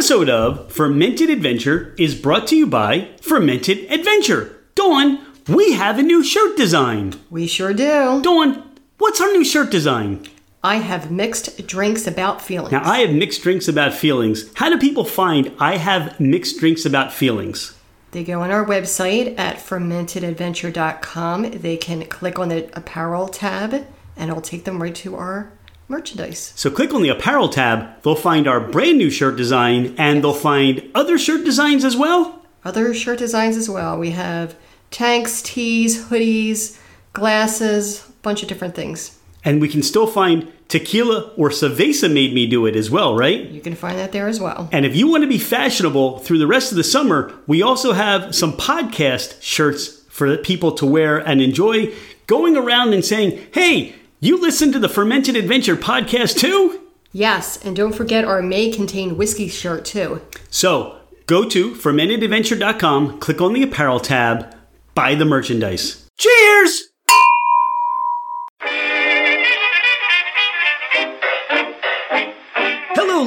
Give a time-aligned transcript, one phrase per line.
[0.00, 4.56] episode of Fermented Adventure is brought to you by Fermented Adventure.
[4.74, 7.20] Dawn, we have a new shirt design.
[7.28, 8.22] We sure do.
[8.22, 8.62] Dawn,
[8.96, 10.26] what's our new shirt design?
[10.64, 12.72] I have mixed drinks about feelings.
[12.72, 14.50] Now, I have mixed drinks about feelings.
[14.54, 17.78] How do people find I have mixed drinks about feelings?
[18.12, 21.50] They go on our website at fermentedadventure.com.
[21.50, 23.86] They can click on the apparel tab
[24.16, 25.52] and it'll take them right to our
[25.90, 26.52] merchandise.
[26.56, 30.32] So click on the apparel tab, they'll find our brand new shirt design and they'll
[30.32, 32.42] find other shirt designs as well.
[32.64, 33.98] Other shirt designs as well.
[33.98, 34.54] We have
[34.90, 36.78] tanks, tees, hoodies,
[37.12, 39.18] glasses, a bunch of different things.
[39.44, 43.48] And we can still find tequila or cerveza made me do it as well, right?
[43.48, 44.68] You can find that there as well.
[44.70, 47.92] And if you want to be fashionable through the rest of the summer, we also
[47.92, 51.92] have some podcast shirts for people to wear and enjoy
[52.26, 56.88] going around and saying, hey, you listen to the Fermented Adventure podcast too?
[57.12, 60.20] Yes, and don't forget our may contain whiskey shirt too.
[60.50, 64.54] So go to fermentedadventure.com, click on the apparel tab,
[64.94, 66.06] buy the merchandise.
[66.18, 66.89] Cheers!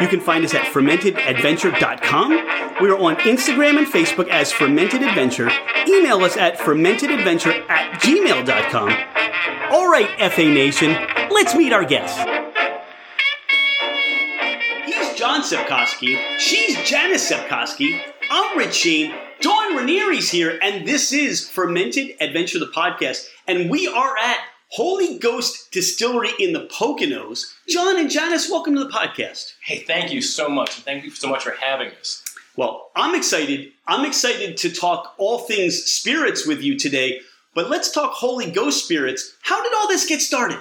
[0.00, 2.30] You can find us at fermentedadventure.com.
[2.82, 5.48] We are on Instagram and Facebook as Fermented Adventure.
[5.86, 8.88] Email us at fermentedadventure at gmail.com.
[9.72, 10.96] All right, FA Nation,
[11.30, 12.18] let's meet our guests.
[14.84, 16.18] He's John Sepkoski.
[16.38, 18.00] She's Janice Sepkoski.
[18.30, 19.14] I'm Rich Sheen.
[19.40, 23.28] Dawn Ranieri's here, and this is Fermented Adventure, the podcast.
[23.46, 24.38] And we are at
[24.74, 27.54] Holy Ghost Distillery in the Poconos.
[27.68, 29.52] John and Janice, welcome to the podcast.
[29.62, 30.74] Hey, thank you so much.
[30.74, 32.24] and Thank you so much for having us.
[32.56, 33.70] Well, I'm excited.
[33.86, 37.20] I'm excited to talk all things spirits with you today,
[37.54, 39.36] but let's talk Holy Ghost spirits.
[39.42, 40.58] How did all this get started?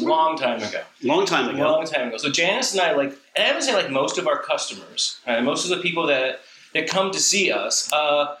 [0.00, 0.82] Long time ago.
[1.02, 1.62] Long time ago.
[1.62, 2.18] Long time ago.
[2.18, 5.40] So Janice and I, like, and I would say, like most of our customers, uh,
[5.40, 6.40] most of the people that
[6.74, 8.36] that come to see us, uh,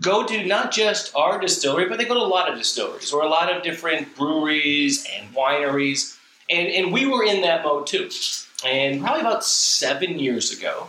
[0.00, 3.22] go to not just our distillery, but they go to a lot of distilleries or
[3.22, 6.16] a lot of different breweries and wineries,
[6.50, 8.08] and and we were in that mode too.
[8.64, 10.88] And probably about seven years ago,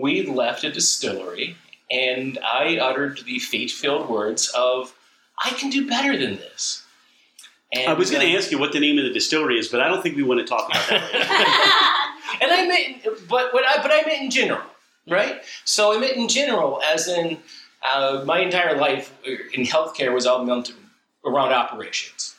[0.00, 1.56] we left a distillery,
[1.90, 4.94] and I uttered the fate-filled words of,
[5.42, 6.84] "I can do better than this."
[7.72, 9.68] And, I was going to uh, ask you what the name of the distillery is,
[9.68, 11.12] but I don't think we want to talk about that.
[11.12, 14.66] Right and I meant, but what I, but I meant in general,
[15.08, 15.40] right?
[15.64, 17.38] So I meant in general, as in
[17.82, 20.72] uh, my entire life in healthcare was all built
[21.24, 22.34] around operations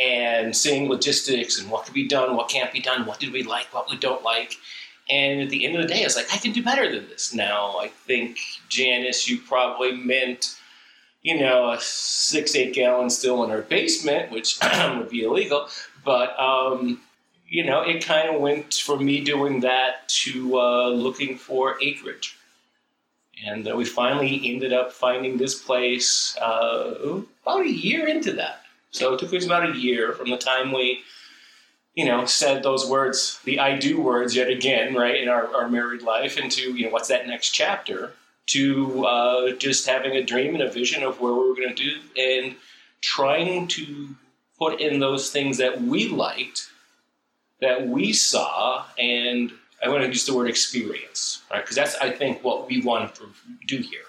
[0.00, 3.42] and seeing logistics and what could be done, what can't be done, what did we
[3.42, 4.54] like, what we don't like.
[5.10, 7.08] And at the end of the day, I was like, I can do better than
[7.08, 7.34] this.
[7.34, 8.38] Now, I think
[8.68, 10.56] Janice, you probably meant,
[11.22, 14.58] you know, a six, eight gallon still in our basement, which
[14.96, 15.68] would be illegal.
[16.04, 17.00] But um,
[17.50, 22.38] you know, it kind of went from me doing that to uh, looking for acreage.
[23.46, 28.62] And uh, we finally ended up finding this place uh, about a year into that.
[28.90, 31.02] So it took us about a year from the time we,
[31.94, 35.68] you know, said those words, the I do words yet again, right, in our, our
[35.68, 38.12] married life, into, you know, what's that next chapter,
[38.46, 41.74] to uh, just having a dream and a vision of where we were going to
[41.74, 42.56] do and
[43.00, 44.08] trying to
[44.58, 46.68] put in those things that we liked
[47.60, 49.52] that we saw, and
[49.82, 51.62] I want to use the word experience, right?
[51.62, 53.28] Because that's, I think, what we want to
[53.66, 54.00] do here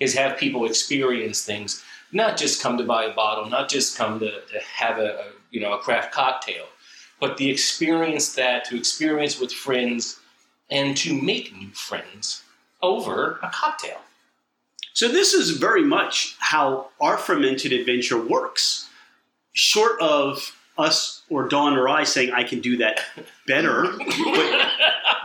[0.00, 1.82] is have people experience things,
[2.12, 5.24] not just come to buy a bottle, not just come to, to have a, a
[5.50, 6.66] you know a craft cocktail,
[7.20, 10.18] but the experience that to experience with friends
[10.70, 12.42] and to make new friends
[12.80, 13.98] over a cocktail.
[14.94, 18.88] So this is very much how our fermented adventure works.
[19.52, 23.00] Short of us or Dawn or I saying I can do that
[23.46, 23.92] better,
[24.24, 24.68] but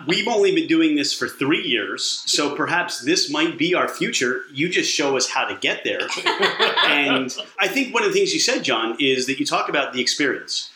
[0.07, 4.41] we've only been doing this for three years, so perhaps this might be our future.
[4.53, 6.07] You just show us how to get there.
[6.85, 9.94] and I think one of the things you said, John, is that you talk about
[9.94, 10.71] the experience.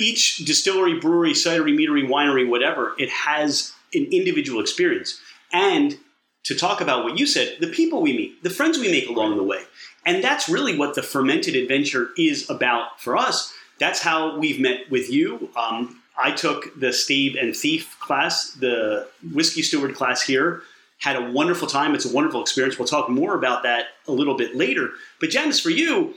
[0.00, 5.20] each distillery, brewery, cidery, meadery, winery, whatever, it has an individual experience.
[5.52, 5.98] And
[6.44, 9.36] to talk about what you said, the people we meet, the friends we make along
[9.36, 9.62] the way.
[10.04, 13.52] And that's really what the fermented adventure is about for us.
[13.78, 15.50] That's how we've met with you.
[15.56, 20.62] Um, I took the Stave and Thief class, the whiskey steward class here.
[20.98, 21.94] Had a wonderful time.
[21.94, 22.78] It's a wonderful experience.
[22.78, 24.90] We'll talk more about that a little bit later.
[25.20, 26.14] But Janice, for you,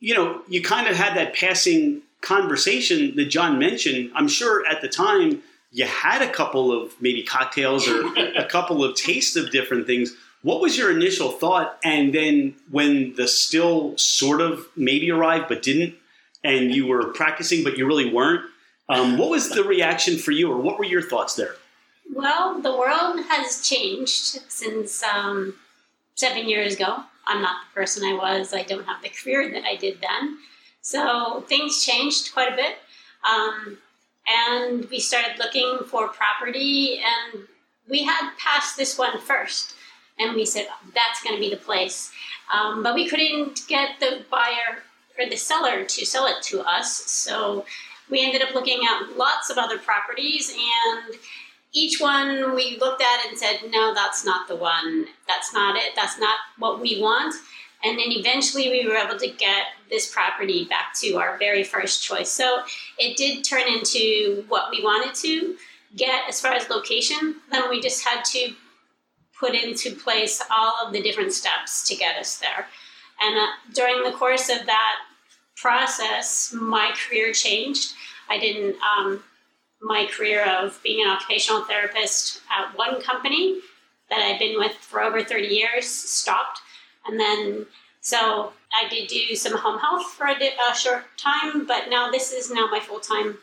[0.00, 4.10] you know, you kind of had that passing conversation that John mentioned.
[4.14, 8.06] I'm sure at the time you had a couple of maybe cocktails or
[8.36, 10.14] a couple of tastes of different things.
[10.42, 11.78] What was your initial thought?
[11.84, 15.94] And then when the still sort of maybe arrived but didn't,
[16.44, 18.44] and you were practicing but you really weren't,
[18.88, 21.54] um, what was the reaction for you, or what were your thoughts there?
[22.12, 25.54] Well, the world has changed since um,
[26.14, 27.02] seven years ago.
[27.26, 28.52] I'm not the person I was.
[28.52, 30.38] I don't have the career that I did then.
[30.82, 32.76] So things changed quite a bit.
[33.28, 33.78] Um,
[34.28, 37.44] and we started looking for property, and
[37.88, 39.74] we had passed this one first.
[40.18, 42.12] And we said, that's going to be the place.
[42.52, 44.82] Um, but we couldn't get the buyer
[45.18, 46.94] or the seller to sell it to us.
[47.10, 47.64] So
[48.10, 51.16] we ended up looking at lots of other properties and
[51.72, 55.06] each one we looked at and said no that's not the one.
[55.26, 55.92] That's not it.
[55.96, 57.34] That's not what we want.
[57.84, 62.02] And then eventually we were able to get this property back to our very first
[62.02, 62.30] choice.
[62.30, 62.62] So
[62.98, 65.56] it did turn into what we wanted to
[65.96, 67.36] get as far as location.
[67.50, 68.54] Then we just had to
[69.38, 72.66] put into place all of the different steps to get us there
[73.22, 74.96] and uh, during the course of that
[75.56, 77.92] process, my career changed.
[78.28, 79.22] I didn't, um,
[79.80, 83.60] my career of being an occupational therapist at one company
[84.10, 86.60] that I'd been with for over 30 years stopped.
[87.06, 87.66] And then,
[88.00, 92.32] so I did do some home health for a, a short time, but now this
[92.32, 93.38] is now my full time,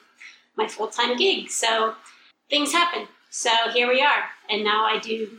[0.55, 1.49] my full time gig.
[1.49, 1.95] So
[2.49, 3.07] things happen.
[3.29, 4.23] So here we are.
[4.49, 5.29] And now I do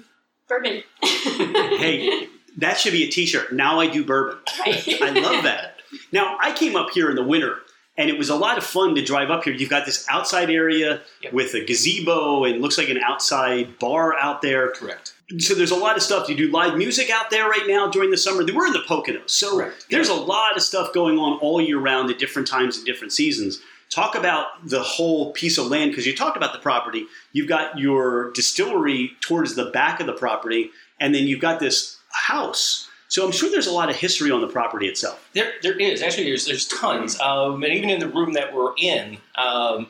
[0.48, 0.82] bourbon.
[1.02, 2.28] hey,
[2.60, 3.52] that should be a t-shirt.
[3.52, 4.38] Now I do bourbon.
[4.60, 5.02] Right.
[5.02, 5.74] I love that.
[6.12, 7.56] Now, I came up here in the winter,
[7.96, 9.52] and it was a lot of fun to drive up here.
[9.52, 11.32] You've got this outside area Yep.
[11.32, 14.70] with a gazebo and looks like an outside bar out there.
[14.70, 15.14] Correct.
[15.38, 16.28] So there's a lot of stuff.
[16.28, 18.44] You do live music out there right now during the summer.
[18.52, 19.86] We're in the Poconos, so Correct.
[19.90, 23.12] there's a lot of stuff going on all year round at different times and different
[23.12, 23.60] seasons.
[23.90, 27.06] Talk about the whole piece of land because you talked about the property.
[27.32, 30.70] You've got your distillery towards the back of the property,
[31.00, 32.88] and then you've got this house.
[33.08, 35.28] So I'm sure there's a lot of history on the property itself.
[35.32, 38.72] There, there is actually there's there's tons, um, and even in the room that we're
[38.78, 39.88] in, um,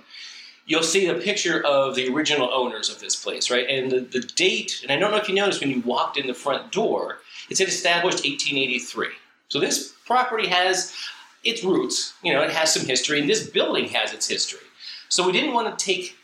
[0.65, 3.69] you'll see a picture of the original owners of this place, right?
[3.69, 6.27] And the, the date, and I don't know if you noticed when you walked in
[6.27, 7.19] the front door,
[7.51, 9.09] it said established 1883.
[9.49, 10.95] So this property has
[11.43, 14.61] its roots, you know, it has some history, and this building has its history.
[15.09, 16.17] So we didn't want to take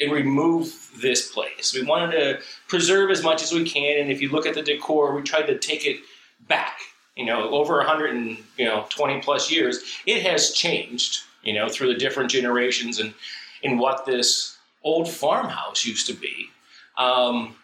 [0.00, 1.74] and remove this place.
[1.74, 4.62] We wanted to preserve as much as we can, and if you look at the
[4.62, 6.00] decor, we tried to take it
[6.48, 6.78] back.
[7.16, 11.22] You know, over 100 and you know 20 plus years, it has changed.
[11.42, 13.14] You know, through the different generations and
[13.62, 16.50] in what this old farmhouse used to be.
[16.98, 17.56] Um,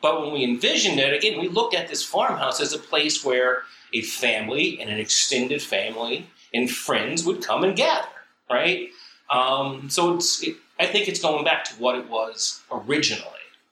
[0.00, 3.62] but when we envisioned it, again, we looked at this farmhouse as a place where
[3.92, 8.06] a family and an extended family and friends would come and gather,
[8.50, 8.90] right?
[9.30, 13.24] Um, so it's, it, I think it's going back to what it was originally,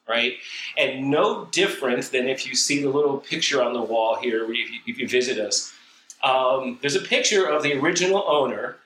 [0.07, 0.33] right?
[0.77, 4.71] And no different than if you see the little picture on the wall here, if
[4.71, 5.73] you, if you visit us.
[6.23, 8.77] Um, there's a picture of the original owner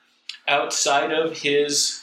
[0.48, 2.02] outside of his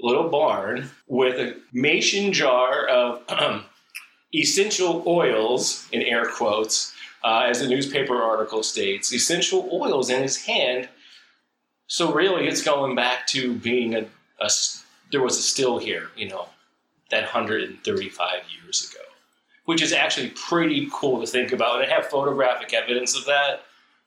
[0.00, 3.22] little barn with a mason jar of
[4.34, 10.44] essential oils, in air quotes, uh, as the newspaper article states, essential oils in his
[10.44, 10.88] hand.
[11.86, 14.06] So really, it's going back to being a,
[14.40, 14.48] a
[15.12, 16.48] there was a still here, you know,
[17.10, 18.30] that 135
[18.62, 19.02] years ago,
[19.64, 21.82] which is actually pretty cool to think about.
[21.82, 23.62] And I have photographic evidence of that.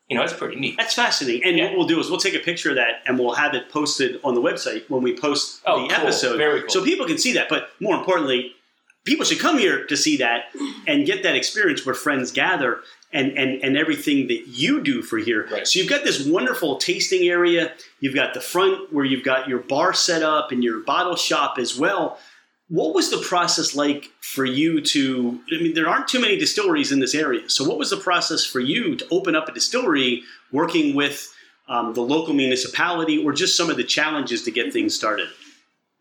[0.09, 0.75] You know, it's pretty neat.
[0.77, 1.43] That's fascinating.
[1.45, 1.69] And Yeah.
[1.69, 4.19] what we'll do is we'll take a picture of that and we'll have it posted
[4.23, 6.03] on the website when we post Oh, the cool.
[6.03, 6.37] episode.
[6.37, 6.69] Very cool.
[6.69, 7.47] So people can see that.
[7.49, 8.53] But more importantly,
[9.05, 10.45] people should come here to see that
[10.87, 12.81] and get that experience where friends gather
[13.13, 15.47] and, and, and everything that you do for here.
[15.51, 15.67] Right.
[15.67, 17.71] So you've got this wonderful tasting area.
[17.99, 21.57] You've got the front where you've got your bar set up and your bottle shop
[21.57, 22.17] as well.
[22.69, 25.39] What was the process like for you to?
[25.51, 27.47] I mean, there aren't too many distilleries in this area.
[27.49, 31.31] So, what was the process for you to open up a distillery, working with
[31.67, 35.27] um, the local municipality, or just some of the challenges to get things started?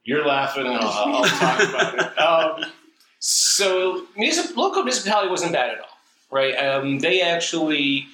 [0.04, 2.18] You're laughing, I'll, I'll talk about it.
[2.18, 2.72] Um,
[3.18, 5.91] so, municip- local municipality wasn't bad at all,
[6.32, 6.54] right?
[6.54, 8.06] Um, they actually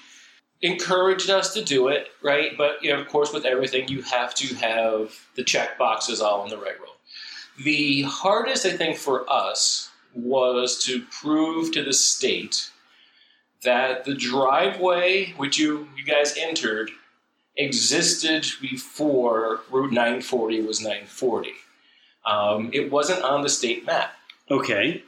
[0.61, 2.59] encouraged us to do it, right?
[2.59, 6.45] But you know, of course, with everything, you have to have the check boxes all
[6.45, 6.87] in the right row.
[7.65, 12.71] The hardest, I think, for us was to prove to the state
[13.63, 16.91] that the driveway which you you guys entered
[17.57, 21.53] existed before Route 940 was 940.
[22.25, 24.13] Um, it wasn't on the state map.
[24.51, 25.03] Okay.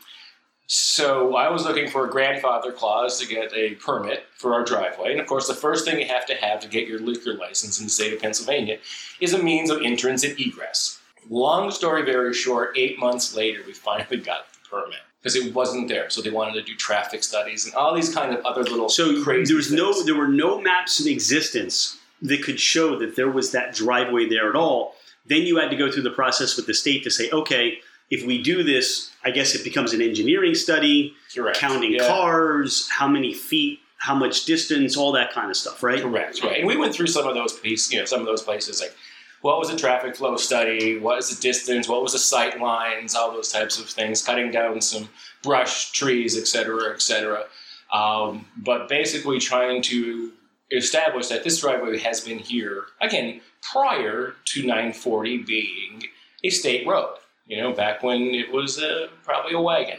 [0.72, 5.10] So I was looking for a grandfather clause to get a permit for our driveway.
[5.10, 7.80] And of course, the first thing you have to have to get your liquor license
[7.80, 8.78] in the state of Pennsylvania
[9.18, 11.00] is a means of entrance and egress.
[11.28, 15.88] Long story very short, eight months later, we finally got the permit because it wasn't
[15.88, 16.08] there.
[16.08, 19.24] So they wanted to do traffic studies and all these kind of other little So
[19.24, 23.28] crazy there was no, there were no maps in existence that could show that there
[23.28, 24.94] was that driveway there at all.
[25.26, 27.78] Then you had to go through the process with the state to say, okay,
[28.10, 31.58] if we do this, I guess it becomes an engineering study, Correct.
[31.58, 32.06] counting Yeah.
[32.06, 36.00] cars, how many feet, how much distance, all that kind of stuff, right?
[36.02, 36.58] Correct, right.
[36.58, 38.94] And we went through some of those pieces, you know, some of those places like
[39.42, 43.14] what was the traffic flow study, what was the distance, what was the sight lines,
[43.14, 45.08] all those types of things, cutting down some
[45.42, 47.44] brush, trees, et cetera, et cetera.
[47.92, 50.32] Um, but basically trying to
[50.72, 56.02] establish that this driveway has been here, again, prior to 940 being
[56.44, 57.14] a state road,
[57.50, 59.98] you know, back when it was uh, probably a wagon.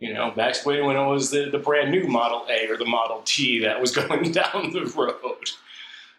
[0.00, 3.22] You know, back when it was the, the brand new Model A or the Model
[3.24, 5.50] T that was going down the road.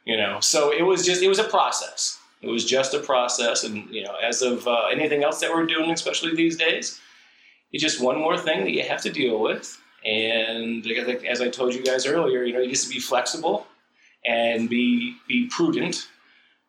[0.06, 2.20] You know, so it was just it was a process.
[2.42, 5.66] It was just a process, and you know, as of uh, anything else that we're
[5.66, 7.02] doing, especially these days,
[7.74, 9.78] it's just one more thing that you have to deal with.
[10.06, 10.86] And
[11.28, 13.68] as I told you guys earlier, you know, you just to be flexible
[14.26, 16.08] and be be prudent,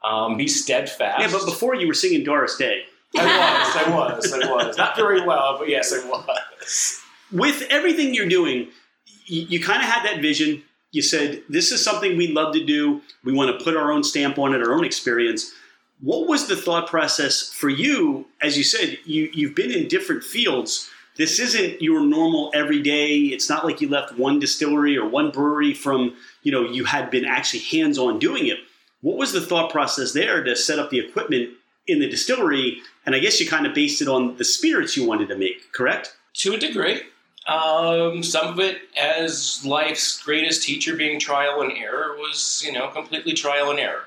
[0.02, 1.20] um, be steadfast.
[1.20, 2.82] Yeah, but before you were singing Doris Day.
[3.18, 7.02] I was, I was, I was not very well, but yes, I was.
[7.32, 8.68] with everything you're doing,
[9.26, 10.62] you, you kind of had that vision.
[10.92, 13.02] You said, This is something we'd love to do.
[13.24, 15.52] We want to put our own stamp on it, our own experience.
[16.00, 18.26] What was the thought process for you?
[18.42, 20.90] As you said, you, you've been in different fields.
[21.16, 23.16] This isn't your normal everyday.
[23.16, 27.10] It's not like you left one distillery or one brewery from, you know, you had
[27.10, 28.58] been actually hands on doing it.
[29.00, 31.50] What was the thought process there to set up the equipment
[31.86, 32.78] in the distillery?
[33.04, 35.72] And I guess you kind of based it on the spirits you wanted to make,
[35.72, 36.16] correct?
[36.36, 37.02] to a degree.
[37.46, 42.88] Um, some of it, as life's greatest teacher, being trial and error, was you know
[42.88, 44.04] completely trial and error.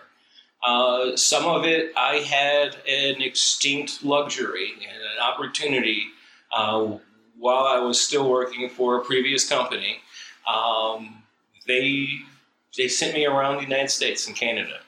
[0.63, 6.03] Uh, some of it, I had an extinct luxury and an opportunity
[6.51, 6.98] uh,
[7.38, 10.00] while I was still working for a previous company.
[10.48, 11.24] Um,
[11.65, 12.07] they
[12.77, 14.81] they sent me around the United States and Canada,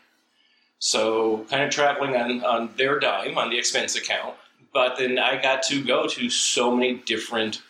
[0.81, 4.35] so kind of traveling on on their dime on the expense account
[4.73, 7.61] but then I got to go to so many different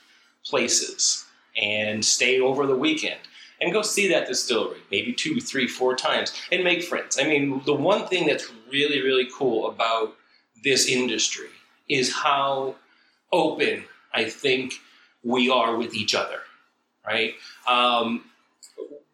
[0.46, 1.26] places
[1.62, 3.20] and stay over the weekend
[3.60, 7.18] and go see that distillery maybe two, three, four times and make friends.
[7.20, 10.16] I mean, the one thing that's really, really cool about
[10.64, 11.50] this industry
[11.90, 12.76] is how
[13.32, 14.74] open I think
[15.24, 16.40] we are with each other,
[17.06, 17.34] right?
[17.68, 18.26] Um,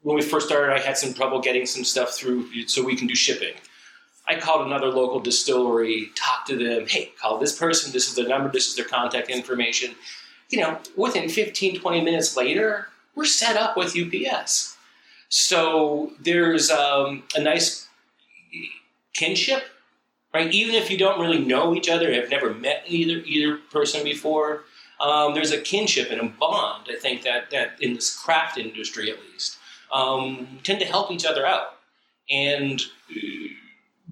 [0.02, 3.08] when we first started, I had some trouble getting some stuff through so we can
[3.08, 3.54] do shipping.
[4.28, 8.28] I called another local distillery, talked to them, hey, call this person, this is their
[8.28, 9.96] number, this is their contact information.
[10.50, 14.78] You know, within 15, 20 minutes later, we're set up with UPS.
[15.30, 17.88] So there's um, a nice
[19.14, 19.64] kinship,
[20.34, 20.54] right?
[20.54, 24.64] Even if you don't really know each other, have never met either either person before,
[25.00, 26.88] um, there's a kinship and a bond.
[26.90, 29.58] I think that that in this craft industry, at least,
[29.92, 31.78] um, tend to help each other out.
[32.30, 32.82] And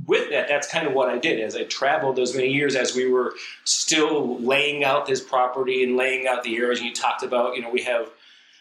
[0.05, 2.95] with that, that's kind of what I did as I traveled those many years as
[2.95, 3.33] we were
[3.63, 6.79] still laying out this property and laying out the areas.
[6.79, 8.09] And you talked about, you know, we have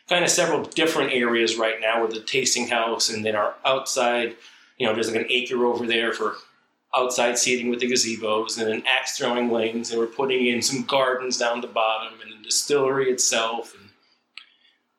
[0.08, 4.36] kind of several different areas right now with the tasting house and then our outside,
[4.78, 6.36] you know, there's like an acre over there for
[6.96, 9.90] outside seating with the gazebos and then axe throwing lanes.
[9.90, 13.90] And we're putting in some gardens down the bottom and the distillery itself and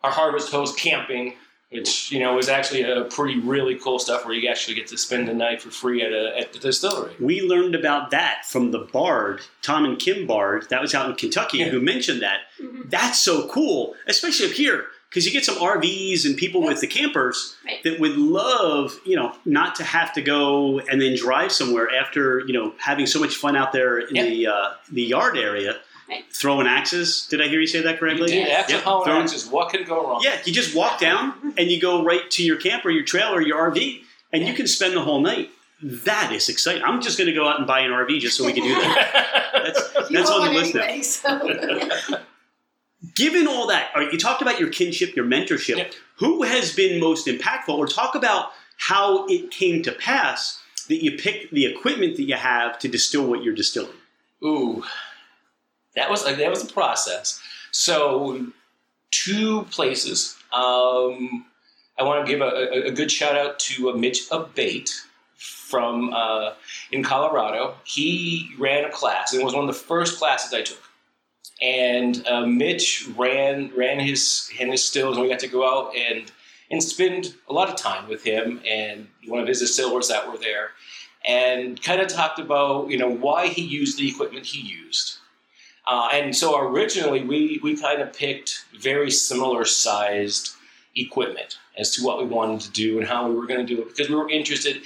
[0.03, 1.35] our harvest host camping
[1.71, 4.97] which you know was actually a pretty really cool stuff where you actually get to
[4.97, 7.13] spend the night for free at a at the distillery.
[7.19, 11.15] We learned about that from the Bard, Tom and Kim Bard, that was out in
[11.15, 11.69] Kentucky, Yeah.
[11.69, 12.41] who mentioned that.
[12.85, 16.87] That's so cool, especially up here, because you get some RVs and people with the
[16.87, 17.81] campers Right.
[17.83, 22.41] that would love, you know, not to have to go and then drive somewhere after,
[22.47, 24.23] you know, having so much fun out there in Yeah.
[24.25, 25.81] the uh, the yard area, Right.
[26.33, 27.27] Throwing axes.
[27.29, 28.27] Did I hear you say that You correctly?
[28.27, 28.59] did Yes.
[28.61, 29.45] axle Yeah, hauling throwing- axes.
[29.47, 30.21] What could go wrong?
[30.23, 33.41] Yeah, you just walk down and you go right to your camper, your trailer, or
[33.41, 35.49] your RV, and you can spend the whole night.
[35.81, 36.83] That is exciting.
[36.83, 38.73] I'm just going to go out and buy an RV just so we can do
[38.73, 39.41] that.
[39.65, 40.81] That's, that's on the list now.
[40.83, 42.19] anyway, so.
[43.15, 45.77] given all that, all right, you talked about your kinship, your mentorship.
[45.77, 45.93] Yep.
[46.19, 47.69] Who has been most impactful?
[47.69, 52.35] Or talk about how it came to pass that you picked the equipment that you
[52.35, 53.91] have to distill what you're distilling.
[54.43, 54.83] Ooh,
[55.95, 57.41] that was that was a process.
[57.71, 58.47] So,
[59.11, 60.37] two places.
[60.53, 61.45] Um,
[61.97, 64.91] I want to give a, a, a good shout out to uh, Mitch Abate
[65.35, 66.53] from uh,
[66.91, 67.75] in Colorado.
[67.83, 70.81] He ran a class, and it was one of the first classes I took.
[71.61, 75.95] And uh, Mitch ran ran his and his stills, and we got to go out
[75.95, 76.31] and
[76.71, 80.37] and spend a lot of time with him and one of his distillers that were
[80.37, 80.71] there,
[81.25, 85.17] and kind of talked about you know why he used the equipment he used.
[85.87, 90.55] Uh, and so originally we we kind of picked very similar sized
[90.95, 93.81] equipment as to what we wanted to do and how we were going to do
[93.81, 94.81] it because we were interested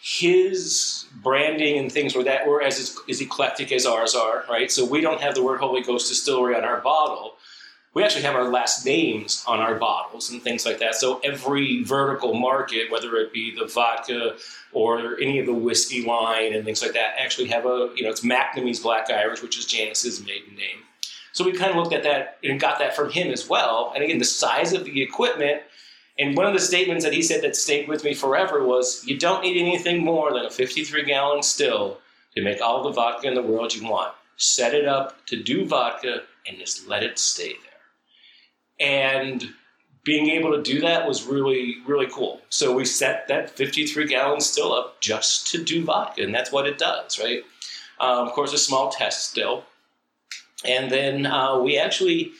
[0.00, 4.70] his branding and things were that were as as eclectic as ours are, right?
[4.70, 7.34] So we don't have the word Holy Ghost Distillery on our bottle.
[7.94, 10.94] We actually have our last names on our bottles and things like that.
[10.94, 14.36] So every vertical market, whether it be the vodka
[14.72, 18.10] or any of the whiskey line and things like that, actually have a you know
[18.10, 20.84] it's McNamee's Black Irish, which is Janice's maiden name.
[21.32, 23.92] So we kind of looked at that and got that from him as well.
[23.94, 25.62] And again, the size of the equipment
[26.18, 29.16] and one of the statements that he said that stayed with me forever was you
[29.16, 31.98] don't need anything more than a 53 gallon still
[32.34, 34.14] to make all the vodka in the world you want.
[34.36, 37.67] Set it up to do vodka and just let it stay there.
[38.80, 39.44] And
[40.04, 42.40] being able to do that was really, really cool.
[42.48, 46.66] So we set that 53 gallon still up just to do vodka, and that's what
[46.66, 47.42] it does, right?
[48.00, 49.64] Um, of course, a small test still.
[50.64, 52.32] And then uh, we actually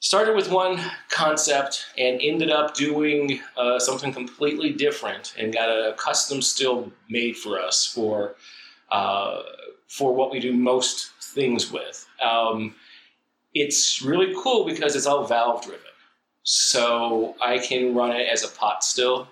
[0.00, 5.94] started with one concept and ended up doing uh, something completely different and got a
[5.96, 8.34] custom still made for us for
[8.90, 9.40] uh,
[9.88, 12.06] for what we do most things with.
[12.22, 12.74] Um,
[13.54, 15.80] it's really cool because it's all valve driven.
[16.44, 19.28] So I can run it as a pot still.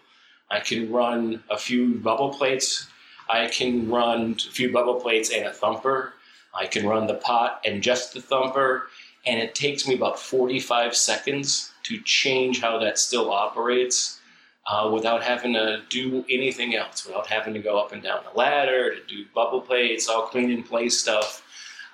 [0.50, 2.89] I can run a few bubble plates.
[3.29, 6.15] I can run a few bubble plates and a thumper.
[6.55, 8.89] I can run the pot and just the thumper
[9.27, 14.21] and it takes me about 45 seconds to change how that still operates
[14.67, 18.39] uh, without having to do anything else, without having to go up and down the
[18.39, 21.43] ladder to do bubble plates, all clean in place stuff.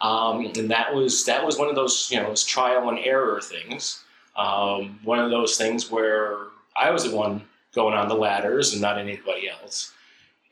[0.01, 3.41] Um, and that was that was one of those you know those trial and error
[3.41, 4.03] things.
[4.37, 6.37] Um, one of those things where
[6.77, 7.43] I was the one
[7.75, 9.93] going on the ladders and not anybody else,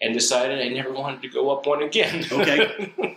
[0.00, 2.24] and decided I never wanted to go up one again.
[2.32, 2.92] Okay.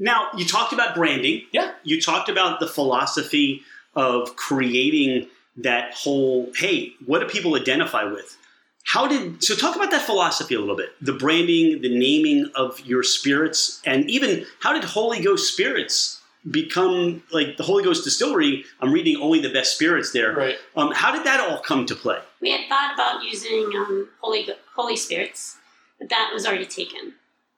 [0.00, 1.42] Now, you talked about branding.
[1.52, 1.72] Yeah.
[1.84, 3.62] You talked about the philosophy
[3.94, 8.36] of creating that whole, hey, what do people identify with?
[8.84, 12.80] How did, so talk about that philosophy a little bit the branding, the naming of
[12.80, 18.64] your spirits, and even how did Holy Ghost spirits become like the Holy Ghost distillery?
[18.80, 20.34] I'm reading only the best spirits there.
[20.34, 20.56] Right.
[20.76, 22.18] Um, how did that all come to play?
[22.40, 25.58] We had thought about using um, holy holy spirits,
[25.98, 27.14] but that was already taken.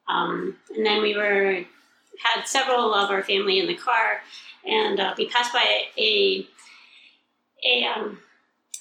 [0.09, 1.65] Um, and then we were
[2.23, 4.21] had several of our family in the car,
[4.67, 6.47] and uh, we passed by a
[7.65, 8.19] a um,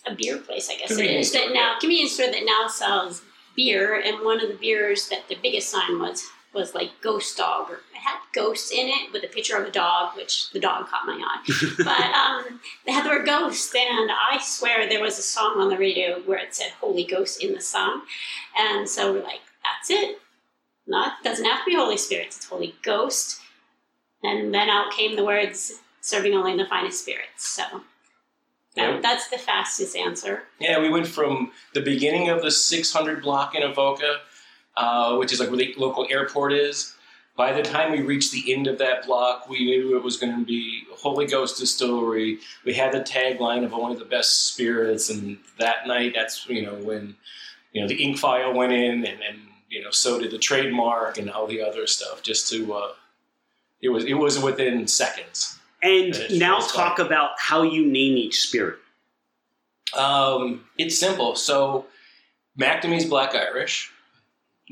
[0.05, 3.21] a beer place, I guess it is that store, now convenience store that now sells
[3.55, 7.69] beer, and one of the beers that the biggest sign was was like Ghost Dog,
[7.69, 10.87] or it had ghosts in it with a picture of a dog, which the dog
[10.87, 11.73] caught my eye.
[11.77, 15.69] but um, they had the word ghost, and I swear there was a song on
[15.69, 18.01] the radio where it said Holy Ghost in the song,
[18.57, 20.19] and so we're like, that's it.
[20.87, 23.39] Not doesn't have to be Holy Spirit, it's Holy Ghost.
[24.23, 27.47] And then out came the words serving only the finest spirits.
[27.47, 27.63] So
[28.75, 28.99] Yeah.
[29.01, 30.43] that's the fastest answer.
[30.59, 34.19] Yeah, we went from the beginning of the 600 block in Avoca,
[34.77, 36.95] uh, which is like where the local airport is.
[37.35, 40.37] By the time we reached the end of that block, we knew it was going
[40.37, 42.39] to be Holy Ghost Distillery.
[42.65, 46.75] We had the tagline of only the best spirits, and that night, that's you know
[46.75, 47.15] when
[47.71, 51.17] you know the ink file went in, and, and you know so did the trademark
[51.17, 52.21] and all the other stuff.
[52.21, 52.91] Just to uh,
[53.81, 55.57] it was it was within seconds.
[55.83, 58.77] And now talk about how you name each spirit.
[59.97, 61.35] Um, it's simple.
[61.35, 61.87] So,
[62.57, 63.91] McNamee's Black Irish.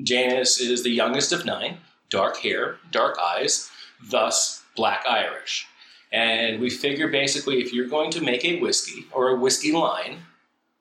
[0.03, 1.77] Janice is the youngest of nine,
[2.09, 3.69] dark hair, dark eyes,
[4.09, 5.67] thus Black Irish.
[6.11, 10.19] And we figure basically if you're going to make a whiskey or a whiskey line,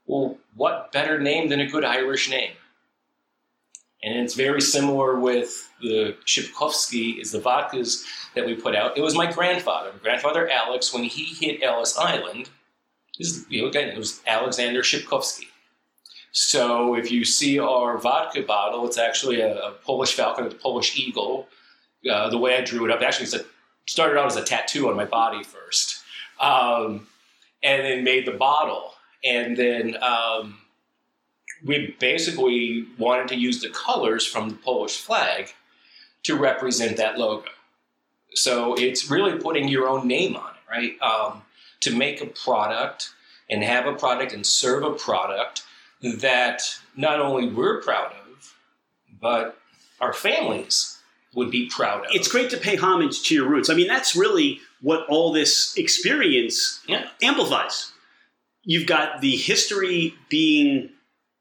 [0.06, 2.52] well, what better name than a good Irish name?
[4.02, 8.96] And it's very similar with the Shipkovsky is the vodkas that we put out.
[8.96, 12.48] It was my grandfather, my grandfather Alex, when he hit Ellis Island,
[13.18, 15.46] this is, you know, again, it was Alexander Shipkovsky.
[16.30, 20.96] So if you see our vodka bottle, it's actually a, a Polish falcon, a Polish
[20.96, 21.48] eagle.
[22.08, 23.44] Uh, the way I drew it up, actually, it's a,
[23.86, 26.02] started out as a tattoo on my body first.
[26.40, 27.06] um,
[27.62, 28.92] and then made the bottle.
[29.24, 30.58] And then um,
[31.64, 35.50] we basically wanted to use the colors from the Polish flag
[36.24, 37.48] to represent that logo.
[38.34, 41.02] So it's really putting your own name on it, right?
[41.02, 41.42] Um,
[41.80, 43.10] to make a product
[43.50, 45.62] and have a product and serve a product
[46.02, 46.62] that
[46.96, 48.54] not only we're proud of,
[49.20, 49.58] but
[50.00, 50.98] our families
[51.34, 52.10] would be proud of.
[52.12, 53.70] It's great to pay homage to your roots.
[53.70, 57.08] I mean, that's really what all this experience Yeah.
[57.22, 57.92] amplifies.
[58.64, 60.90] You've got the history being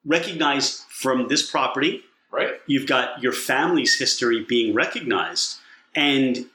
[0.07, 2.03] recognized from this property.
[2.31, 2.53] right?
[2.65, 5.57] You've got your family's history being recognized,
[5.95, 6.45] and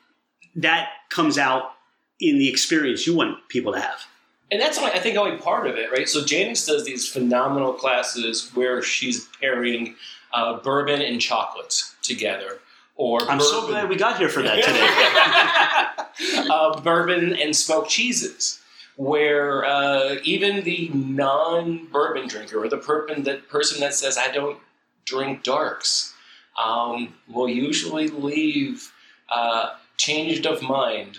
[0.57, 1.75] that comes out
[2.21, 4.07] in the experience you want people to have.
[4.51, 6.09] And that's only, I think only part of it, right?
[6.09, 9.97] So Janice does these phenomenal classes where she's pairing
[10.33, 12.59] uh, bourbon and chocolates together,
[12.97, 16.49] or I'm so glad we got here for that today.
[16.51, 18.61] uh, bourbon and smoked cheeses,
[18.97, 24.59] where uh, even the non-bourbon drinker or the person that person that says I don't
[25.05, 26.15] drink darks
[26.63, 28.93] um, will usually leave
[29.29, 31.19] uh, changed of mind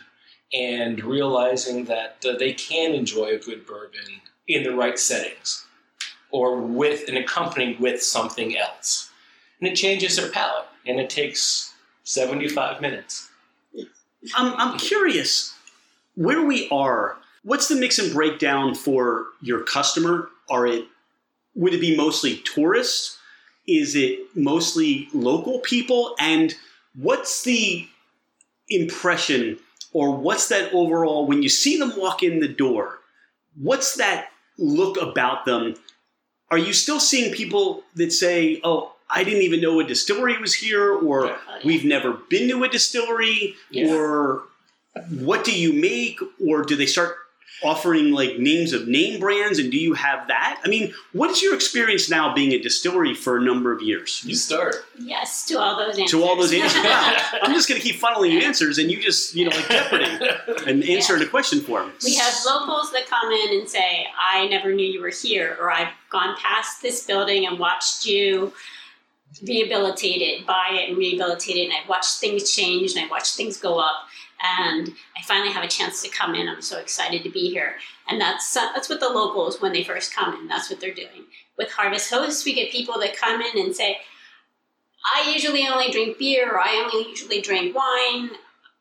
[0.54, 5.66] and realizing that uh, they can enjoy a good bourbon in the right settings
[6.30, 9.10] or with and accompanied with something else,
[9.60, 13.30] and it changes their palate, and it takes seventy-five minutes.
[14.36, 15.56] I'm, I'm curious
[16.16, 17.18] where we are.
[17.44, 20.30] What's the mix and breakdown for your customer?
[20.50, 20.86] Are it
[21.56, 23.18] would it be mostly tourists?
[23.68, 26.16] Is it mostly local people?
[26.20, 26.56] And
[26.96, 27.88] what's the
[28.70, 29.60] impression
[29.92, 33.00] or what's that overall when you see them walk in the door?
[33.56, 35.76] What's that look about them?
[36.50, 40.54] Are you still seeing people that say, "Oh, I didn't even know a distillery was
[40.56, 41.60] here," or Yeah.
[41.64, 43.92] "We've never been to a distillery," Yes.
[43.92, 44.44] or
[45.10, 47.18] "What do you make?" or do they start
[47.62, 49.60] offering like names of name brands?
[49.60, 50.62] And do you have that?
[50.64, 54.24] I mean, what is your experience now being a distillery for a number of years?
[54.26, 54.86] You start.
[55.00, 56.12] Yes, to all those answers.
[56.12, 57.18] To all those answers, wow.
[57.42, 60.06] I'm just going to keep funneling you answers, and you just, you know, like Jeopardy,
[60.68, 61.92] and answering a question for them.
[62.04, 65.72] We have locals that come in and say, I never knew you were here, or
[65.72, 68.54] I've gone past this building and watched you
[69.42, 73.36] rehabilitate it, buy it and rehabilitate it, and I've watched things change and I've watched
[73.36, 74.08] things go up.
[74.44, 76.50] And I finally have a chance to come in.
[76.50, 77.76] I'm so excited to be here.
[78.10, 80.94] And that's uh, that's what the locals, when they first come in, that's what they're
[80.94, 81.26] doing.
[81.58, 84.00] With Harvest Hosts, we get people that come in and say,
[85.16, 88.32] I usually only drink beer, or I only usually drink wine.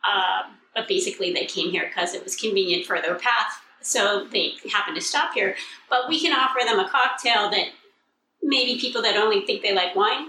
[0.04, 4.54] Uh, but basically, they came here because it was convenient for their path, so they
[4.72, 5.54] happen to stop here.
[5.88, 7.68] But we can offer them a cocktail that
[8.42, 10.28] maybe people that only think they like wine,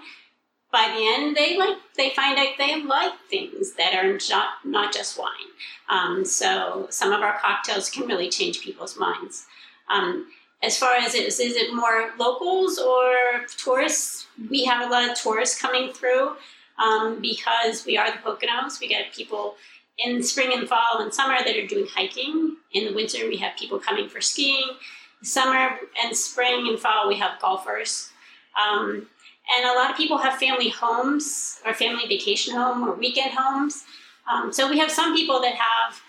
[0.73, 4.93] by the end they like they find out they like things that are not not
[4.93, 5.29] just wine.
[5.87, 9.45] Um, so some of our cocktails can really change people's minds.
[9.89, 10.27] Um,
[10.63, 14.27] as far as it is, is it more locals or tourists?
[14.49, 16.35] We have a lot of tourists coming through
[16.77, 18.79] um, because we are the Poconos.
[18.79, 19.55] We get people
[19.99, 22.57] in spring and fall and summer that are doing hiking.
[22.71, 24.69] In the winter, we have people coming for skiing.
[25.21, 28.09] Summer and spring and fall, we have golfers.
[28.59, 29.07] Um,
[29.55, 33.83] and a lot of people have family homes or family vacation home or weekend homes.
[34.31, 36.01] Um, so we have some people that have,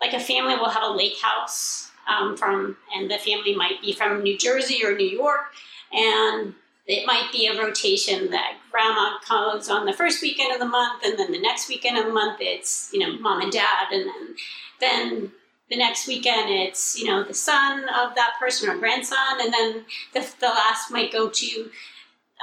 [0.00, 3.92] like a family will have a lake house um, from, and the family might be
[3.92, 5.46] from New Jersey or New York,
[5.92, 6.54] and
[6.86, 11.04] it might be a rotation that grandma comes on the first weekend of the month,
[11.04, 14.08] and then the next weekend of the month it's you know mom and dad, and
[14.08, 14.34] then
[14.80, 15.32] then
[15.70, 19.84] the next weekend it's you know the son of that person or grandson, and then
[20.14, 21.70] the, the last might go to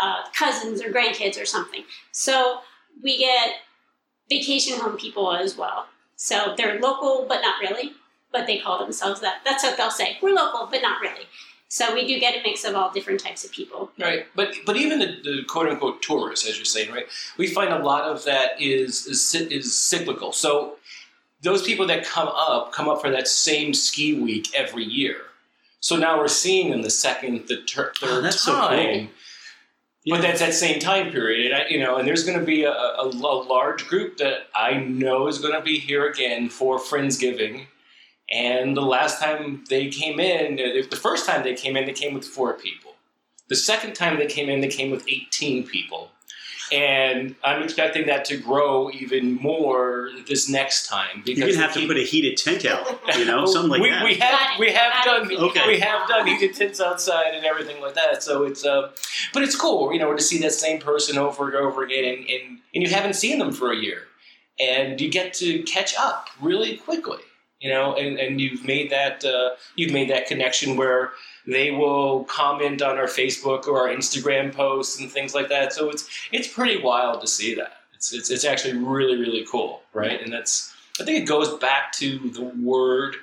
[0.01, 1.83] uh, cousins or grandkids or something.
[2.11, 2.59] So
[3.03, 3.55] we get
[4.29, 5.87] vacation home people as well.
[6.15, 7.93] So they're local, but not really.
[8.31, 9.41] But they call themselves that.
[9.45, 10.17] That's what they'll say.
[10.21, 11.25] We're local, but not really.
[11.67, 13.91] So we do get a mix of all different types of people.
[13.99, 17.05] Right, but but even the, the quote unquote tourists, as you're saying, right?
[17.37, 20.31] We find a lot of that is is, is cyclical.
[20.31, 20.75] So
[21.41, 25.17] those people that come up come up for that same ski week every year.
[25.79, 29.09] So now we're seeing them the second, the ter- Oh, third that's so time.
[30.07, 30.17] Cool.
[30.17, 32.63] But that's that same time period, and I, you know, and there's going to be
[32.63, 36.79] a, a, a large group that I know is going to be here again for
[36.79, 37.67] Friendsgiving.
[38.31, 41.93] And the last time they came in, uh, the first time they came in, they
[41.93, 42.93] came with four people.
[43.47, 46.09] The second time they came in, they came with 18 people.
[46.71, 51.61] And I'm expecting that to grow even more this next time because You're gonna they
[51.61, 54.03] have to put a heated tent out, you know, something like we, that.
[54.03, 55.39] we have Got we have done it.
[55.39, 55.67] Okay.
[55.67, 58.23] we have done heated tents outside and everything like that.
[58.23, 58.91] So it's uh,
[59.33, 62.19] but it's cool, you know, to see that same person over and over again, and,
[62.29, 64.03] and and you haven't seen them for a year,
[64.59, 67.19] and you get to catch up really quickly.
[67.61, 71.11] you know, and, and you've made that uh, you've made that connection where
[71.47, 75.73] they will comment on our Facebook or our Instagram posts and things like that.
[75.73, 77.77] So it's it's pretty wild to see that.
[77.93, 80.21] It's it's, it's actually really really cool, right?
[80.21, 83.15] And that's I think it goes back to the word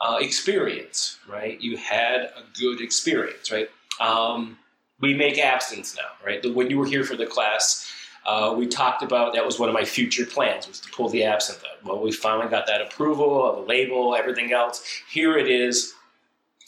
[0.00, 1.60] uh, experience, right?
[1.60, 3.68] You had a good experience, right?
[4.00, 4.58] Um,
[5.00, 6.54] we make absinthe now, right?
[6.54, 7.90] When you were here for the class,
[8.26, 11.24] uh, we talked about that was one of my future plans was to pull the
[11.24, 11.62] absinthe.
[11.84, 14.84] Well, we finally got that approval of the label, everything else.
[15.10, 15.93] Here it is.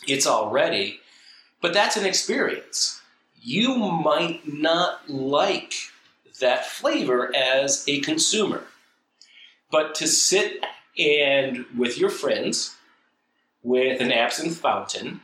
[0.06, 1.00] It's already,
[1.60, 3.00] but that's an experience.
[3.40, 5.74] You might not like
[6.40, 8.64] that flavor as a consumer,
[9.70, 10.64] but to sit
[10.98, 12.76] and with your friends
[13.62, 15.20] with an absinthe fountain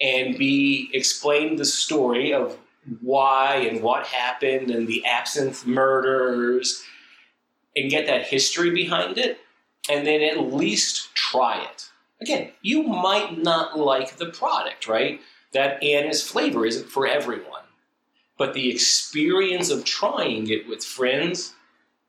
[0.00, 2.56] and be explained the story of
[3.00, 6.82] why and what happened and the absinthe murders
[7.76, 9.38] and get that history behind it
[9.90, 11.88] and then at least try it.
[12.22, 15.20] Again, you might not like the product, right?
[15.52, 17.64] That anise flavor isn't for everyone.
[18.38, 21.54] But the experience of trying it with friends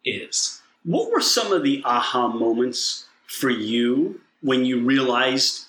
[0.05, 0.61] is.
[0.83, 5.65] What were some of the aha moments for you when you realized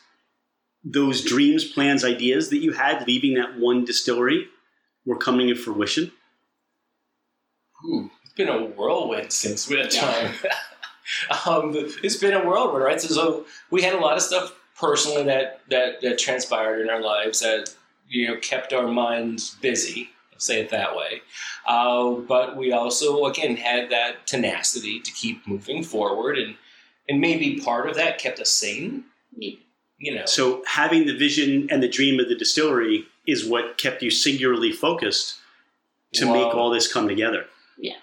[0.84, 4.48] those dreams, plans, ideas that you had leaving that one distillery
[5.06, 6.12] were coming to fruition?
[7.86, 10.34] Ooh, it's been a whirlwind since that time.
[11.46, 13.00] um, it's been a whirlwind, right?
[13.00, 17.00] So, so, we had a lot of stuff personally that, that that transpired in our
[17.00, 17.74] lives that
[18.08, 20.10] you know kept our minds busy.
[20.36, 21.22] Say it that way.
[21.66, 26.56] Uh, but we also, again, had that tenacity to keep moving forward, and
[27.08, 29.04] and maybe part of that kept us sane.
[29.98, 34.02] You know, So having the vision and the dream of the distillery is what kept
[34.02, 35.38] you singularly focused
[36.14, 37.46] to make all this come together.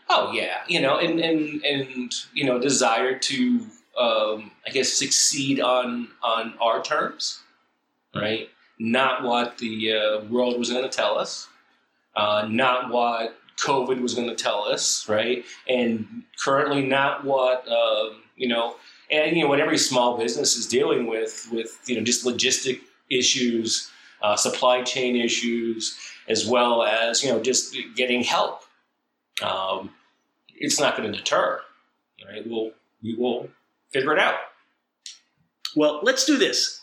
[0.10, 3.60] Oh yeah, you know, and and and you know, desire to
[3.98, 7.42] um, I guess succeed on on our terms,
[8.16, 8.50] right?
[8.80, 11.48] Not what the uh, world was going to tell us,
[12.16, 15.46] uh, not what COVID was going to tell us, right?
[15.70, 18.76] And currently, not what um, you know,
[19.10, 22.82] and you know, what every small business is dealing with with you know just logistic
[23.10, 23.90] issues,
[24.22, 28.64] uh, supply chain issues, as well as you know just getting help
[29.42, 29.92] um,
[30.56, 31.62] it's not going to deter.
[32.28, 32.48] Right?
[32.48, 32.72] We'll
[33.04, 33.50] we will
[33.92, 34.36] figure it out.
[35.76, 36.82] Well, let's do this.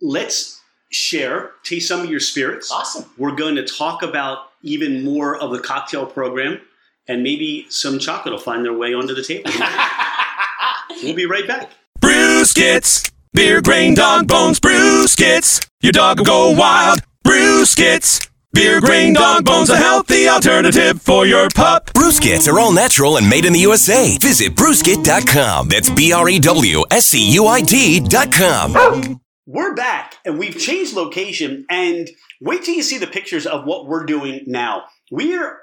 [0.00, 0.60] Let's
[0.90, 2.70] share, taste some of your spirits.
[2.72, 3.04] Awesome.
[3.16, 6.60] We're going to talk about even more of the cocktail program,
[7.06, 9.50] and maybe some chocolate will find their way onto the table.
[11.02, 11.70] we'll be right back.
[12.00, 13.10] Brewskits.
[13.32, 15.68] Beer grain dog bones brewskits.
[15.82, 17.00] Your dog will go wild.
[17.24, 18.29] Brewskits.
[18.52, 21.86] Beer grain dog bones a healthy alternative for your pup.
[21.92, 24.18] Brewskits are all natural and made in the USA.
[24.18, 25.68] Visit brewskit.com.
[25.68, 29.20] That's B R E W S C U I D.com.
[29.46, 31.64] We're back, and we've changed location.
[31.70, 32.10] And
[32.40, 34.82] wait till you see the pictures of what we're doing now.
[35.12, 35.58] We're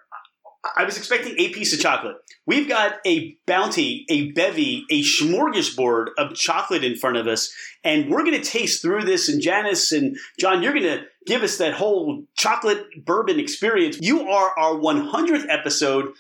[0.76, 2.16] I was expecting a piece of chocolate.
[2.48, 8.10] We've got a bounty, a bevy, a smorgasbord of chocolate in front of us, and
[8.10, 9.28] we're going to taste through this.
[9.28, 14.00] And Janice and John, you're going to give us that whole chocolate bourbon experience.
[14.00, 16.14] You are our 100th episode.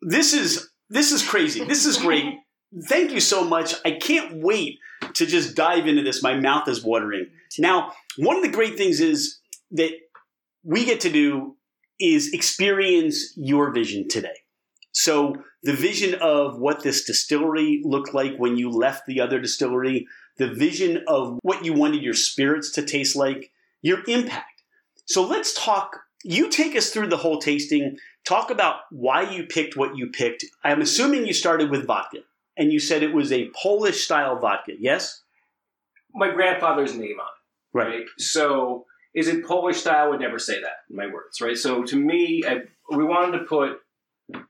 [0.00, 1.62] This is this is crazy.
[1.64, 2.24] This is great.
[2.88, 3.74] Thank you so much.
[3.84, 4.78] I can't wait
[5.12, 6.22] to just dive into this.
[6.22, 7.28] My mouth is watering.
[7.58, 9.38] Now, one of the great things is
[9.72, 9.90] that
[10.64, 11.56] we get to do
[12.00, 14.43] is experience your vision today.
[14.94, 20.06] So, the vision of what this distillery looked like when you left the other distillery,
[20.38, 23.50] the vision of what you wanted your spirits to taste like,
[23.82, 24.62] your impact.
[25.06, 25.98] So, let's talk.
[26.22, 27.96] You take us through the whole tasting.
[28.24, 30.44] Talk about why you picked what you picked.
[30.62, 32.18] I'm assuming you started with vodka
[32.56, 35.22] and you said it was a Polish style vodka, yes?
[36.14, 38.06] My grandfather's name on it, right?
[38.18, 40.06] So, is it Polish style?
[40.06, 41.58] I would never say that in my words, right?
[41.58, 42.60] So, to me, I,
[42.96, 43.80] we wanted to put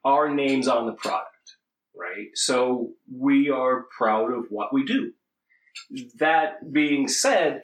[0.04, 1.56] our names on the product,
[1.96, 2.28] right?
[2.34, 5.12] So, we are proud of what we do.
[6.18, 7.62] That being said,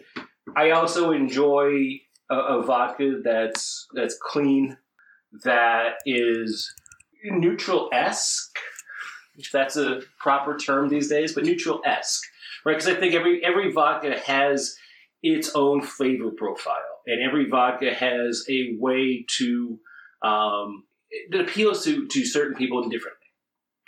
[0.56, 4.76] I also enjoy a, a vodka that's that's clean,
[5.44, 6.72] that is
[7.24, 8.58] neutral esque,
[9.36, 12.22] if that's a proper term these days, but neutral esque,
[12.64, 12.76] right?
[12.76, 14.76] Because I think every every vodka has
[15.22, 19.78] its own flavor profile, and every vodka has a way to
[20.22, 23.26] um, it appeals to to certain people differently,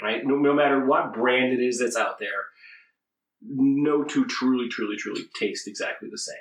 [0.02, 0.24] right?
[0.24, 2.28] No, no matter what brand it is that's out there,
[3.42, 6.36] no two truly, truly, truly taste exactly the same.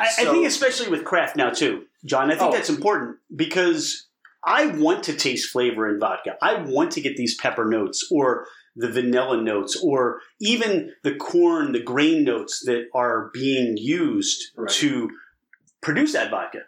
[0.00, 2.30] I, I think especially with craft now too, John.
[2.30, 2.52] I think Oh.
[2.56, 4.08] that's important because
[4.44, 6.36] I want to taste flavor in vodka.
[6.42, 11.72] I want to get these pepper notes or the vanilla notes or even the corn,
[11.72, 14.68] the grain notes that are being used Right.
[14.72, 15.10] to
[15.80, 16.60] produce that vodka.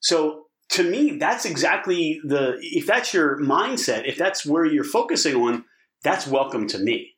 [0.00, 5.36] So to me, that's exactly the if that's your mindset, if that's where you're focusing
[5.36, 5.64] on,
[6.02, 7.10] that's welcome to me.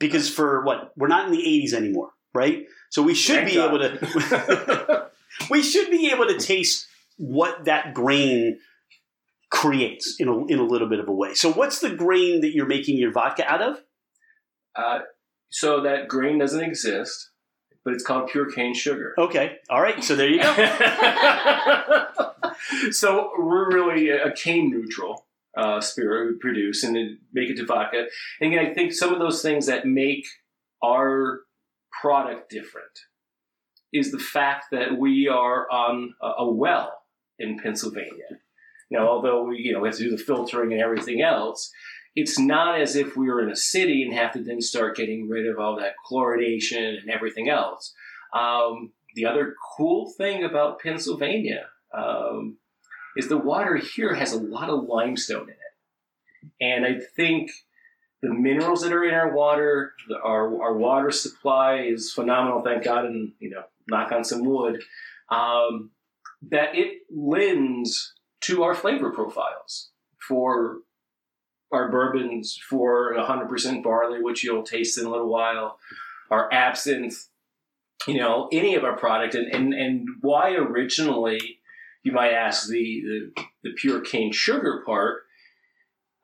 [0.00, 2.64] Because for what we're not in the 80s anymore, right?
[2.90, 3.68] So we should Thank be God.
[3.68, 5.10] able to
[5.50, 6.86] we should be able to taste
[7.18, 8.58] what that grain
[9.50, 11.34] creates in a, in a little bit of a way.
[11.34, 13.76] So what's the grain that you're making your vodka out of?
[14.74, 15.00] Uh,
[15.50, 17.30] so that grain doesn't exist,
[17.84, 19.14] but it's called pure cane sugar.
[19.18, 19.58] Okay.
[19.68, 20.02] All right.
[20.02, 22.06] So there you go.
[22.90, 27.66] so we're really a cane neutral uh, spirit we produce and then make it to
[27.66, 28.06] vodka.
[28.40, 30.26] And I think some of those things that make
[30.82, 31.40] our
[32.00, 33.00] product different
[33.92, 37.02] is the fact that we are on a, a well
[37.38, 38.38] in Pennsylvania.
[38.90, 41.70] Now, although we, you know, we have to do the filtering and everything else,
[42.14, 45.28] it's not as if we were in a city and have to then start getting
[45.28, 47.94] rid of all that chlorination and everything else.
[48.34, 52.58] Um, the other cool thing about Pennsylvania um,
[53.16, 57.50] is the water here has a lot of limestone in it, and I think
[58.22, 62.62] the minerals that are in our water, the, our our water supply is phenomenal.
[62.62, 64.82] Thank God, and you know, knock on some wood,
[65.30, 65.90] um,
[66.50, 69.90] that it lends to our flavor profiles
[70.26, 70.78] for
[71.72, 75.78] our bourbons for 100% barley, which you'll taste in a little while,
[76.30, 77.28] our absinthe,
[78.06, 79.34] you know, any of our product.
[79.34, 81.60] And, and, and why originally,
[82.02, 83.02] you might ask, the,
[83.34, 85.22] the, the pure cane sugar part.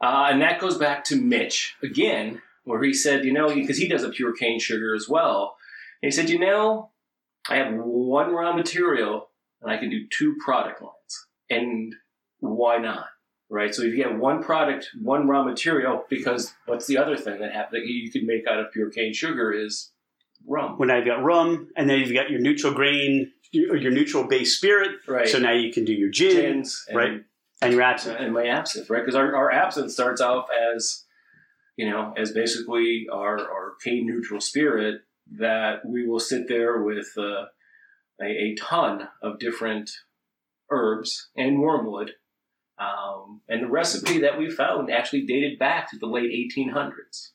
[0.02, 3.88] Uh, and that goes back to Mitch again, where he said, you know, because he
[3.88, 5.56] does a pure cane sugar as well.
[6.02, 6.90] And he said, you know,
[7.48, 11.26] I have one raw material and I can do two product lines.
[11.50, 11.94] And
[12.40, 13.06] why not?
[13.50, 13.74] right?
[13.74, 17.52] So if you have one product, one raw material, because what's the other thing that
[17.52, 19.90] hap- that you could make out of pure cane sugar is
[20.46, 24.24] rum, When you've got rum, and then you've got your neutral grain, your, your neutral
[24.24, 24.92] base spirit.
[25.06, 25.28] right?
[25.28, 26.32] So now you can do your gin
[26.62, 27.24] Gins and, right?
[27.62, 28.18] and your absinthe.
[28.20, 29.00] and my absinthe, right?
[29.02, 31.04] Because our, our absinthe starts off as
[31.76, 35.02] you know as basically our our cane neutral spirit
[35.38, 37.44] that we will sit there with uh,
[38.20, 39.90] a, a ton of different
[40.70, 42.12] herbs and wormwood.
[42.78, 47.30] Um, and the recipe that we found actually dated back to the late 1800s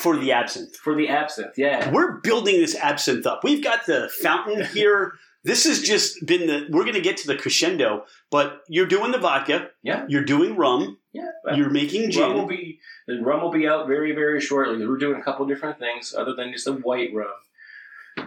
[0.00, 0.74] for the absinthe.
[0.76, 1.52] for the absinthe.
[1.56, 3.44] Yeah, We're building this absinthe up.
[3.44, 5.12] We've got the fountain here.
[5.44, 6.66] This has just been the.
[6.70, 9.68] We're going to get to the crescendo, but you're doing the vodka.
[9.82, 10.06] Yeah.
[10.08, 10.98] You're doing rum.
[11.12, 11.28] yeah.
[11.54, 12.48] You're making rum will gin.
[12.48, 14.86] be the rum will be out very very shortly.
[14.86, 17.28] We're doing a couple different things other than just the white rum.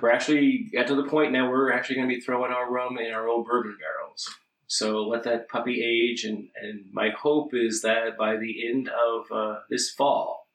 [0.02, 2.98] We're actually got to the point now we're actually going to be throwing our rum
[3.00, 4.30] in our old bourbon barrels.
[4.68, 9.32] So let that puppy age, and and my hope is that by the end of
[9.32, 10.48] uh, this fall,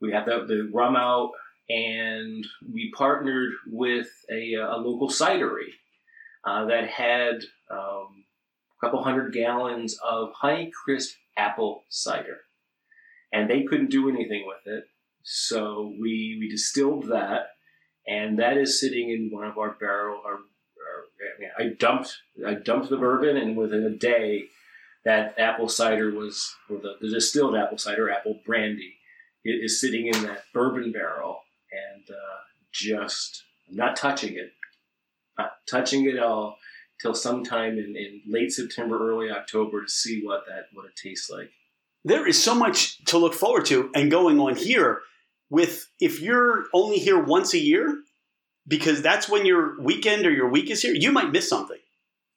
[0.00, 1.30] we have the, the rum out,
[1.68, 5.72] and we partnered with a, a local cidery
[6.44, 7.36] uh, that had
[7.70, 8.24] um,
[8.78, 12.40] a couple hundred gallons of honey crisp apple cider,
[13.32, 14.84] and they couldn't do anything with it.
[15.22, 17.46] So we we distilled that,
[18.06, 20.20] and that is sitting in one of our barrel.
[20.24, 20.40] Our, our
[21.58, 24.44] I, dumped I dumped the bourbon, and within a day,
[25.06, 28.96] that apple cider was or the, the distilled apple cider, apple brandy,
[29.44, 31.40] it is sitting in that bourbon barrel,
[31.94, 32.38] and uh,
[32.72, 34.52] just I'm not touching it,
[35.38, 36.56] not touching it at all
[37.00, 41.28] till sometime in, in late September, early October to see what that what it tastes
[41.30, 41.50] like.
[42.04, 45.00] there is so much to look forward to and going on here
[45.50, 48.00] with if you're only here once a year
[48.66, 51.78] because that's when your weekend or your week is here you might miss something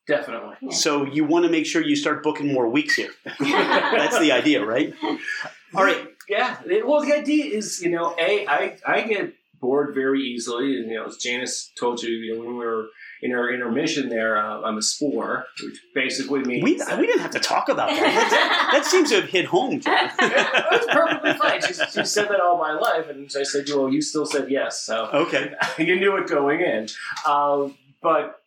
[0.08, 0.72] Definitely.
[0.72, 4.66] so you want to make sure you start booking more weeks here that's the idea
[4.66, 4.94] right
[5.76, 6.58] all right Yeah.
[6.86, 10.98] Well, the idea is, you know, a I I get bored very easily, and you
[10.98, 12.90] know, as Janice told you, you know, when we were
[13.22, 17.32] in our intermission there, uh, I'm a spore, which basically means we, we didn't have
[17.32, 20.12] to talk about that that, that seems to have hit home John.
[20.20, 21.62] That's perfectly fine.
[21.62, 24.84] She, she said that all my life, and I said, "Well, you still said yes,
[24.84, 26.88] so okay you knew it going in."
[27.26, 28.42] Um, but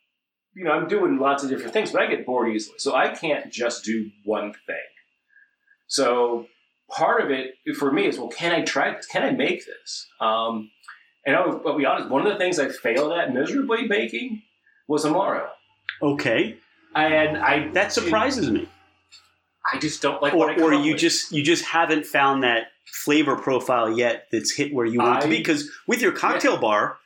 [0.54, 3.08] you know, I'm doing lots of different things, but I get bored easily, so I
[3.08, 4.76] can't just do one thing.
[5.86, 6.46] So
[6.90, 9.06] part of it for me is, well, can I try this?
[9.06, 10.06] Can I make this?
[10.20, 10.70] Um,
[11.26, 14.42] and I'll, I'll be honest, one of the things I failed at miserably making
[14.88, 15.46] was Amaro,
[16.02, 16.56] okay
[16.96, 18.68] and I that surprises me
[19.72, 21.00] I just don't like what I or, or you with.
[21.00, 22.68] just you just haven't found that
[23.04, 26.56] flavor profile yet that's hit where you want it to be because with your cocktail
[26.58, 26.98] bar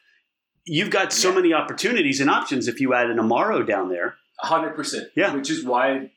[0.65, 1.35] you've got so Yeah.
[1.35, 5.09] many opportunities and options if you add an amaro down there hundred percent.
[5.15, 5.35] Yeah.
[5.35, 6.11] which is why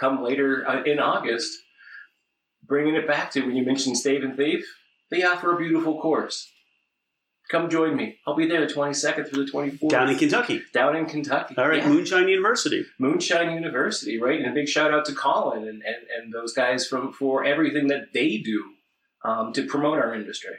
[0.00, 1.56] come later uh, in August,
[2.66, 4.64] bringing it back to when you mentioned Stave and Thief.
[5.10, 6.50] they offer a beautiful course.
[7.50, 8.16] Come join me.
[8.26, 9.90] I'll be there the 22nd through the 24th.
[9.90, 10.62] Down in Kentucky.
[10.72, 11.54] Down in Kentucky.
[11.58, 11.88] All right, Yeah.
[11.90, 12.86] Moonshine University.
[12.98, 14.40] Moonshine University, right?
[14.40, 17.88] And a big shout out to Colin and, and, and those guys from for everything
[17.88, 18.64] that they do
[19.24, 20.54] um, to promote our industry.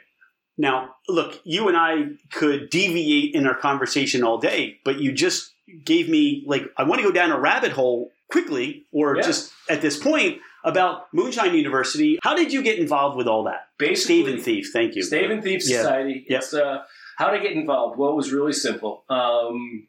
[0.56, 5.52] Now, look, you and I could deviate in our conversation all day, but you just
[5.84, 9.22] gave me like I want to go down a rabbit hole quickly, or Yeah.
[9.22, 12.18] just at this point about Moonshine University.
[12.22, 13.68] How did you get involved with all that?
[13.78, 14.70] Basically, Stave and Thief.
[14.72, 15.02] Thank you.
[15.02, 15.78] Stave and Thief Yeah.
[15.78, 16.26] Society.
[16.28, 16.42] Yep.
[16.42, 16.82] It's uh,
[17.16, 17.98] how to get involved.
[17.98, 19.04] Well, it was really simple.
[19.08, 19.86] Um,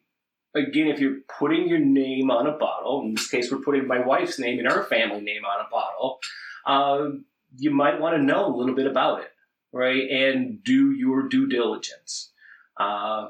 [0.56, 4.00] again, if you're putting your name on a bottle, in this case, we're putting my
[4.06, 6.20] wife's name and her family name on a bottle.
[6.66, 7.26] Um,
[7.58, 9.32] you might want to know a little bit about it,
[9.72, 10.08] right?
[10.10, 12.32] And do your due diligence.
[12.80, 13.30] Uh,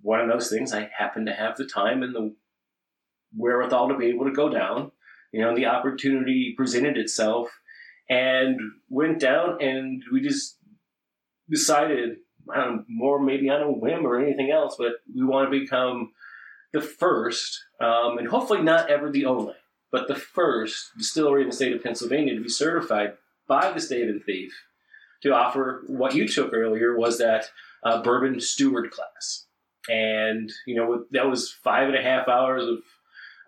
[0.00, 2.34] one of those things, I happen to have the time and the
[3.36, 4.90] wherewithal to be able to go down.
[5.32, 7.48] You know, the opportunity presented itself
[8.08, 8.58] and
[8.88, 10.58] went down and we just
[11.50, 12.18] decided
[12.52, 15.60] I don't know, more maybe on a whim or anything else, but we want to
[15.60, 16.12] become
[16.72, 19.54] the first, um, and hopefully not ever the only,
[19.90, 23.14] but the first distillery in the state of Pennsylvania to be certified
[23.46, 24.52] by the Stave the Thief
[25.22, 27.46] to offer what you took earlier was that
[27.84, 29.46] uh, bourbon steward class,
[29.88, 32.78] and you know that was five and a half hours of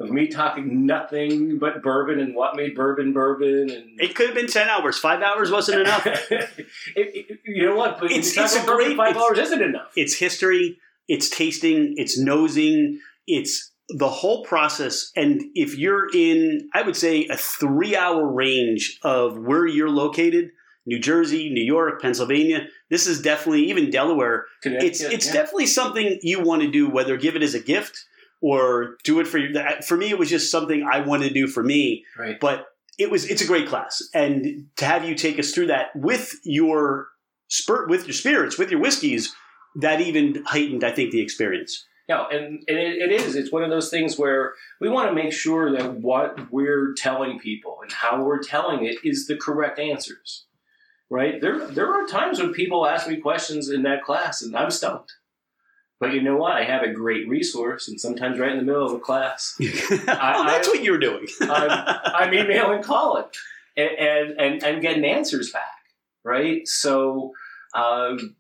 [0.01, 4.35] of me talking nothing but bourbon and what made bourbon bourbon and It could have
[4.35, 4.99] been ten hours.
[4.99, 6.07] Five hours wasn't enough.
[6.31, 6.51] it,
[6.97, 7.99] it- you know what?
[8.01, 9.93] But It's- it's, a great- Five it's- hours isn't enough.
[9.97, 10.79] it's history,
[11.09, 15.11] it's tasting, it's nosing, it's the whole process.
[15.15, 20.51] And if you're in, I would say, a three hour range of where you're located,
[20.87, 25.33] New Jersey, New York, Pennsylvania, this is definitely, even Delaware, it's it's yeah.
[25.33, 28.05] definitely something you want to do, whether give it as a gift
[28.43, 29.55] or do it for you.
[29.87, 32.39] For me, it was just something I wanted to do for me right.
[32.41, 32.67] but
[32.99, 36.35] it was it's a great class and to have you take us through that with
[36.45, 37.09] your
[37.49, 39.35] spurt with your spirits with your whiskeys
[39.77, 43.35] that even heightened i think the experience No, and, and it, it is.
[43.35, 47.39] It's one of those things where we want to make sure that what we're telling
[47.39, 50.45] people and how we're telling it is the correct answers.
[51.09, 51.41] Right?
[51.41, 55.15] There there are times when people ask me questions in that class and I'm stumped.
[56.05, 56.53] But you know what?
[56.53, 59.97] I have a great resource, and sometimes right in the middle of a class, oh
[60.07, 63.25] that's I- what you're doing I'm emailing Colin
[63.77, 65.63] and, and, and, and getting answers back,
[66.23, 66.67] right?
[66.69, 67.33] So,
[67.75, 68.37] um,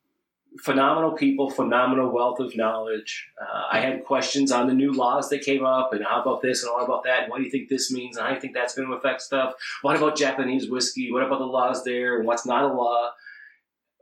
[0.60, 3.26] phenomenal people, phenomenal wealth of knowledge.
[3.40, 6.62] Uh, I had questions on the new laws that came up, and how about this
[6.62, 8.40] and what about that, and what do you think this means, and how do you
[8.40, 9.54] think that's going to affect stuff?
[9.82, 11.10] What about Japanese whiskey?
[11.10, 13.10] What about the laws there, and what's not a law?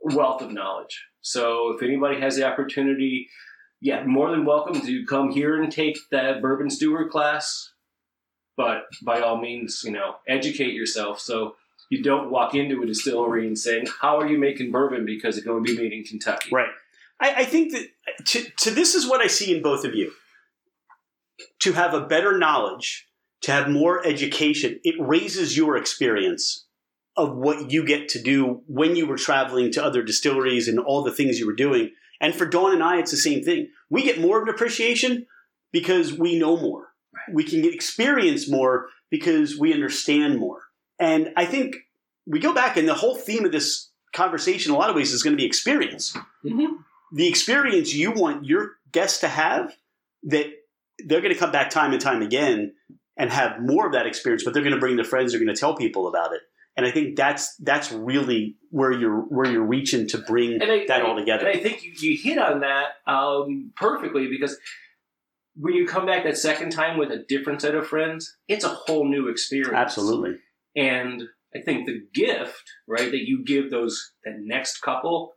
[0.01, 1.01] Wealth of knowledge.
[1.21, 3.29] So, if anybody has the opportunity,
[3.83, 7.73] yeah, more than welcome to come here and take that bourbon steward class.
[8.55, 11.19] But by all means, you know, educate yourself.
[11.19, 11.55] So
[11.89, 15.45] you don't walk into a distillery and saying, "How are you making bourbon?" Because it's
[15.45, 16.49] going to be made in Kentucky.
[16.51, 16.69] right.
[17.19, 20.13] I, I think that to, to this is what i see in both of you.
[21.59, 23.07] To have a better knowledge
[23.41, 26.65] to have more education it raises your experience
[27.17, 31.03] of what you get to do when you were traveling to other distilleries and all
[31.03, 31.91] the things you were doing
[32.23, 33.67] and for dawn and i it's the same thing.
[33.91, 35.27] We get more of an appreciation
[35.71, 36.87] because we know more.
[37.31, 40.61] We can experience more because we understand more.
[40.99, 41.75] And i think
[42.25, 45.11] we go back and the whole theme of this conversation in a lot of ways
[45.11, 46.15] is going to be experience.
[46.45, 46.77] Mhm.
[47.15, 49.75] the experience you want your guests to have
[50.23, 50.47] that
[51.05, 52.73] they're going to come back time and time again
[53.17, 55.53] and have more of that experience but they're going to bring their friends they're going
[55.55, 56.41] to tell people about it
[56.75, 61.01] and i think that's that's really where you're where you're reaching to bring I, that
[61.03, 64.57] all together And I think you, you hit on that um, perfectly because
[65.55, 68.69] when you come back that second time with a different set of friends, it's a
[68.69, 69.75] whole new experience.
[69.75, 70.37] absolutely
[70.75, 71.21] And
[71.55, 75.33] I think the gift, right, that you give those that next couple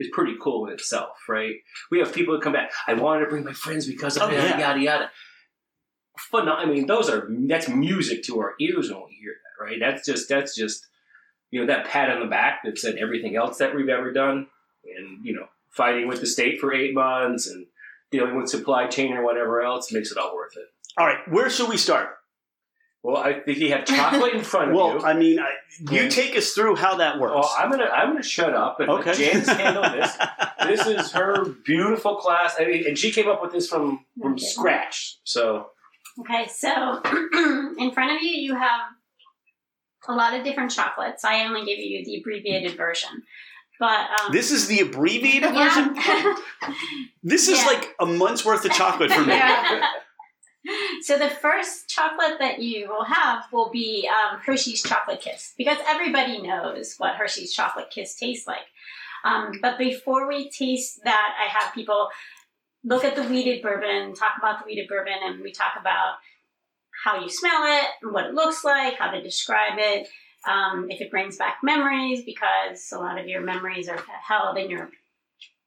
[0.00, 1.56] is pretty cool in itself, right?
[1.90, 2.70] We have people that come back.
[2.86, 4.58] I wanted to bring my friends because of Oh, yada yeah.
[4.58, 5.10] yada yada.
[6.32, 9.76] Phen- I mean, those are that's music to our ears when we hear that, right?
[9.80, 10.86] That's just that's just
[11.50, 14.46] you know that pat on the back that said everything else that we've ever done,
[14.96, 17.66] and you know fighting with the state for eight months and
[18.10, 20.64] dealing with supply chain or whatever else makes it all worth it.
[20.96, 22.08] all right where should we start
[23.02, 24.80] Well, I think you have chocolate in front of you.
[24.80, 25.50] well i mean I,
[25.92, 26.08] you Yeah.
[26.08, 29.10] take us through how that works Well, I'm gonna I'm gonna shut up and okay
[29.10, 30.16] let James handle this.
[30.64, 34.32] This is her beautiful class, I mean, and she came up with this from from
[34.32, 34.44] Okay.
[34.44, 35.18] scratch.
[35.24, 35.66] So
[36.20, 37.00] Okay, so
[37.78, 38.80] in front of you, you have
[40.06, 41.24] a lot of different chocolates.
[41.24, 43.22] I only gave you the abbreviated version,
[43.80, 46.34] but um, this is the abbreviated version yeah.
[47.22, 47.66] this is Yeah.
[47.66, 49.82] like a month's worth of chocolate for me Yeah.
[51.02, 55.78] so the first chocolate that you will have will be um, Hershey's Chocolate Kiss because
[55.86, 58.66] everybody knows what Hershey's Chocolate Kiss tastes like.
[59.24, 62.08] Um, but before we taste that, I have people
[62.84, 66.14] look at the wheated bourbon, talk about the wheated bourbon, and we talk about
[67.04, 70.08] how you smell it, what it looks like, how to describe it,
[70.48, 74.70] um, if it brings back memories, because a lot of your memories are held in
[74.70, 74.90] your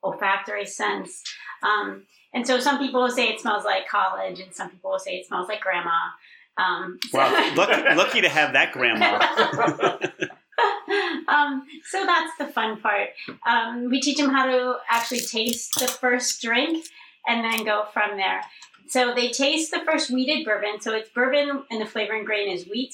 [0.03, 1.21] olfactory sense.
[1.63, 4.99] Um, and so some people will say it smells like college, and some people will
[4.99, 5.91] say it smells like grandma.
[6.57, 9.19] Um, Wow, lucky, lucky to have that grandma.
[11.27, 13.09] um, so that's the fun part.
[13.45, 16.85] Um, we teach them how to actually taste the first drink
[17.27, 18.41] and then go from there.
[18.91, 20.81] So they taste the first wheated bourbon.
[20.81, 22.93] So it's bourbon and the flavoring grain is wheat.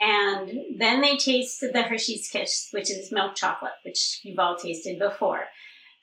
[0.00, 4.98] And then they taste the Hershey's Kiss, which is milk chocolate, which you've all tasted
[4.98, 5.44] before.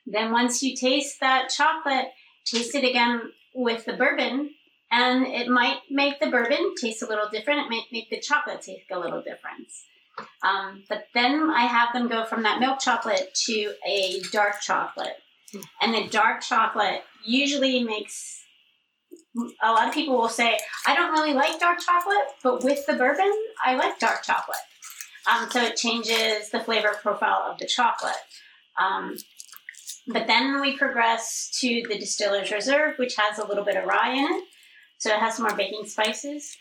[0.06, 2.08] Then once you taste that chocolate,
[2.44, 4.50] taste it again with the bourbon,
[4.90, 7.60] and it might make the bourbon taste a little different.
[7.60, 9.68] It might make the chocolate taste a little different.
[10.42, 15.16] Um, but then I have them go from that milk chocolate to a dark chocolate.
[15.80, 18.41] And the dark chocolate usually makes
[19.62, 22.94] a lot of people will say, I don't really like dark chocolate, but with the
[22.94, 23.32] bourbon,
[23.64, 24.58] I like dark chocolate.
[25.30, 28.12] Um, so it changes the flavor profile of the chocolate.
[28.78, 29.16] Um,
[30.08, 34.12] but then we progress to the Distiller's Reserve, which has a little bit of rye
[34.12, 34.44] in it.
[34.98, 36.56] So it has some more baking spices.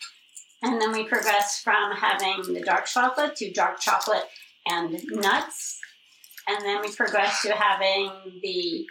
[0.62, 4.26] And then we progress from having the dark chocolate to dark chocolate
[4.68, 5.80] and nuts.
[6.48, 8.12] And then we progress to having
[8.44, 8.86] the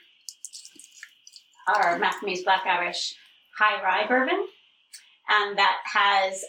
[1.68, 3.14] our Macamee's Black Irish
[3.60, 4.46] high rye bourbon.
[5.28, 6.44] And that has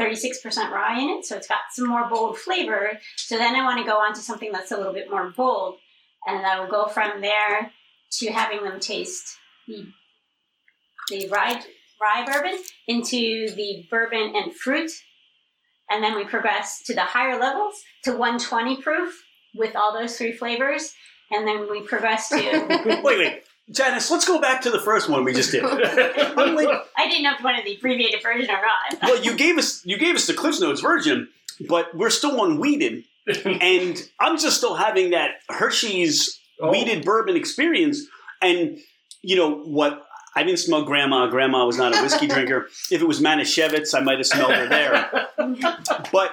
[0.00, 2.98] 36% rye in it, so it's got some more bold flavor.
[3.16, 5.78] So then I want to go on to something that's a little bit more bold.
[6.26, 7.70] And I will go from there
[8.18, 9.36] to having them taste
[9.68, 9.86] the,
[11.10, 11.60] the rye,
[12.00, 14.90] rye bourbon into the bourbon and fruit.
[15.90, 17.74] And then we progress to the higher levels
[18.04, 19.22] to 120 proof
[19.54, 20.94] with all those three flavors.
[21.30, 23.02] And then we progress to.
[23.04, 23.43] wait, wait.
[23.70, 25.64] Janice, let's go back to the first one we just did.
[25.64, 29.02] I'm I didn't know if you wanted the abbreviated version or not.
[29.02, 31.28] well, you gave us you gave us the Cliff's Notes version,
[31.68, 33.04] but we're still on wheated,
[33.44, 36.70] and I'm just still having that Hershey's Oh.
[36.70, 38.06] wheated bourbon experience.
[38.40, 38.78] And
[39.22, 40.06] you know what?
[40.36, 41.26] I didn't smell Grandma.
[41.26, 42.68] Grandma was not a whiskey drinker.
[42.92, 45.26] If it was Manischewitz, I might have smelled her there.
[46.12, 46.30] But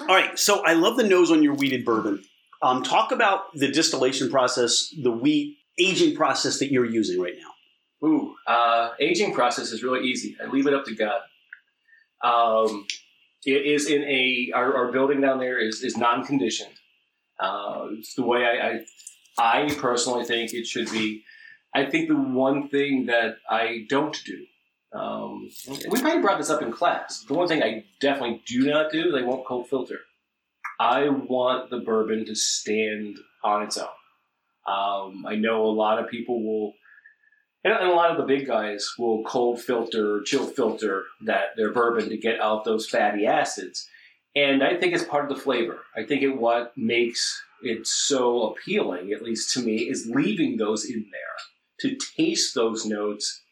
[0.00, 2.22] all right, so I love the nose on your wheated bourbon.
[2.62, 8.08] Um, talk about the distillation process, the wheat aging process that you're using right now.
[8.08, 10.36] Ooh, uh, aging process is really easy.
[10.42, 11.20] I leave it up to God.
[12.22, 12.86] Um,
[13.44, 16.74] it is in a our, our building down there is, is non-conditioned.
[17.38, 18.84] Uh, it's the way I, I
[19.38, 21.22] I personally think it should be.
[21.74, 24.46] I think the one thing that I don't do,
[24.98, 25.50] um,
[25.90, 27.24] we probably brought this up in class.
[27.28, 29.98] The one thing I definitely do not do is I won't cold filter.
[30.80, 33.88] I want the bourbon to stand on its own.
[34.66, 36.74] Um, I know a lot of people will
[37.66, 42.08] and, a lot of the big guys will cold filter, chill filter that their bourbon
[42.08, 43.88] to get out those fatty acids.
[44.36, 45.80] And I think it's part of the flavor.
[45.96, 50.84] I think it what makes it so appealing, at least to me, is leaving those
[50.84, 53.42] in there to taste those notes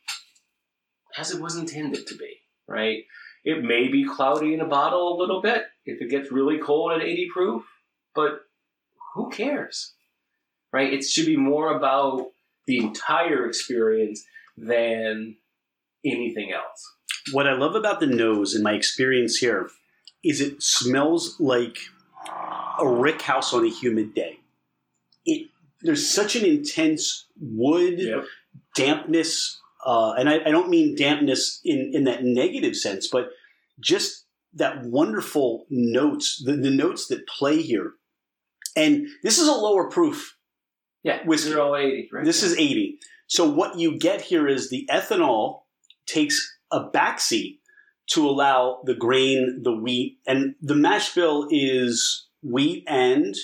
[1.18, 2.36] as it was intended to be,
[2.68, 3.04] right?
[3.44, 6.92] It may be cloudy in a bottle a little bit if it gets really cold
[6.92, 7.64] at 80 proof,
[8.14, 8.42] but
[9.14, 9.93] who cares?
[10.74, 10.92] Right?
[10.92, 12.32] It should be more about
[12.66, 14.24] the entire experience
[14.56, 15.36] than
[16.04, 16.92] anything else.
[17.30, 19.70] What I love about the nose in my experience here
[20.24, 21.78] is it smells like
[22.80, 24.40] a rick house on a humid day.
[25.24, 25.48] It
[25.80, 28.24] there's such an intense wood
[28.74, 33.28] dampness, uh, and I, I don't mean dampness in, in that negative sense, but
[33.78, 37.92] just that wonderful notes, the, the notes that play here.
[38.74, 40.33] And this is a lower proof.
[41.04, 41.50] Yeah, Whiskey.
[41.50, 42.24] zero eighty, right?
[42.24, 42.98] This is 80.
[43.28, 45.60] So what you get here is the ethanol
[46.06, 47.58] takes a backseat
[48.08, 53.34] to allow the grain, the wheat, and the mash bill is wheat and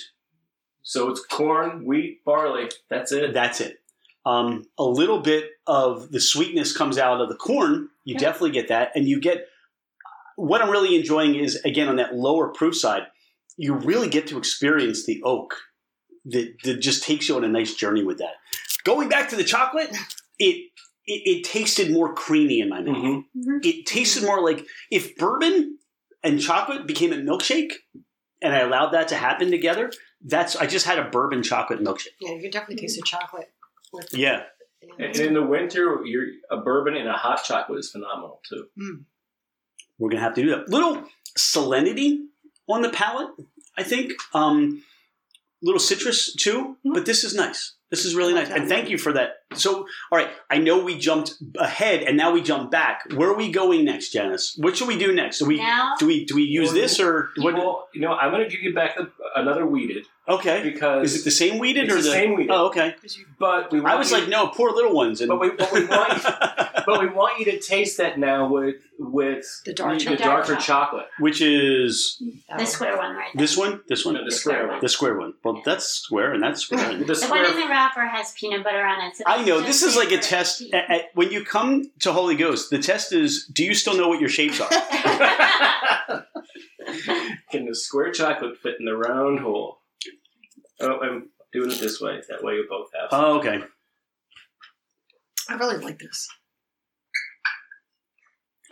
[0.83, 2.69] so it's corn, wheat, barley.
[2.89, 3.33] That's it.
[3.33, 3.77] that's it.
[4.25, 7.89] Um, a little bit of the sweetness comes out of the corn.
[8.03, 8.19] You Yeah.
[8.19, 9.47] definitely get that, and you get
[10.35, 13.03] what I'm really enjoying is again on that lower proof side.
[13.57, 15.55] You really get to experience the oak
[16.25, 18.33] that, that just takes you on a nice journey with that.
[18.83, 19.95] Going back to the chocolate,
[20.39, 20.69] it
[21.05, 23.23] it, it tasted more creamy in my mouth.
[23.35, 23.65] Mhm.
[23.65, 25.77] It tasted more like if bourbon
[26.23, 27.71] and chocolate became a milkshake,
[28.41, 29.91] and I allowed that to happen together.
[30.23, 32.15] That's I just had a bourbon chocolate milkshake.
[32.19, 33.51] Yeah, you can definitely taste the chocolate.
[33.91, 34.43] With Yeah.
[34.97, 38.67] And in the winter, you're, a bourbon and a hot chocolate is phenomenal too.
[39.99, 40.69] We're gonna have to do that.
[40.69, 41.03] Little
[41.37, 42.25] salinity
[42.67, 43.29] on the palate,
[43.77, 44.13] I think.
[44.33, 44.83] Um,
[45.61, 47.73] little citrus too, but this is nice.
[47.89, 49.41] This is really nice, and thank you for that.
[49.53, 49.79] So,
[50.11, 53.03] all right, I know we jumped ahead, and now we jump back.
[53.13, 54.55] Where are we going next, Janice?
[54.57, 55.39] What should we do next?
[55.39, 55.95] Do we Now?
[55.99, 57.53] do we do we use this or what?
[57.53, 61.19] Well, you know, I'm going to give you back the, another wheated Okay, because is
[61.19, 62.51] it the same wheated It's or the the same wheated.
[62.53, 62.95] Oh, okay.
[63.37, 65.19] But we want I was you- like, no, poor little ones.
[65.19, 66.29] And but we, but we want you,
[66.91, 70.19] but we want you to taste that now with with The dark the chocolate.
[70.19, 71.05] darker chocolate.
[71.19, 72.17] which is
[72.49, 72.65] The oh.
[72.65, 73.41] square one right there.
[73.43, 74.79] this one, this one, No, the square one.
[74.81, 75.33] the square one.
[75.43, 76.89] Well, that's square, and that's square.
[76.97, 77.45] The The one square.
[77.45, 79.15] in the wrapper has peanut butter on it.
[79.15, 80.59] So I know this is like a test.
[80.59, 80.71] tea.
[80.73, 84.07] At, at- when you come to Holy Ghost, the test is: Do you still know
[84.07, 84.69] what your shapes are?
[87.51, 89.79] Can the square chocolate fit in the round hole?
[90.79, 92.21] Oh, I'm doing it this way.
[92.29, 93.09] That way you both have.
[93.11, 93.59] oh, okay.
[95.49, 96.27] I really like this.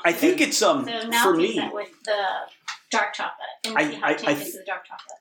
[0.06, 1.58] I think it's um So now for me.
[1.60, 2.22] it with the
[2.92, 5.20] dark chocolate I- see how I- I th- the dark chocolate.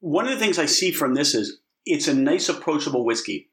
[0.00, 3.50] one of the things I see from this is it's a nice, approachable whiskey.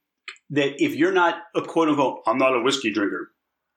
[0.49, 3.31] That if you're not a quote unquote, I'm not a whiskey drinker,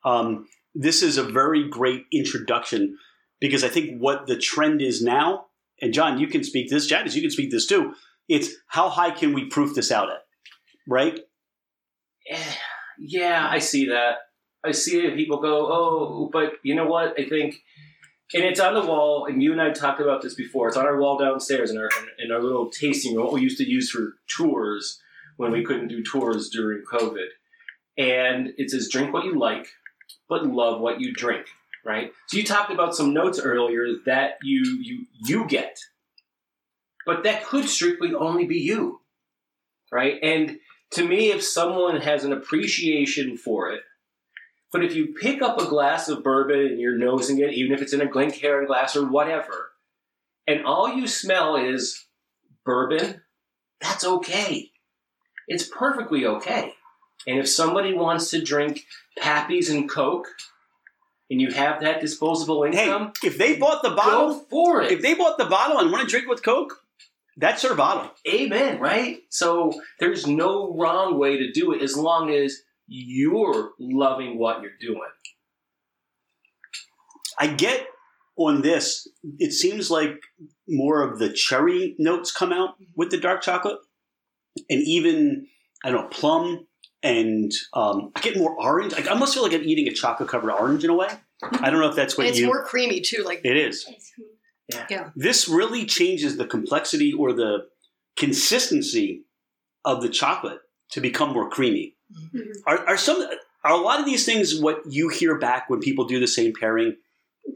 [0.04, 2.98] um, this is a very great introduction
[3.40, 5.46] because I think what the trend is now,
[5.80, 7.94] and John, you can speak this, Janice, you can speak this too.
[8.28, 10.22] It's how high can we proof this out at,
[10.88, 11.18] right?
[12.30, 12.52] Eh,
[12.98, 14.18] Yeah, I see that.
[14.64, 15.16] I see it.
[15.16, 17.18] People go, oh, but you know what?
[17.18, 17.56] I think,
[18.32, 19.26] and it's on the wall.
[19.26, 20.68] And you and I talked about this before.
[20.68, 23.24] It's on our wall downstairs in our in our little tasting room.
[23.24, 25.00] What we used to use for tours
[25.36, 27.26] when we couldn't do tours during COVID.
[27.96, 29.68] And it says, drink what you like,
[30.28, 31.46] but love what you drink.
[31.84, 32.12] Right.
[32.28, 35.78] So you talked about some notes earlier that you you you get,
[37.04, 39.00] but that could strictly only be you.
[39.92, 40.18] Right.
[40.22, 40.58] And
[40.92, 43.82] to me, if someone has an appreciation for it,
[44.74, 47.80] but if you pick up a glass of bourbon and you're nosing it, even if
[47.80, 49.70] it's in a Glencairn glass or whatever,
[50.48, 52.06] and all you smell is
[52.64, 53.22] bourbon,
[53.80, 54.72] that's okay.
[55.46, 56.72] It's perfectly okay.
[57.24, 58.80] And if somebody wants to drink
[59.16, 60.26] Pappies and Coke,
[61.30, 64.90] and you have that disposable income, Hey, if they bought the go bottle, for it.
[64.90, 66.80] if they bought the bottle and want to drink with Coke,
[67.36, 68.10] that's their bottle.
[68.28, 69.20] Amen, right?
[69.28, 74.72] So there's no wrong way to do it as long as you're loving what you're
[74.80, 75.00] doing.
[77.38, 77.86] I get
[78.36, 79.08] on this,
[79.38, 80.20] it seems like
[80.68, 83.78] more of the cherry notes come out with the dark chocolate,
[84.70, 85.46] and even
[85.84, 86.66] I don't know plum,
[87.02, 88.94] and um, I get more orange.
[88.94, 91.08] I almost feel like I'm eating a chocolate covered orange in a way.
[91.42, 92.46] I don't know if that's what And it's you.
[92.46, 93.22] more creamy too.
[93.24, 93.86] Like it is.
[93.86, 94.12] It's-
[95.14, 97.66] This really changes the complexity or the
[98.16, 99.24] consistency
[99.84, 100.60] of the chocolate
[100.92, 101.96] to become more creamy.
[102.12, 102.52] Mhm.
[102.66, 103.26] Are, are some
[103.64, 106.52] are a lot of these things what you hear back when people do the same
[106.52, 106.96] pairing?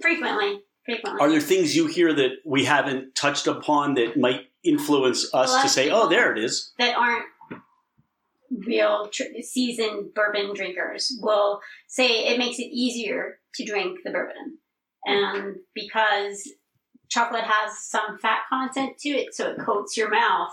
[0.00, 1.20] Frequently, frequently.
[1.20, 5.68] Are there things you hear that we haven't touched upon that might influence us to
[5.68, 6.72] say, "Oh, there it is"?
[6.78, 7.26] that aren't
[8.50, 14.58] real tr- seasoned bourbon drinkers will say it makes it easier to drink the bourbon.
[15.04, 16.50] And because
[17.08, 20.50] chocolate has some fat content to it, so it coats your mouth,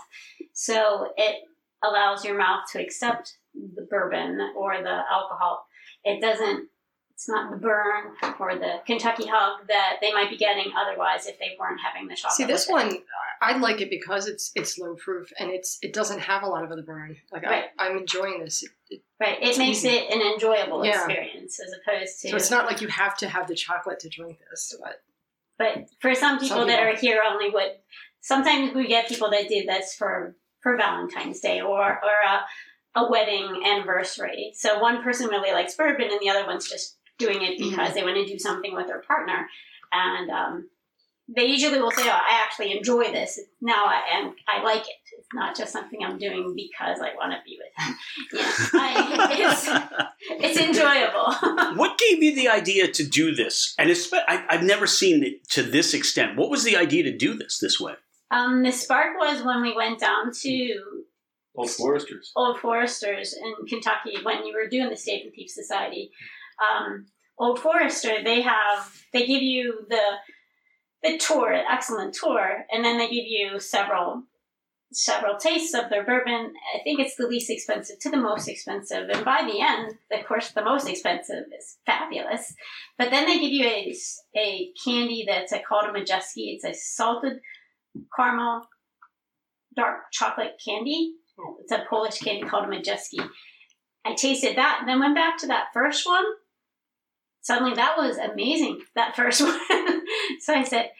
[0.52, 1.42] so it
[1.82, 3.36] allows your mouth to accept
[3.74, 5.66] the bourbon or the alcohol.
[6.04, 6.68] It doesn't.
[7.14, 11.38] It's not the burn or the Kentucky hug that they might be getting otherwise if
[11.38, 12.36] they weren't having the chocolate.
[12.36, 12.72] see this it.
[12.72, 12.98] one,
[13.40, 16.62] I like it because it's it's low proof and it's it doesn't have a lot
[16.62, 17.16] of other burn.
[17.32, 17.64] Like Right.
[17.78, 18.62] I, I'm enjoying this.
[18.62, 19.38] It, it, Right.
[19.40, 19.88] It makes easy.
[19.96, 20.96] it an enjoyable Yeah.
[21.06, 22.28] experience as opposed to.
[22.28, 24.76] so it's not like you have to have the chocolate to drink this.
[24.78, 25.00] But
[25.58, 26.92] but for some people Some that people.
[26.92, 27.76] are here only would.
[28.20, 32.40] Sometimes we get people that do this for for Valentine's Day or or a,
[32.96, 34.52] a wedding anniversary.
[34.54, 38.02] So one person really likes bourbon and the other one's just doing it because they
[38.02, 39.46] want to do something with their partner,
[39.92, 40.68] and um,
[41.28, 43.40] they usually will say, "Oh, I actually enjoy this.
[43.60, 44.96] Now I and I like it.
[45.18, 47.96] It's not just something I'm doing because I want to be with him."
[48.32, 49.68] Yeah, I, it's
[50.56, 51.76] it's enjoyable.
[51.78, 53.74] what gave you the idea to do this?
[53.78, 56.36] And it's, I, I've never seen it to this extent.
[56.36, 57.94] What was the idea to do this this way?
[58.30, 61.04] um, the spark was when we went down to
[61.56, 62.32] Old Foresters.
[62.36, 66.10] Old Foresters in Kentucky when you were doing the Stave and Thief Society.
[66.60, 67.06] Um,
[67.38, 70.02] Old Forester, they have they give you the
[71.02, 74.24] the tour, excellent tour, and then they give you several
[74.92, 76.52] several tastes of their bourbon.
[76.74, 80.26] I think it's the least expensive to the most expensive, and by the end, of
[80.26, 82.54] course, the most expensive is fabulous.
[82.96, 83.94] But then they give you a
[84.36, 86.54] a candy that's a, called a Majeski.
[86.54, 87.40] It's a salted
[88.14, 88.66] caramel
[89.76, 91.14] dark chocolate candy.
[91.60, 93.26] It's a Polish candy called a Majeski.
[94.04, 96.24] I tasted that and then went back to that first one.
[97.40, 99.58] Suddenly that was amazing, that first one.
[100.40, 100.90] so I said,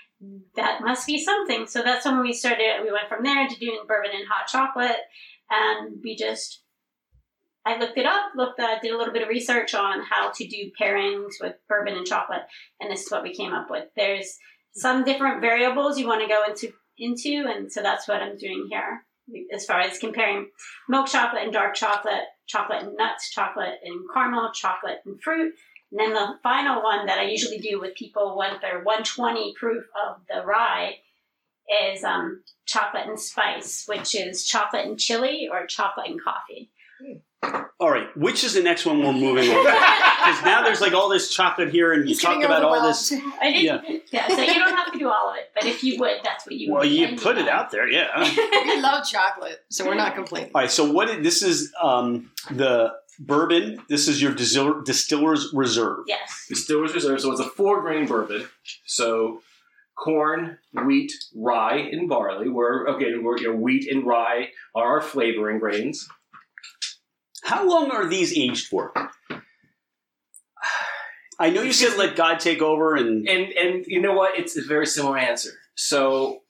[0.55, 1.67] that must be something.
[1.67, 2.83] So that's when we started.
[2.83, 4.97] We went from there to doing bourbon and hot chocolate,
[5.51, 6.63] and we just.
[7.65, 10.47] I looked it up, looked, uh, did a little bit of research on how to
[10.47, 12.43] do pairings with bourbon and chocolate,
[12.81, 13.87] and this is what we came up with.
[13.97, 14.39] There's
[14.73, 18.69] some different variables you want to go into into, and so that's what I'm doing
[18.71, 19.05] here
[19.53, 20.51] as far as comparing
[20.89, 25.55] milk chocolate and dark chocolate, chocolate and nuts, chocolate and caramel, chocolate and fruit.
[25.91, 29.85] And then the final one that I usually do with people when they're 120 proof
[30.07, 30.97] of the rye
[31.93, 36.71] is um, chocolate and spice, which is chocolate and chili or chocolate and coffee.
[37.79, 39.67] All right, which is the next one we're moving on?
[40.27, 43.13] Because now there's like all this chocolate here, and you He's talk about all this.
[43.41, 44.27] I didn't, yeah.
[44.27, 46.57] so you don't have to do all of it, but if you would, that's what
[46.57, 46.81] you want.
[46.81, 47.11] Well, would.
[47.11, 48.09] you put it out there, yeah.
[48.65, 50.51] we love chocolate, so we're not complaining.
[50.53, 51.09] All right, so what?
[51.11, 53.81] Is, this is um, the bourbon.
[53.89, 55.99] This is your distil- distiller's reserve.
[56.09, 56.47] Yes.
[56.49, 57.21] Distiller's Reserve.
[57.21, 58.49] So it's a four grain bourbon.
[58.85, 59.43] So
[59.97, 62.49] corn, wheat, rye, and barley.
[62.49, 66.09] We're again, we're, you know, wheat and rye are our flavoring grains.
[67.47, 68.93] How long are these aged for?
[71.39, 74.37] I know you said let God take over, and And and you know what?
[74.37, 75.51] It's a very similar answer.
[75.77, 76.41] So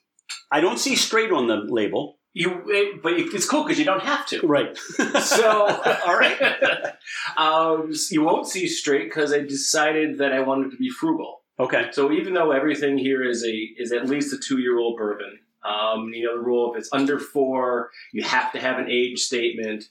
[0.51, 2.18] I don't see straight on the label.
[2.32, 4.40] you, it, but it's cool because you don't have to.
[4.47, 4.78] Right.
[5.20, 5.66] So,
[6.07, 6.40] all right.
[7.36, 11.42] um, you won't see straight because I decided that I wanted to be frugal.
[11.59, 11.88] okay.
[11.92, 15.40] So even though everything here is a is at least a two year old bourbon,
[15.62, 19.18] um, you know the rule if it's under four, you have to have an age
[19.18, 19.84] statement.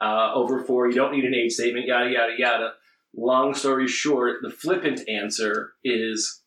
[0.00, 1.86] Uh, over four, you don't need an age statement.
[1.86, 2.72] Yada yada yada.
[3.16, 6.42] Long story short, the flippant answer is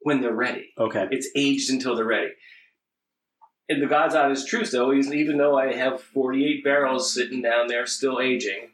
[0.00, 0.70] when they're ready.
[0.78, 1.06] Okay.
[1.10, 2.30] It's aged until they're ready.
[3.68, 7.66] And the God's honest truth, though, is even though I have 48 barrels sitting down
[7.68, 8.70] there still aging,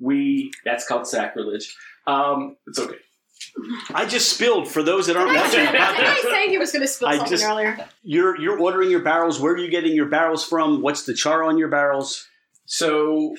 [0.00, 1.74] we, that's called sacrilege.
[2.06, 2.94] Um, it's okay.
[3.92, 6.30] I just spilled for those that aren't Did watching the I podcast.
[6.30, 7.76] say he was going to spill I something just- earlier?
[8.02, 9.40] You're you're ordering your barrels.
[9.40, 10.80] Where are you getting your barrels from?
[10.80, 12.27] What's the char on your barrels?
[12.70, 13.34] So,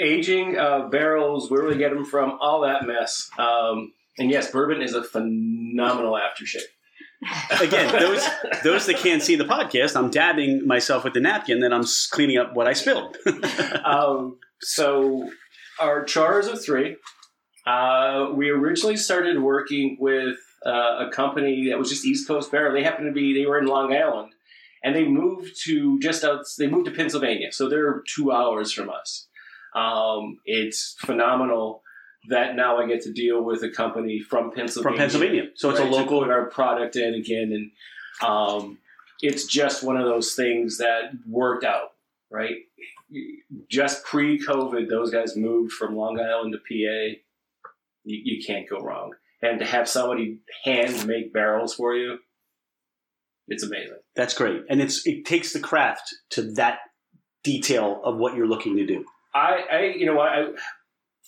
[0.00, 2.38] aging uh, barrels, where do we get them from?
[2.40, 3.28] All that mess.
[3.36, 6.62] Um, and yes, bourbon is a phenomenal aftershave.
[7.60, 8.26] Again, those
[8.62, 12.38] those that can't see the podcast, I'm dabbing myself with the napkin that I'm cleaning
[12.38, 13.16] up what I spilled.
[13.84, 15.30] um, so
[15.80, 16.96] our chars of three.
[17.66, 22.72] Uh, we originally started working with uh, a company that was just East Coast Barrel.
[22.72, 24.32] They happened to be they were in Long Island,
[24.82, 26.44] and they moved to just out.
[26.58, 29.26] They moved to Pennsylvania, so they're two hours from us.
[29.74, 31.82] Um, it's phenomenal
[32.28, 34.90] that now I get to deal with a company from Pennsylvania.
[34.90, 36.24] From Pennsylvania, so it's a right, to local.
[36.30, 38.78] our product in again, and um,
[39.20, 41.90] it's just one of those things that worked out
[42.30, 42.56] right.
[43.68, 47.18] Just pre-COVID, those guys moved from Long Island to PA.
[48.04, 52.18] You, you can't go wrong, and to have somebody hand make barrels for you,
[53.50, 53.98] it's amazing.
[54.16, 56.78] That's great, and it's it takes the craft to that
[57.42, 59.04] detail of what you're looking to do.
[59.34, 60.52] I, I you know, I,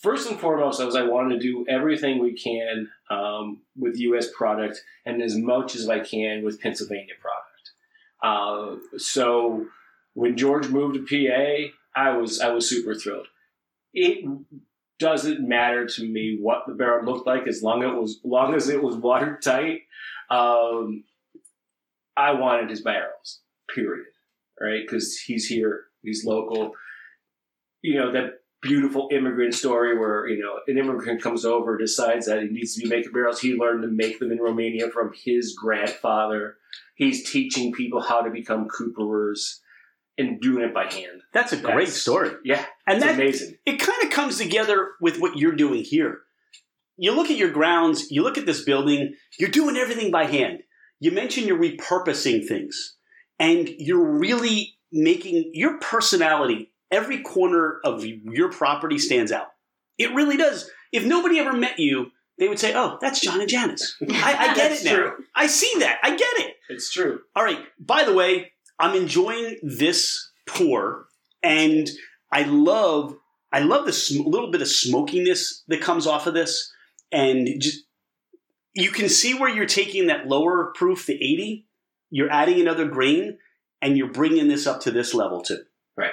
[0.02, 4.28] first and foremost, I was I wanted to do everything we can um, with U.S.
[4.36, 7.48] product and as much as I can with Pennsylvania product.
[8.22, 9.66] Uh, so
[10.14, 13.28] when George moved to PA, I was I was super thrilled.
[13.94, 14.24] It
[14.98, 18.54] doesn't matter to me what the barrel looked like as long as it was long
[18.54, 19.82] as it was watertight.
[20.30, 21.04] Um,
[22.16, 23.40] I wanted his barrels,
[23.74, 24.06] period.
[24.60, 26.72] Right, because he's here, he's local
[27.82, 32.42] you know that beautiful immigrant story where you know an immigrant comes over decides that
[32.42, 35.54] he needs to be making barrels he learned to make them in romania from his
[35.60, 36.56] grandfather
[36.94, 39.58] he's teaching people how to become cooperers
[40.16, 43.56] and doing it by hand That's a great That's- story, yeah and it's that amazing
[43.66, 46.20] it kind of comes together with what you're doing here.
[46.96, 50.60] You look at your grounds, you look at this building, you're doing everything by hand.
[51.02, 52.94] You mentioned you're repurposing things,
[53.40, 59.48] and you're really making your personality, every corner of your property stands out.
[59.98, 60.70] It really does.
[60.92, 63.96] If nobody ever met you, they would say, Oh, that's John and Janice.
[64.10, 64.94] I, I get it now.
[64.94, 65.12] true.
[65.34, 65.98] I see that.
[66.04, 66.54] I get it.
[66.68, 67.58] it's true All right.
[67.80, 71.06] By the way, I'm enjoying this pour,
[71.42, 71.90] and
[72.30, 73.16] I love
[73.52, 76.72] I love the sm- little bit of smokiness that comes off of this,
[77.10, 77.80] and just
[78.74, 81.66] you can see where you're taking that lower proof, the 80.
[82.10, 83.38] You're adding another grain,
[83.80, 85.58] and you're bringing this up to this level too.
[85.96, 86.12] Right.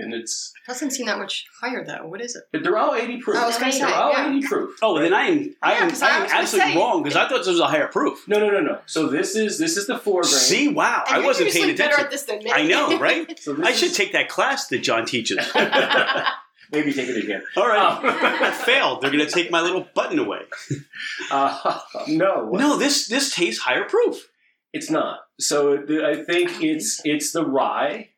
[0.00, 2.06] And it's it Doesn't seem that much higher though.
[2.06, 2.44] What is it?
[2.52, 4.30] but they're all 80 proof I was gonna they're say, all yeah.
[4.36, 6.78] 80 proof Oh, then I am I Yeah, am 'cause I I am absolutely say-
[6.78, 8.28] wrong because I thought this was a higher proof.
[8.28, 11.16] no no no no so this is this is the four grain See, wow, And
[11.22, 12.04] I wasn't usually paying better attention.
[12.04, 12.52] at this than me.
[12.52, 13.36] I know, right?
[13.40, 15.38] so this I should is- take that class that John teaches.
[16.72, 17.78] maybe take it again All right.
[17.78, 19.00] Um, I failed.
[19.02, 20.40] They're going to take my little button away.
[21.30, 24.28] uh, no No, this this tastes higher proof.
[24.72, 25.20] It's not.
[25.40, 28.10] So the, I think it's it's the rye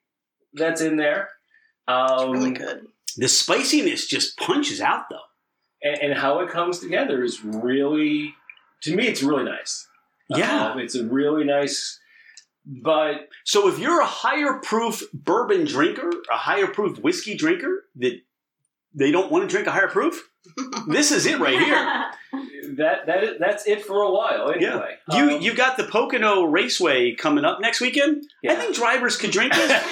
[0.55, 1.29] that's in there.
[1.87, 2.87] Um, really good.
[3.17, 5.19] The spiciness just punches out, though.
[5.83, 8.35] and, and how it comes together is really,
[8.83, 9.87] to me, it's really nice.
[10.29, 10.71] Yeah.
[10.71, 11.99] Um, it's a really nice,
[12.65, 18.21] but So if you're a higher proof bourbon drinker, a higher proof whiskey drinker that
[18.95, 20.31] they don't want to drink a higher proof,
[20.89, 22.11] this is it right here.
[22.77, 24.97] that that is, that's it for a while anyway.
[25.13, 28.25] You Um, you got the Pocono Raceway coming up next weekend.
[28.47, 29.71] I think drivers could drink this,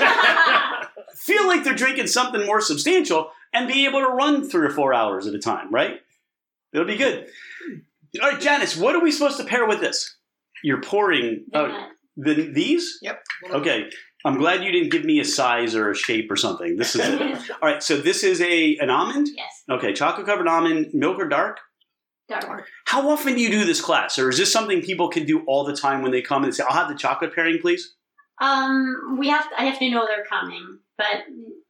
[1.14, 4.94] feel like they're drinking something more substantial, and be able to run three or four
[4.94, 5.72] hours at a time.
[5.72, 6.00] Right?
[6.72, 7.28] It'll be good.
[8.22, 10.16] All right, Janice, what are we supposed to pair with this?
[10.62, 12.98] You're pouring The oh, the, these.
[13.02, 13.22] Yep.
[13.50, 13.90] Okay,
[14.24, 16.76] I'm glad you didn't give me a size or a shape or something.
[16.76, 17.20] This is it.
[17.62, 19.28] All right, so this is a an almond.
[19.36, 21.60] yes, Okay, chocolate covered almond, milk or dark.
[22.28, 22.66] dark.
[22.86, 25.64] How often do you do this class, or is this something people can do all
[25.64, 27.94] the time when they come and say, "I'll have the chocolate pairing, please"?
[28.40, 29.46] Um, we have.
[29.56, 31.24] I have to know they're coming, but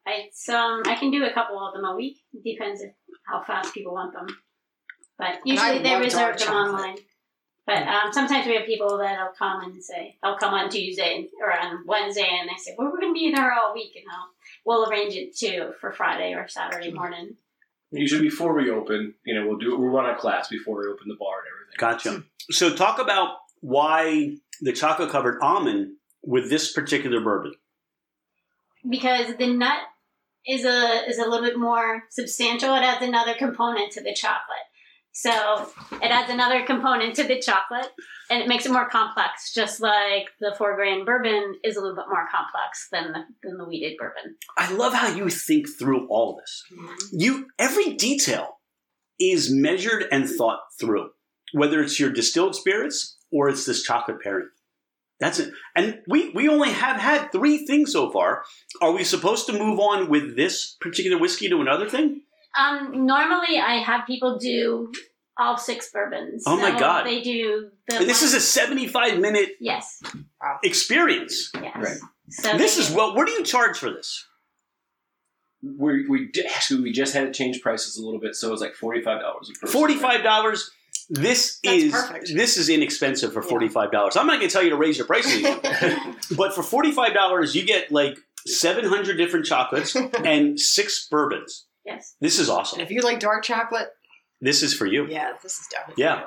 [0.06, 2.16] I um I can do a couple of them a week.
[2.44, 2.92] Depends if,
[3.26, 4.26] how fast people want them.
[5.18, 6.74] But usually they love reserve dark them chocolate.
[6.80, 6.96] online.
[7.68, 11.52] But um, sometimes we have people that'll come and say they'll come on Tuesday or
[11.52, 14.30] on Wednesday, and they say, "Well, we're going to be there all week," and I'll,
[14.64, 17.36] we'll arrange it too for Friday or Saturday morning.
[17.90, 21.08] usually before we open, you know, we'll do we'll run a class before we open
[21.08, 22.14] the bar and everything.
[22.16, 22.24] Gotcha.
[22.50, 27.52] So talk about why the chocolate covered almond with this particular bourbon.
[28.88, 29.80] because the nut
[30.46, 32.74] is a is a little bit more substantial.
[32.76, 34.67] It adds another component to the chocolate.
[35.12, 35.68] So
[36.00, 37.90] it adds another component to the chocolate
[38.30, 41.96] and it makes it more complex, just like the four grain bourbon is a little
[41.96, 44.36] bit more complex than the, than the wheated bourbon.
[44.56, 46.62] I love how you think through all this.
[46.72, 46.94] Mm-hmm.
[47.12, 48.58] You every detail
[49.18, 51.10] is measured and thought through,
[51.52, 54.48] whether it's your distilled spirits or it's this chocolate pairing.
[55.20, 55.52] That's it.
[55.74, 58.44] And we we only have had three things so far.
[58.80, 62.22] Are we supposed to move on with this particular whiskey to another thing?
[62.56, 64.92] Um, normally, I have people do
[65.38, 66.44] all six bourbons.
[66.46, 67.06] Oh my So God.
[67.06, 67.98] They do the.
[68.04, 70.02] This is a 75 minute yes,
[70.62, 71.50] experience.
[71.54, 71.76] yes.
[71.76, 71.98] Right.
[72.30, 74.26] So This is do- well, what do you charge for this?
[75.62, 78.60] We we actually we just had to change prices a little bit, so it was
[78.60, 79.50] like forty five dollars.
[79.66, 80.70] Forty-five dollars.
[81.10, 82.30] This That's is perfect.
[82.36, 84.16] this is inexpensive for forty-five dollars.
[84.16, 85.42] I'm not going to tell you to raise your prices,
[86.36, 91.64] but for forty-five dollars, you get like seven hundred different chocolates and six bourbons.
[91.88, 92.14] Yes.
[92.20, 92.80] This is And awesome.
[92.80, 93.88] if you like dark chocolate,
[94.40, 95.06] This is for you.
[95.08, 96.26] yeah, this is definitely Yeah.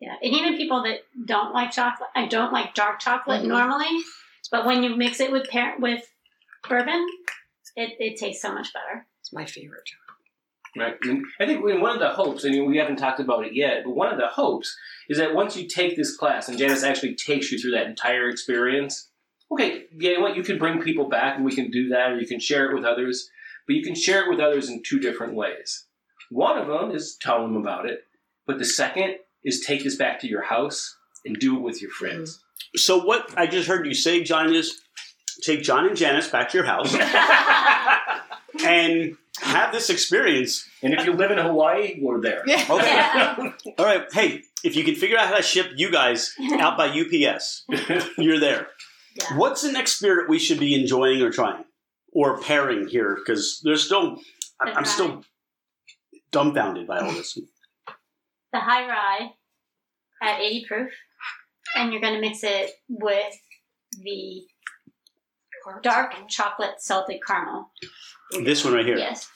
[0.00, 3.48] Yeah, and even people that don't like chocolate, I don't like dark chocolate Mhm.
[3.48, 4.02] normally,
[4.50, 6.02] but when you mix it with par- with
[6.68, 7.06] bourbon,
[7.76, 9.06] it, it tastes so much better.
[9.20, 9.88] It's my favorite.
[10.76, 10.96] Right.
[11.02, 13.90] And I think one of the hopes, and we haven't talked about it yet, but
[13.96, 14.74] one of the hopes
[15.08, 18.28] is that once you take this class and Janice actually takes you through that entire
[18.28, 19.10] experience,
[19.50, 22.12] okay, yeah, you know what, you can bring people back and we can do that,
[22.12, 23.28] or you can share it with others,
[23.70, 25.86] but you can share it with others in two different ways.
[26.28, 28.00] One of them is tell them about it,
[28.44, 31.92] but the second is take this back to your house and do it with your
[31.92, 32.38] friends.
[32.38, 32.78] Mm-hmm.
[32.78, 34.80] So what I just heard you say, John, is
[35.44, 36.92] take John and Janice back to your house
[38.66, 40.68] and have this experience.
[40.82, 42.40] and if you live in Hawaii, we're there.
[42.40, 42.56] Okay.
[42.66, 43.52] Yeah.
[43.78, 44.04] All right.
[44.12, 47.66] Hey, if you can figure out how to ship you guys out by UPS,
[48.18, 48.66] you're there.
[49.14, 49.36] Yeah.
[49.38, 51.64] What's the next spirit we should be enjoying or trying
[52.12, 53.16] or pairing here?
[53.16, 54.18] Because there's still,
[54.60, 55.22] I'm, I'm still
[56.32, 57.38] dumbfounded by all this.
[58.52, 59.30] the high rye
[60.22, 60.92] at 80 proof,
[61.76, 63.34] and you're going to mix it with
[64.02, 64.42] the
[65.82, 67.70] dark chocolate salted caramel.
[68.44, 68.96] This one right here.
[68.98, 69.28] Yes.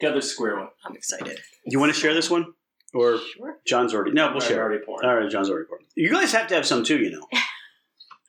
[0.00, 0.68] The other square one.
[0.84, 1.38] I'm excited.
[1.64, 2.52] You want to share this one,
[2.94, 3.56] or Sure.
[3.66, 4.12] John's already?
[4.12, 4.62] No, we'll I've share.
[4.62, 5.04] already poured.
[5.04, 5.82] All right, John's already poured.
[5.94, 7.26] You guys have to have some too, you know.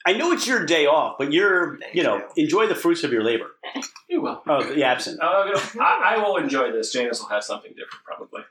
[0.08, 2.44] I know it's your day off, but you're, Thank you know, you.
[2.44, 3.50] enjoy the fruits of your labor.
[4.10, 4.42] You will.
[4.48, 5.20] Oh, the absinthe.
[5.22, 6.94] Uh, you know, I, I will enjoy this.
[6.94, 8.42] Janice will have something different, probably.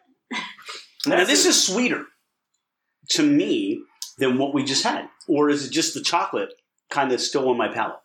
[1.07, 2.04] Now, this is sweeter
[3.12, 3.80] to me
[4.18, 6.52] than what we just had, or is it just the chocolate
[6.90, 8.00] kind of still on my palate?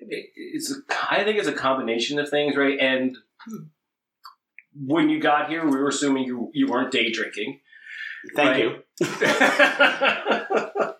[0.00, 0.70] It- It's.
[0.70, 0.76] A,
[1.10, 2.78] I think it's a combination of things, right?
[2.78, 3.16] And
[4.76, 7.60] when you got here, we were assuming you you weren't day drinking.
[8.36, 8.84] Thank Right.
[9.00, 10.86] you.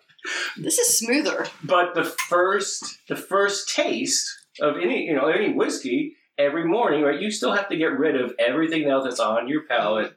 [0.57, 1.47] This is smoother.
[1.63, 4.27] but the first the first taste
[4.59, 7.19] of any you know any whiskey every morning, right?
[7.19, 10.15] You still have to get rid of everything else that's on your palate,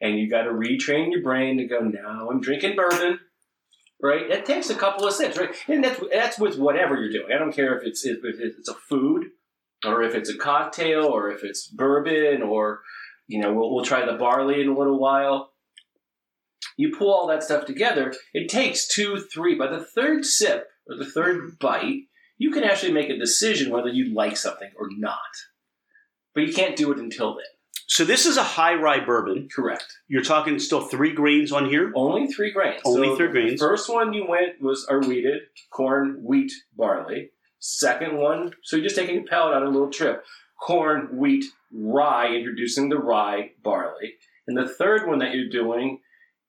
[0.00, 1.80] and you got to retrain your brain to go.
[1.80, 3.18] Now I'm drinking bourbon.
[4.04, 7.32] Right, it takes a couple of sips, right, and that's that's with whatever you're doing.
[7.32, 9.26] I don't care if it's if it's a food,
[9.86, 12.80] or if it's a cocktail, or if it's bourbon, or
[13.28, 15.51] you know we'll, we'll try the barley in a little while.
[16.82, 18.12] You pull all that stuff together.
[18.34, 19.54] It takes two, three.
[19.54, 22.02] By the third sip or the third bite,
[22.38, 25.18] you can actually make a decision whether you like something or not.
[26.34, 27.44] But you can't do it until then.
[27.86, 29.48] So this is a high rye bourbon.
[29.54, 29.84] Correct.
[30.08, 31.92] You're talking still three grains on here.
[31.94, 32.80] Only three grains.
[32.84, 33.60] Only So three the grains.
[33.60, 37.30] First one you went was a wheated corn, wheat, barley.
[37.58, 40.24] Second one, so you're just taking a palate on a little trip.
[40.60, 44.14] Corn, wheat, rye, introducing the rye, barley.
[44.48, 46.00] And the third one that you're doing,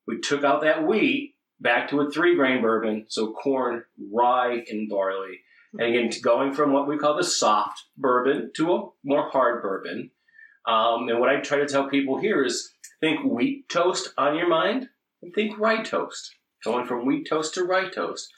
[0.07, 3.05] we took out that wheat back to a three grain bourbon.
[3.07, 5.39] So corn, rye, and barley.
[5.73, 10.11] And again, going from what we call the soft bourbon to a more hard bourbon.
[10.67, 14.47] Um, and what I try to tell people here is think wheat toast on your
[14.47, 14.89] mind
[15.21, 16.35] and think rye toast.
[16.63, 18.31] Going from wheat toast to rye toast.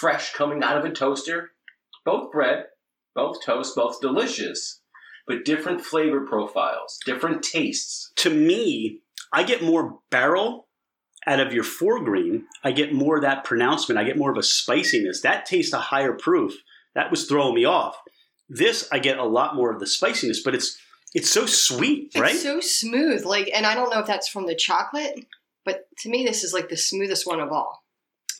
[0.00, 1.52] Fresh coming out of a toaster.
[2.04, 2.66] Both bread,
[3.14, 4.80] both toast, both delicious,
[5.26, 8.10] but different flavor profiles, different tastes.
[8.16, 9.00] To me,
[9.32, 10.68] I get more barrel
[11.26, 12.44] out of your four grain.
[12.64, 13.98] I get more of that pronouncement.
[13.98, 15.20] I get more of a spiciness.
[15.22, 16.54] That tastes a higher proof.
[16.94, 17.96] That was throwing me off.
[18.48, 20.76] This, I get a lot more of the spiciness, but it's
[21.14, 22.34] it's so sweet, right?
[22.34, 23.24] It's so smooth.
[23.24, 25.24] Like, and I don't know if that's from the chocolate,
[25.64, 27.82] but to me, this is like the smoothest one of all.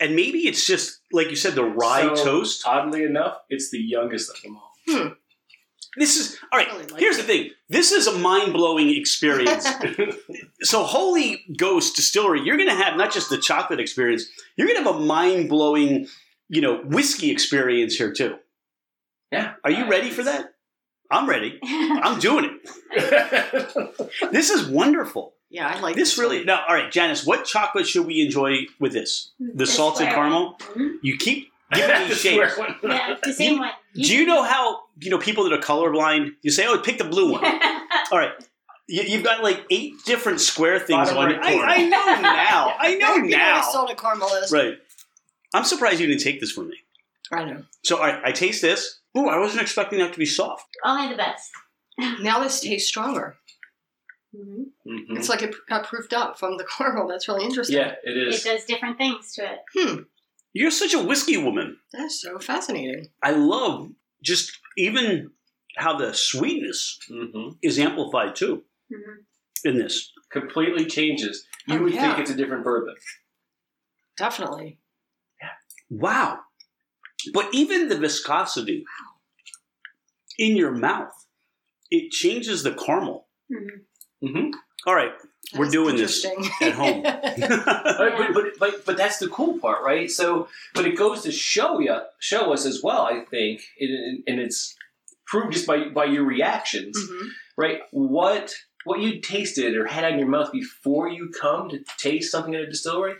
[0.00, 2.62] and maybe it's just like you said, the rye So, toast.
[2.66, 4.72] Oddly enough, it's the youngest of them all.
[4.88, 5.08] Hmm.
[5.96, 6.90] This is all right.
[6.90, 7.22] like here's it.
[7.22, 7.50] the thing.
[7.68, 9.66] This is a mind blowing experience.
[10.62, 14.26] so, Holy Ghost Distillery, you're going to have not just the chocolate experience.
[14.56, 16.06] You're going to have a mind blowing,
[16.48, 18.36] you know, whiskey experience here too.
[19.32, 19.54] Yeah.
[19.64, 20.54] Are you ready for that?
[21.10, 21.58] I'm ready.
[21.64, 22.58] I'm doing
[22.92, 24.10] it.
[24.32, 25.34] This is wonderful.
[25.50, 26.62] Yeah, I like This really now.
[26.68, 29.32] All right, Janice, what chocolate should we enjoy with this?
[29.40, 30.56] The The salted square caramel.
[30.74, 30.94] Mhm.
[31.02, 32.58] You keep giving me The shapes.
[32.82, 33.70] Yeah, the same one.
[33.94, 36.30] Do you know how you know people that are colorblind?
[36.42, 37.44] You say, "Oh, pick the blue one."
[38.12, 38.32] All right.
[38.88, 41.60] You, you've got like eight different square things Bottom on right it.
[41.60, 41.74] I.
[41.76, 42.74] I know now.
[42.78, 43.38] I know You know
[43.76, 43.94] what a now.
[43.94, 44.30] caramel.
[44.52, 44.78] Right.
[45.54, 46.76] I'm surprised you didn't take this from me.
[47.32, 47.62] I know.
[47.84, 48.98] So, all right, I taste this.
[49.16, 50.66] Ooh, I wasn't expecting that to be soft.
[50.84, 51.50] Only the best.
[52.20, 53.36] Now this tastes stronger.
[54.34, 54.66] Mhm.
[54.86, 55.16] Mhm.
[55.18, 57.08] It's like it got proofed up from the caramel.
[57.08, 57.76] That's really interesting.
[57.78, 58.16] Yeah, it is.
[58.16, 58.44] it It is.
[58.44, 59.58] does different things to it.
[60.52, 61.78] You're such a whiskey woman.
[61.92, 63.08] That's so fascinating.
[63.22, 63.90] I love
[64.22, 65.30] just even
[65.76, 69.24] how the sweetness hmm is amplified too Mhm.
[69.64, 70.12] in this.
[70.30, 71.46] Completely changes.
[71.66, 72.00] You Oh, would yeah.
[72.14, 72.96] think it's a different bourbon.
[74.16, 74.78] Definitely.
[75.40, 75.48] Yeah.
[75.88, 76.40] Wow.
[77.32, 78.84] But even the viscosity
[80.38, 81.12] in your mouth,
[81.90, 83.28] it changes the caramel.
[83.50, 83.84] Mhm.
[84.22, 84.50] hmm
[84.86, 85.12] All right,
[85.56, 86.68] we're doing this interesting.
[86.68, 87.02] at home.
[88.02, 90.10] But, but, but, but, but that's the cool part, right?
[90.10, 93.02] So, but it goes to show you, show us as well.
[93.02, 94.74] I think, and, and it's
[95.26, 97.28] proved just by by your reactions, Mhm.
[97.56, 97.80] right?
[97.90, 102.54] What what you tasted or had on your mouth before you come to taste something
[102.54, 103.14] at a distillery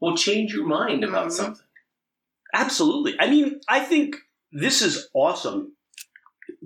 [0.00, 1.32] will change your mind about Mhm.
[1.32, 1.64] something.
[2.54, 3.14] Absolutely.
[3.18, 4.16] I mean, I think
[4.52, 5.72] this is awesome.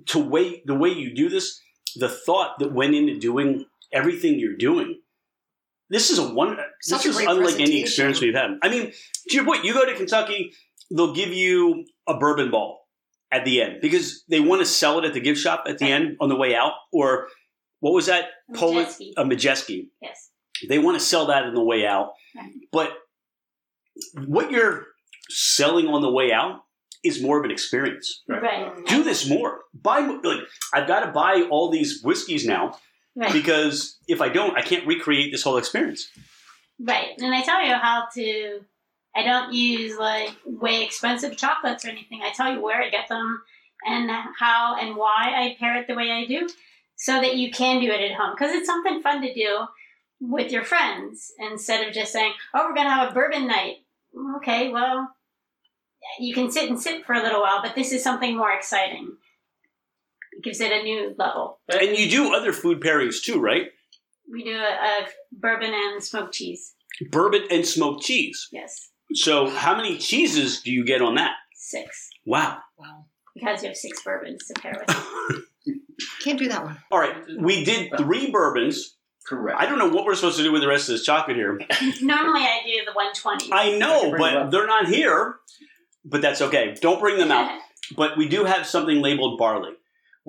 [0.07, 1.61] To way the way you do this,
[1.97, 5.01] the thought that went into doing everything you're doing.
[5.89, 6.57] This is a one.
[6.81, 8.51] Such this a is unlike any experience we've had.
[8.63, 8.93] I mean,
[9.29, 10.53] to your point, you go to Kentucky,
[10.91, 12.87] they'll give you a bourbon ball
[13.33, 15.87] at the end because they want to sell it at the gift shop at the
[15.87, 16.73] end on the way out.
[16.93, 17.29] Or
[17.81, 18.27] what was that?
[18.55, 19.13] Poland, Majeski.
[19.17, 19.87] a Majeski.
[20.01, 20.31] Yes.
[20.69, 22.13] They want to sell that on the way out.
[22.37, 22.53] Right.
[22.71, 22.93] But
[24.27, 24.87] what you're
[25.29, 26.63] selling on the way out
[27.03, 28.23] is more of an experience.
[28.29, 28.43] Right.
[28.43, 28.87] Right.
[28.87, 29.63] Do this more.
[29.75, 30.41] Buy mo- like
[30.75, 32.79] I've got to buy all these whiskeys now
[33.17, 33.33] Right.
[33.33, 36.09] because if I don't, I can't recreate this whole experience.
[36.79, 37.09] Right.
[37.19, 38.61] And I tell you how to.
[39.15, 42.21] I don't use like way expensive chocolates or anything.
[42.23, 43.43] I tell you where I get them
[43.85, 46.49] and how and why I pair it the way I do,
[46.97, 49.67] so that you can do it at home because it's something fun to do
[50.21, 53.79] with your friends instead of just saying, "Oh, we're gonna have a bourbon night."
[54.37, 55.11] Okay, well,
[56.19, 59.17] you can sit and sit for a little while, but this is something more exciting.
[60.41, 61.61] It gives it a new level.
[61.69, 63.67] And you do other food pairings too, right?
[64.33, 64.63] We do a,
[65.03, 66.73] a bourbon and smoked cheese.
[67.11, 68.49] Bourbon and smoked cheese.
[68.51, 71.33] Yes, So how many cheeses do you get on that?
[71.55, 72.09] six.
[72.25, 72.59] Wow.
[72.79, 73.05] Wow.
[73.35, 75.45] because you have six bourbons to pair with.
[76.23, 76.79] Can't do that one.
[76.91, 78.97] All right, we did three bourbons.
[79.27, 79.61] Correct.
[79.61, 81.61] I don't know what we're supposed to do with the rest of this chocolate here.
[82.01, 83.51] Normally, I do the 120.
[83.53, 84.51] I know, Bring but up.
[84.51, 85.37] they're not here.
[86.05, 86.75] But that's okay.
[86.81, 87.59] Don't bring them out.
[87.97, 89.73] But we do have something labeled barley.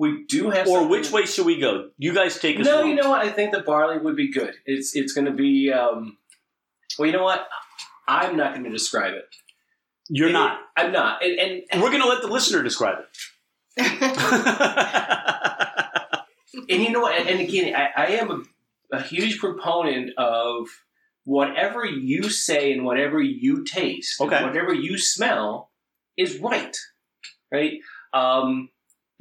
[0.02, 0.66] We do have.
[0.66, 1.90] Or which way should we go?
[1.96, 2.66] You guys take us.
[2.66, 2.88] No, along.
[2.88, 3.24] you know what?
[3.24, 4.52] I think the barley would be good.
[4.66, 5.72] It's it's going to be.
[5.72, 6.16] Um,
[6.98, 7.46] well, you know what?
[8.08, 9.26] I'm not going to describe it.
[10.08, 10.58] You're not.
[10.76, 11.22] I'm not.
[11.22, 13.06] And, and, And we're going to let the listener describe it.
[16.68, 17.14] and you know what?
[17.14, 18.48] And, again, I, I am
[18.92, 20.66] a, a huge proponent of
[21.24, 24.42] whatever you say and whatever you taste, Okay.
[24.42, 25.70] whatever you smell
[26.16, 26.76] is right,
[27.52, 27.78] right?
[28.12, 28.68] Um,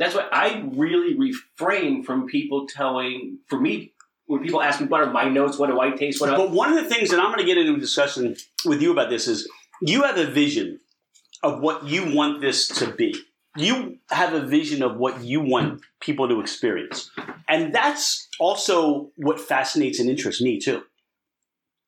[0.02, 3.40] that's why I really refrain from people telling.
[3.48, 3.94] For me,
[4.26, 6.38] when people ask me what are my notes, what do I taste, what do I,
[6.38, 8.36] But one of the things that I'm going to get into a discussion
[8.66, 9.50] with you about this is
[9.82, 10.80] you have a vision
[11.44, 13.16] of what you want this to be.
[13.58, 17.12] You have a vision of what you want people to experience.
[17.50, 20.84] And that's also what fascinates and interests me too.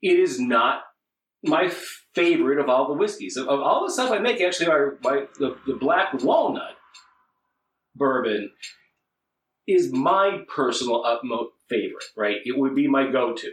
[0.01, 0.83] it is not
[1.43, 1.71] my
[2.13, 3.37] favorite of all the whiskeys.
[3.37, 6.75] Of, of all the stuff I make, actually, our, my, the, the black walnut
[7.95, 8.51] bourbon
[9.67, 12.37] is my personal utmost favorite, right?
[12.45, 13.47] It would be my go to.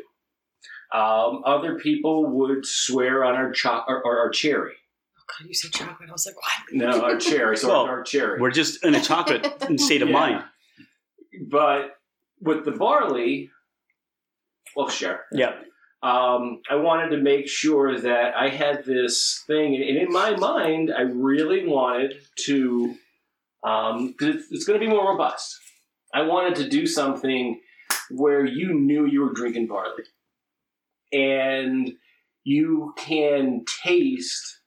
[0.99, 4.73] Um, other people would swear on our, cho- or, or our cherry.
[5.19, 6.09] Oh God, you said chocolate.
[6.09, 6.73] I was like, what?
[6.73, 7.57] No, our cherry.
[7.57, 8.41] So Well, our cherry.
[8.41, 9.47] We're just in a chocolate
[9.81, 10.15] state of Yeah.
[10.15, 10.45] mind.
[11.49, 11.93] But
[12.41, 13.51] with the barley,
[14.75, 15.21] well, sure.
[15.33, 15.53] Yeah.
[16.03, 20.91] um, I wanted to make sure that I had this thing, and in my mind,
[20.97, 22.15] I really wanted
[22.47, 22.97] to,
[23.63, 25.57] because it's, it's going to be more robust.
[26.15, 27.61] I wanted to do something
[28.11, 30.05] where you knew you were drinking barley,
[31.13, 31.93] and
[32.45, 34.61] you can taste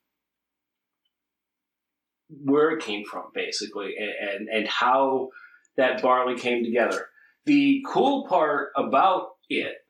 [2.30, 5.30] where it came from, basically, and and, and how
[5.78, 7.08] that barley came together.
[7.46, 9.84] The cool part about it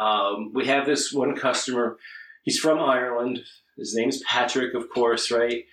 [0.00, 1.98] um, we have this one customer.
[2.42, 3.40] He's from Ireland.
[3.76, 5.64] His name's Patrick, of course, right?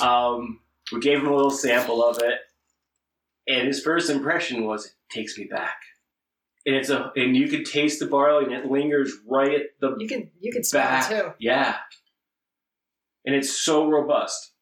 [0.00, 0.60] Um,
[0.92, 2.34] we gave him a little sample of it,
[3.48, 5.76] and his first impression was, "It takes me back."
[6.66, 9.96] And it's a, and you can taste the barley, and it lingers right at the
[9.98, 11.10] You can you can smell back.
[11.10, 11.32] it too.
[11.38, 11.76] Yeah,
[13.24, 14.52] and it's so robust.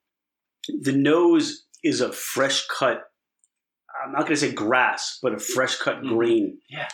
[0.68, 3.02] The nose is a fresh cut,
[4.04, 6.08] I'm not going to say grass, but a fresh cut Mhm.
[6.10, 6.58] grain.
[6.70, 6.88] Yeah.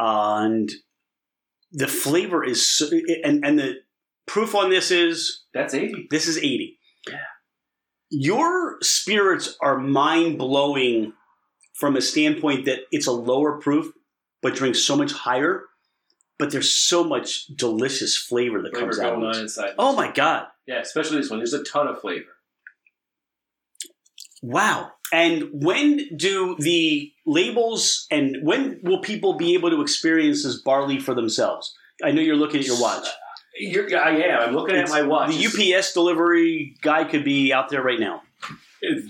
[0.00, 0.70] and
[1.72, 2.88] the flavor is, so,
[3.24, 3.74] and, and the
[4.26, 6.06] proof on this is That's eighty.
[6.10, 6.77] This is 80.
[8.10, 11.12] Your spirits are mind blowing
[11.74, 13.92] from a standpoint that it's a lower proof,
[14.42, 15.64] but drinks so much higher.
[16.38, 19.74] But there's so much delicious flavor that Flavor comes out on inside.
[19.76, 20.46] Oh my God.
[20.66, 21.40] Yeah, especially this one.
[21.40, 22.26] There's a ton of flavor.
[24.42, 24.92] Wow.
[25.12, 31.00] And when do the labels and when will people be able to experience this barley
[31.00, 31.74] for themselves?
[32.04, 33.08] I know you're looking at your watch.
[33.58, 34.40] You're, I am.
[34.50, 35.30] I'm looking It's- at my watch.
[35.34, 38.22] The UPS delivery guy could be out there right now.
[38.82, 39.04] It's-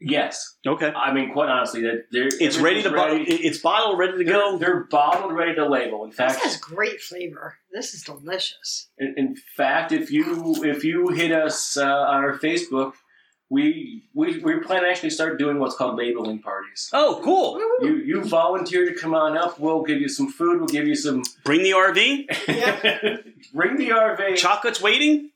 [0.00, 0.56] yes.
[0.66, 0.92] Okay.
[0.94, 3.22] I mean, quite honestly, that It's ready to bottle.
[3.26, 4.58] It's bottled, ready to They're, go.
[4.58, 6.04] they're bottled, ready to label.
[6.04, 7.56] In This fact, has great flavor.
[7.72, 8.88] This is delicious.
[8.98, 12.92] in, in fact, if you if you hit us uh, on our Facebook,
[13.50, 16.88] we we we plan to actually start doing what's called labeling parties.
[16.92, 17.58] Oh, cool.
[17.84, 19.58] You you volunteer to come on up.
[19.58, 20.58] We'll give you some food.
[20.60, 21.22] We'll give you some.
[21.44, 22.46] Bring the RV.
[22.48, 23.16] Yeah.
[23.52, 24.36] Bring the RV.
[24.36, 25.30] Chocolate's waiting,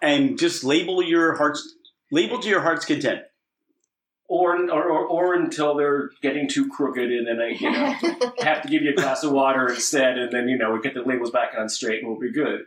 [0.00, 1.74] and just label your heart's
[2.12, 3.22] label to your heart's content.
[4.28, 8.62] or, or, or, or until they're getting too crooked and then I, you know, have
[8.62, 11.02] to give you a glass of water instead, and then, you know, we get the
[11.02, 12.60] labels back on straight and we'll be good.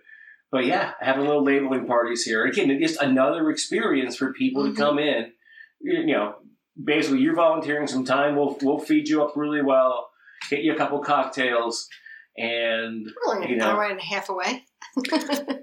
[0.52, 2.46] But yeah, having little labeling parties here.
[2.46, 4.76] Again, it's just another experience for people Mhm.
[4.76, 5.32] to come in.
[5.80, 6.36] You, you know,
[6.84, 8.36] basically, you're volunteering some time.
[8.36, 10.10] We'll, we'll feed you up really well,
[10.50, 11.88] get you a couple cocktails,
[12.38, 13.70] and We're only You an know.
[13.72, 14.66] hour and a half away.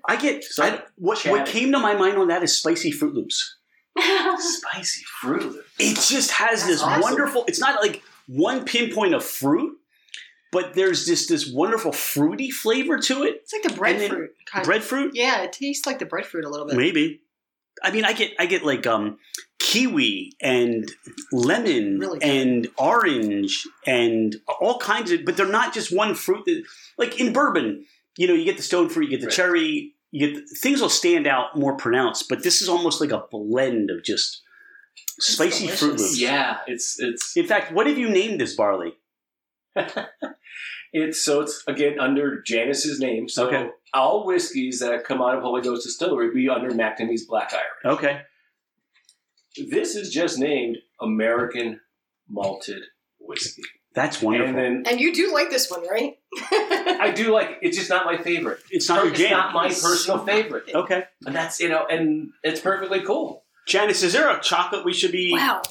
[0.09, 3.14] I get So, I, what what came to my mind on that is spicy Froot
[3.14, 3.57] Loops.
[4.39, 5.43] spicy fruit.
[5.43, 5.59] Loops.
[5.78, 7.01] It just has That's this awesome.
[7.01, 7.45] wonderful.
[7.49, 9.78] It's not like one pinpoint of fruit,
[10.57, 13.33] but there's this this wonderful fruity flavor to it.
[13.43, 14.66] It's like the breadfruit kind of.
[14.66, 16.77] Breadfruit, Yeah, it tastes like the breadfruit a little bit.
[16.77, 17.20] maybe.
[17.83, 19.19] I mean, I get I get like um,
[19.59, 20.91] kiwi and
[21.31, 26.45] lemon Really and orange and all kinds of, but they're not just one fruit.
[26.47, 26.62] That,
[26.97, 27.85] like in bourbon,
[28.16, 29.37] you know, you get the stone fruit, you get the Right.
[29.37, 32.28] cherry, you get the, things will stand out more pronounced.
[32.31, 34.41] But this is almost like a blend of just
[35.20, 35.81] spicy delicious.
[35.81, 36.19] fruit loops.
[36.20, 38.95] Yeah, it's it's In fact, what have you named this barley?
[40.93, 43.28] It's so it's again under Janice's name.
[43.28, 43.69] So Okay.
[43.93, 47.98] all whiskeys that come out of Holy Ghost Distillery be under McNamee's Black Irish.
[47.98, 48.20] Okay.
[49.70, 51.81] This is just named American
[52.28, 52.82] Malted
[53.19, 53.62] Whiskey.
[53.94, 54.48] That's wonderful.
[54.55, 56.15] And then And you do like this one, right?
[56.53, 57.59] I do like it.
[57.62, 58.61] It's just not my favorite.
[58.70, 59.31] it's not your it's jam.
[59.32, 60.70] not my personal favorite.
[60.74, 61.05] okay.
[61.27, 63.44] And that's you know, and it's perfectly cool.
[63.66, 65.32] Janice, is there a chocolate we should be?
[65.32, 65.62] wow.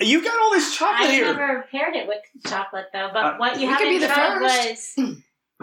[0.00, 1.24] You got all this chocolate I here.
[1.26, 3.10] never paired it with chocolate though.
[3.12, 4.38] But Uh, what you we could be haven't the tried
[4.74, 4.98] first.
[4.98, 5.16] was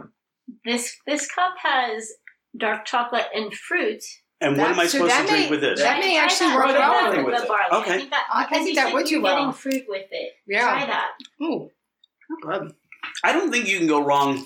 [0.65, 0.95] this.
[1.05, 2.11] This cup has
[2.57, 4.03] dark chocolate and fruit.
[4.41, 5.79] and what am I supposed that to drink with this?
[5.81, 7.47] that may try actually work Try well that with the it.
[7.47, 7.81] barley.
[7.81, 7.93] Okay.
[7.93, 9.35] I think that, I because think you that would you're do well.
[9.35, 10.33] Getting fruit with it.
[10.47, 10.61] Yeah.
[10.61, 11.11] Try that.
[11.43, 11.69] Ooh.
[12.41, 12.73] Good.
[13.23, 14.45] I don't think you can go wrong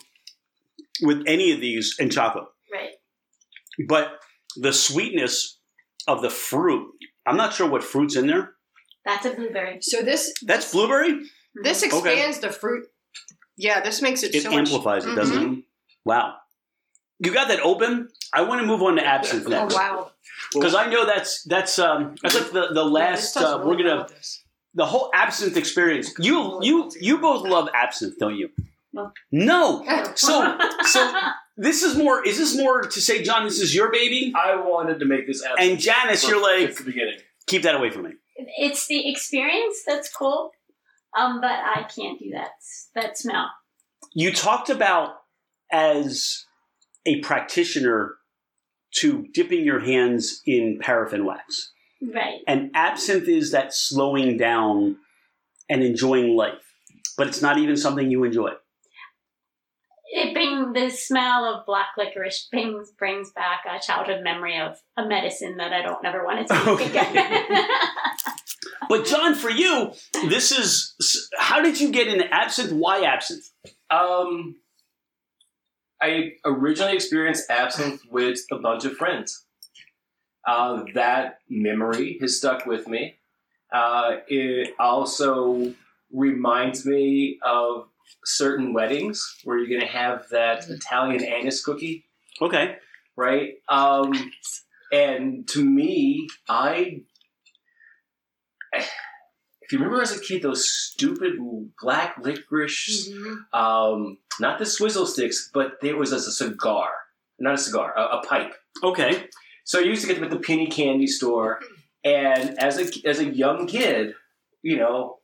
[1.01, 2.45] with any of these in chocolate.
[2.71, 2.91] Right.
[3.87, 4.19] But
[4.55, 5.59] the sweetness
[6.07, 6.91] of the fruit,
[7.25, 8.52] I'm not sure what fruit's in there.
[9.05, 9.79] That's a blueberry.
[9.81, 11.21] So this That's blueberry?
[11.63, 11.95] this Okay.
[12.13, 12.87] expands the fruit.
[13.57, 14.59] Yeah, this makes it, It so much.
[14.59, 15.63] amplifies it, doesn't it?
[16.05, 16.35] Wow.
[17.19, 18.09] You got that open?
[18.33, 19.75] I want to move on to absinthe Oh next.
[19.75, 20.11] wow!
[20.53, 23.59] Because I know that's that's um that's like the, the Yeah, this last does uh,
[23.59, 24.43] really we're gonna with this.
[24.73, 26.11] the whole absinthe experience.
[26.19, 28.49] You you you both love absinthe, don't you?
[28.91, 29.11] No.
[29.31, 29.83] No.
[30.15, 31.19] So so
[31.55, 34.33] this is more is this more to say, John, this is your baby?
[34.35, 35.71] I wanted to make this absinthe.
[35.71, 37.19] And Janice, you're like, at the beginning.
[37.47, 38.11] keep that away from me.
[38.35, 40.51] It's the experience that's cool,
[41.17, 42.51] um, but I can't do that.
[42.95, 43.49] That smell.
[44.13, 45.15] You talked about
[45.71, 46.45] as
[47.05, 48.15] a practitioner
[48.95, 51.71] to dipping your hands in paraffin wax.
[52.01, 52.41] Right.
[52.47, 54.97] And absinthe is that slowing down
[55.69, 56.61] and enjoying life.
[57.17, 58.51] But it's not even something you enjoy.
[60.15, 65.07] It brings the smell of black licorice brings brings back a childhood memory of a
[65.07, 66.85] medicine that I don't never want to take Okay.
[66.89, 67.65] again.
[68.89, 69.93] But John, for you,
[70.29, 72.71] this is how did you get into absinthe?
[72.73, 73.49] Why absinthe?
[73.89, 74.55] Um,
[76.01, 79.45] I originally experienced absinthe with a bunch of friends.
[80.45, 83.15] Uh, that memory has stuck with me.
[83.71, 85.73] Uh, it also
[86.11, 87.87] reminds me of
[88.25, 92.05] certain weddings where you're going to have that Italian anise cookie,
[92.41, 92.75] Okay.
[93.15, 93.53] right?
[93.69, 94.11] Um,
[94.91, 97.01] and to me, I.
[98.73, 101.33] If you remember as a kid, those stupid
[101.81, 103.37] black licorice Mhm.
[103.53, 106.89] um, not the swizzle sticks, but there was a, cigar,
[107.39, 108.53] not a cigar, a, a pipe.
[108.83, 109.29] Okay.
[109.63, 111.61] So I used to get them at the penny candy store,
[112.03, 114.13] and as a as a young kid,
[114.61, 115.19] you know,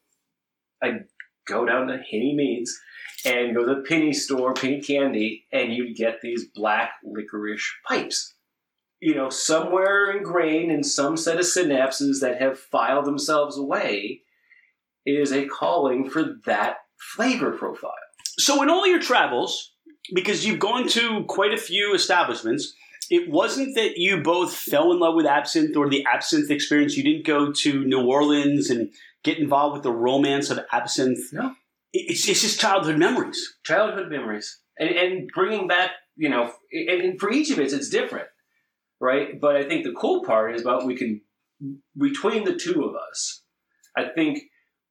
[0.82, 1.06] I'd
[1.46, 2.72] go down to Henny Meads
[3.26, 8.36] and go to the penny store, penny candy, and you'd get these black licorice pipes.
[9.02, 14.22] You know, somewhere ingrained in some set of synapses that have filed themselves away
[15.06, 16.78] is a calling for that
[17.16, 17.94] flavor profile.
[18.38, 19.74] So in all your travels,
[20.14, 22.74] because you've gone to quite a few establishments,
[23.10, 26.98] it wasn't that you both fell in love with absinthe or the absinthe experience.
[26.98, 28.92] You didn't go to New Orleans and
[29.24, 31.32] get involved with the romance of absinthe.
[31.34, 31.56] No.
[31.92, 33.56] It's, it's just childhood memories.
[33.64, 37.90] childhood memories and, and bringing back you know and, and for each of us it's
[37.90, 38.28] different
[39.00, 39.40] right?
[39.40, 41.22] But i think the cool part is about we can
[41.98, 43.44] between the two of us
[43.98, 44.40] i think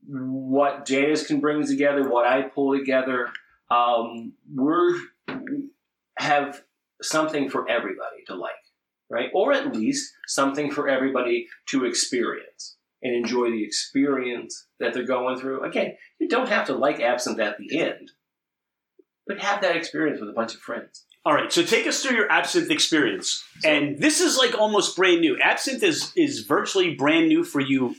[0.06, 3.30] what janice can bring together what i pull together
[3.70, 4.94] um, we're
[6.18, 6.62] have
[7.02, 8.52] something for everybody to like
[9.10, 9.30] right?
[9.32, 15.38] Or at least something for everybody to experience and enjoy the experience that they're going
[15.38, 15.64] through.
[15.64, 18.12] Again you don't have to like absinthe at the end
[19.26, 21.04] but have that experience with a bunch of friends.
[21.28, 23.44] All right, so take us through your absinthe experience.
[23.62, 25.38] and this is like almost brand new.
[25.42, 27.94] Absinthe is is virtually brand new for you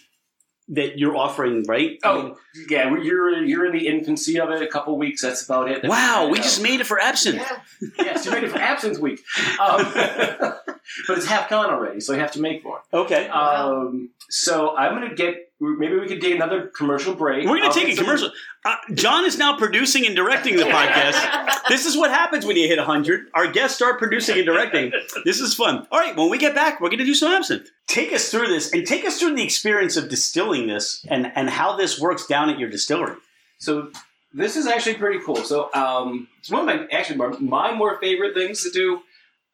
[0.69, 1.99] that you're offering, right?
[2.03, 2.35] I mean,
[2.69, 4.63] yeah, you're you're in the infancy of it.
[4.63, 5.83] A couple weeks, that's about it.
[5.83, 7.39] wow, we Uh, just made it for absinthe.
[7.39, 7.59] Yeah.
[8.05, 9.19] yes, you made it for Absinthe Week,
[9.59, 12.81] um, but it's half gone already, so you have to make more.
[12.91, 13.27] Okay.
[13.29, 15.48] Um, so I'm gonna get.
[15.61, 17.45] Maybe we could take another commercial break.
[17.45, 18.31] We're going to take a commercial.
[18.63, 21.55] Uh, John is now producing and directing the podcast.
[21.69, 23.27] This is what happens when you hit 100.
[23.35, 24.91] Our guests start producing and directing.
[25.23, 25.85] This is fun.
[25.91, 27.69] All right, when we get back, we're going to do some absinthe.
[27.85, 31.47] Take us through this and take us through the experience of distilling this and, and
[31.47, 33.17] how this works down at your distillery.
[33.59, 33.91] So
[34.33, 35.35] this is actually pretty cool.
[35.37, 39.01] So um, it's one of my actually my, my more favorite things to do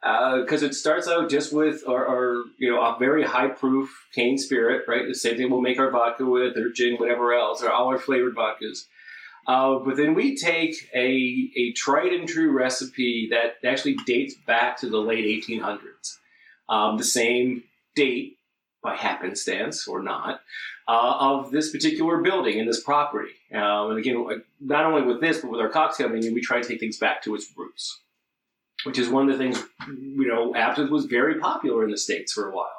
[0.06, 4.38] because it starts out just with our, our you know a very high proof cane
[4.38, 5.08] spirit, right?
[5.08, 7.98] The same thing we'll make our vodka with, or gin, whatever else, or all our
[7.98, 8.86] flavored vodkas.
[9.48, 14.78] Uh, but then we take a a tried and true recipe that actually dates back
[14.80, 16.18] to the late 1800s.
[16.70, 17.64] Um, the same
[17.96, 18.38] date
[18.84, 20.42] by happenstance or not
[20.88, 23.32] uh, of this particular building and this property.
[23.54, 26.68] Um, and again, not only with this, but with our cocktail menu, we try to
[26.68, 28.02] take things back to its roots,
[28.86, 32.34] which is one of the things, you know, absinthe was very popular in the States
[32.34, 32.72] for a while.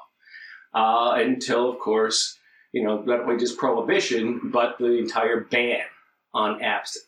[0.75, 2.39] Uh, until, of course,
[2.73, 5.81] you know, not only just prohibition, but the entire ban
[6.33, 7.05] on absinthe.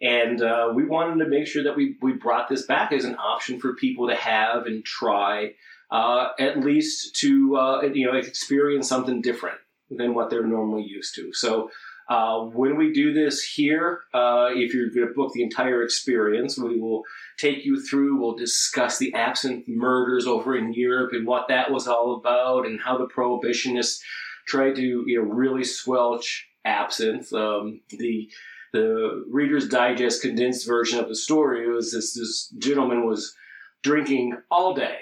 [0.00, 3.16] And uh, we wanted to make sure that we, we brought this back as an
[3.16, 5.54] option for people to have and try,
[5.90, 9.58] uh, at least to, uh, you know, experience something different
[9.90, 11.32] than what they're normally used to.
[11.32, 11.70] So
[12.08, 16.58] uh, when we do this here, uh, if you're going to book the entire experience,
[16.58, 17.02] we will
[17.38, 18.18] take you through.
[18.18, 22.80] We'll discuss the absinthe murders over in Europe and what that was all about, and
[22.80, 24.00] how the prohibitionists
[24.46, 27.32] tried to, you know, really squelch absinthe.
[27.32, 28.30] Um, the
[28.72, 33.34] the Reader's Digest condensed version of the story was this this gentleman was
[33.82, 34.98] drinking all day,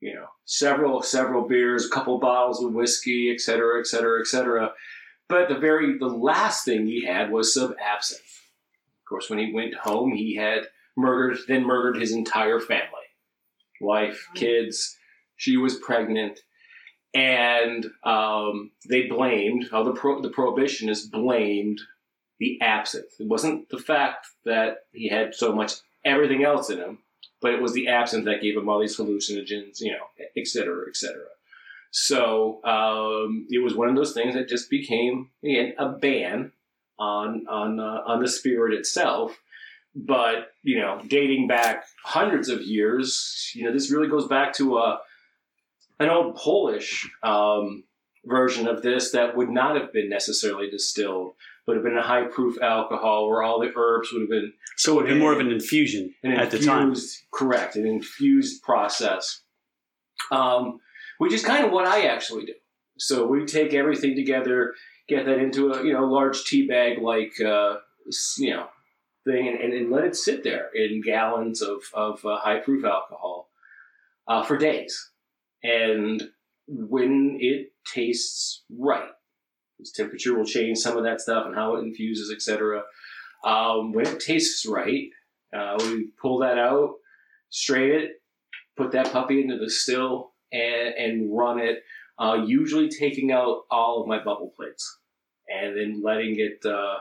[0.00, 4.26] you know, several several beers, a couple bottles of whiskey, et cetera, et cetera, et
[4.26, 4.72] cetera.
[5.28, 8.22] But the very the last thing he had was some absinthe.
[9.02, 13.08] Of course, when he went home, he had murdered, then murdered his entire family,
[13.80, 14.96] wife, kids.
[15.36, 16.40] She was pregnant,
[17.14, 19.68] and um, they blamed.
[19.70, 21.80] Oh, the pro, the prohibitionists blamed
[22.40, 23.20] the absinthe.
[23.20, 25.74] It wasn't the fact that he had so much
[26.04, 26.98] everything else in him,
[27.40, 30.06] but it was the absinthe that gave him all these hallucinogens, you know,
[30.36, 31.26] et cetera, et cetera.
[31.90, 36.52] So um, it was one of those things that just became again a ban
[36.98, 39.38] on on uh, on the spirit itself.
[39.94, 44.78] But you know, dating back hundreds of years, you know, this really goes back to
[44.78, 45.00] a
[45.98, 47.84] an old Polish um,
[48.24, 51.32] version of this that would not have been necessarily distilled,
[51.66, 54.92] but have been a high proof alcohol where all the herbs would have been So
[54.92, 57.26] it would be more of an infusion an at the infused, time.
[57.32, 59.40] correct, an infused process,
[60.30, 60.78] um,
[61.18, 62.54] which is kind of what I actually do.
[62.98, 64.74] So we take everything together,
[65.08, 67.76] get that into a you know large tea bag like uh,
[68.38, 68.66] you know
[69.24, 73.50] thing, and, and, let it sit there in gallons of of uh, high proof alcohol
[74.26, 75.10] uh, for days,
[75.62, 76.22] and
[76.66, 79.10] when it tastes right,
[79.78, 82.82] its temperature will change some of that stuff and how it infuses, etc.
[83.44, 85.08] Um, when it tastes right,
[85.56, 86.94] uh, we pull that out,
[87.50, 88.10] strain it,
[88.76, 91.82] put that puppy into the still, and, and run it.
[92.18, 94.98] Uh, usually taking out all of my bubble plates,
[95.48, 96.98] and then letting it uh,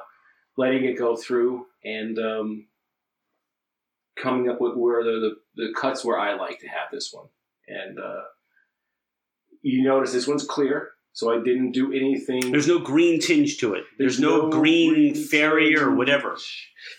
[0.58, 2.68] letting it go through and um,
[4.16, 7.28] coming up with where the, the the cuts where I like to have this one.
[7.68, 8.22] And uh,
[9.62, 12.52] you notice this one's clear, so I didn't do anything.
[12.52, 13.86] There's no green tinge to it.
[13.98, 16.38] There's, There's no, no green, green fairy or whatever.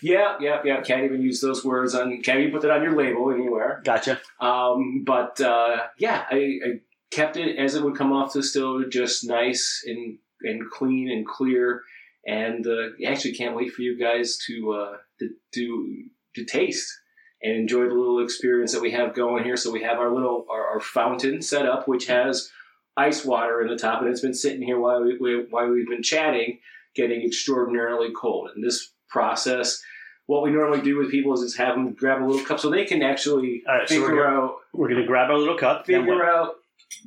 [0.03, 0.81] Yeah, yeah, yeah.
[0.81, 2.21] Can't even use those words on.
[2.21, 3.81] Can't even put that on your label anywhere.
[3.85, 4.19] Gotcha.
[4.41, 6.69] Um, but uh, yeah, I, I
[7.11, 11.25] kept it as it would come off the still, just nice and and clean and
[11.25, 11.83] clear.
[12.27, 16.93] And uh, actually, can't wait for you guys to uh, to do to taste
[17.41, 19.55] and enjoy the little experience that we have going here.
[19.55, 22.51] So we have our little our, our fountain set up, which has
[22.99, 25.87] ice water in the top, and it's been sitting here while we, we while we've
[25.87, 26.59] been chatting,
[26.95, 28.49] getting extraordinarily cold.
[28.53, 29.81] And this process.
[30.27, 32.69] What we normally do with people is just have them grab a little cup so
[32.69, 35.87] they can actually All right, so figure we're out We're gonna grab our little cup.
[35.87, 36.55] figure out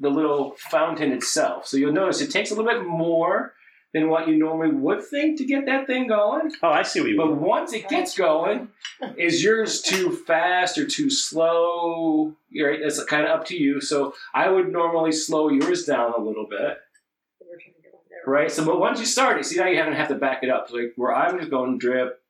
[0.01, 1.69] the little fountain itself.
[1.69, 3.55] So you'll notice it takes a little bit more
[3.93, 6.51] than what you normally would think to get that thing going.
[6.63, 7.37] Oh, I see what you But mean.
[7.37, 8.69] But once it gets going,
[9.19, 12.35] is yours too fast or too slow?
[12.59, 13.81] Right, that's kind of up to you.
[13.81, 16.79] So I would normally slow yours down a little bit.
[18.25, 18.51] Right.
[18.51, 20.69] So, but once you start it, see now you haven't have to back it up.
[20.73, 22.23] Like where I'm just going drip,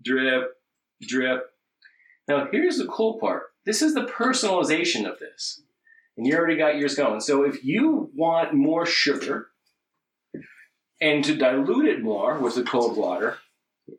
[0.00, 0.56] drip,
[1.00, 1.50] drip.
[2.28, 3.44] Now here's the cool part.
[3.66, 5.60] This is the personalization of this,
[6.16, 7.20] and you already got yours going.
[7.20, 9.48] So if you want more sugar,
[11.02, 13.38] and to dilute it more with the cold water,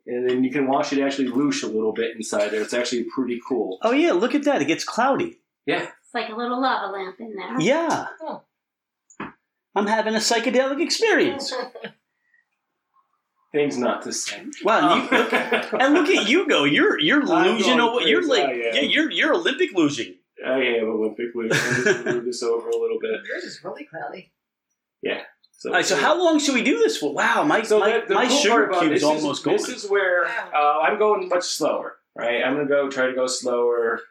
[0.06, 2.62] and then you can watch it actually louche a little bit inside there.
[2.62, 3.78] It's actually pretty cool.
[3.82, 4.62] Oh yeah, look at that.
[4.62, 5.38] It gets cloudy.
[5.66, 5.82] Yeah.
[5.82, 7.60] It's like a little lava lamp in there.
[7.60, 8.06] Yeah.
[8.22, 8.42] Oh.
[9.76, 11.52] I'm having a psychedelic experience.
[13.52, 14.50] Things not the same.
[14.64, 15.32] Wow, you, look,
[15.80, 16.64] and look at you go.
[16.64, 17.76] You're you're I'm losing.
[17.76, 18.74] going Over, you're like oh, I am.
[18.74, 20.16] yeah, you're you're Olympic losing.
[20.44, 21.52] I am Olympic weight.
[21.54, 23.20] I'm just move this over a little bit.
[23.28, 24.32] Yours is really cloudy.
[25.64, 27.14] So, All right, so how long should we do this for?
[27.14, 29.56] Wow, my So my, the, the my cool sugar cube this is almost going.
[29.56, 31.96] This is where uh, I'm going much slower.
[32.14, 34.02] Right, I'm gonna go try to go slower,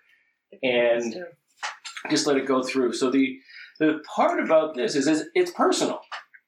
[0.63, 1.15] And-
[2.09, 2.93] just let it go through.
[2.93, 3.37] So the
[3.79, 6.01] the part about this is, is it's personal,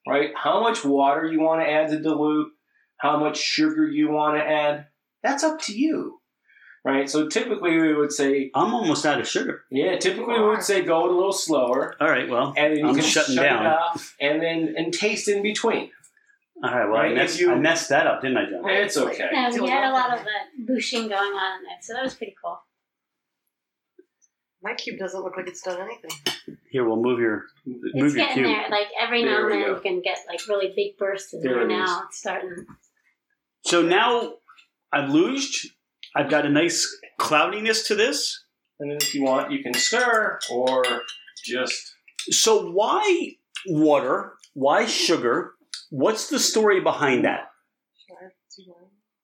[0.07, 0.31] right?
[0.35, 2.47] How much water you want to add to dilute,
[2.97, 4.87] how much sugar you want to add,
[5.21, 6.19] that's up to you,
[6.85, 7.09] right?
[7.09, 9.63] So typically we would say, I'm almost out of sugar.
[9.69, 12.87] yeah, typically we would say go a little slower, All right, well, and then you
[12.87, 13.65] I'm can shutting shut down.
[13.65, 15.89] it off, and then and taste in between.
[16.63, 18.69] all right, well, Right, I, messed, you- I messed that up, didn't I, John?
[18.69, 19.27] It's okay.
[19.33, 22.13] Yeah, we had a lot of that booshing going on in there, so that was
[22.13, 22.59] pretty cool.
[24.61, 26.57] My cube doesn't look like it's done anything.
[26.71, 28.47] Here, we'll move your It's move your getting cube.
[28.47, 28.69] there.
[28.69, 29.75] Like every There now and we then, go.
[29.75, 31.63] you can get like really big bursts in There there.
[31.65, 32.65] it Now it's starting.
[33.63, 34.33] So now
[34.91, 35.67] I've louched.
[36.15, 38.43] I've got a nice cloudiness to this.
[38.79, 40.83] And then if you want, you can stir or
[41.43, 41.93] just
[42.29, 43.33] So why
[43.67, 44.33] water?
[44.53, 45.53] Why sugar?
[45.89, 47.49] What's the story behind that?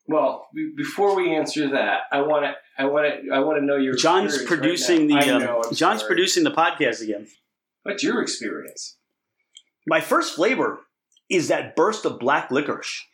[0.07, 3.65] Well, be- before we answer that, I want to, I want to, I want to
[3.65, 3.95] know your.
[3.95, 5.19] John's experience right producing now.
[5.19, 5.25] the.
[5.25, 6.09] I um, know, John's sorry.
[6.09, 7.27] producing the podcast again.
[7.83, 8.97] What's your experience?
[9.87, 10.81] My first flavor
[11.29, 13.05] is that burst of black licorice.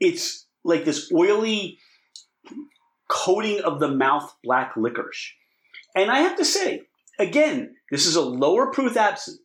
[0.00, 1.78] It's like this oily
[3.08, 5.32] coating of the mouth black licorice.
[5.94, 6.82] And I have to say,
[7.18, 9.40] again, this is a lower proof absinthe.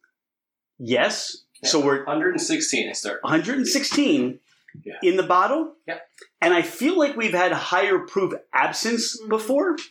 [0.77, 1.43] Yes.
[1.63, 3.21] So we're 116 I start.
[3.23, 4.39] 116
[4.83, 4.93] Yeah.
[5.03, 5.75] in the bottle.
[5.87, 6.07] Yep.
[6.41, 9.29] And I feel like we've had higher proof absinthe Mhm.
[9.29, 9.75] before.
[9.75, 9.85] Is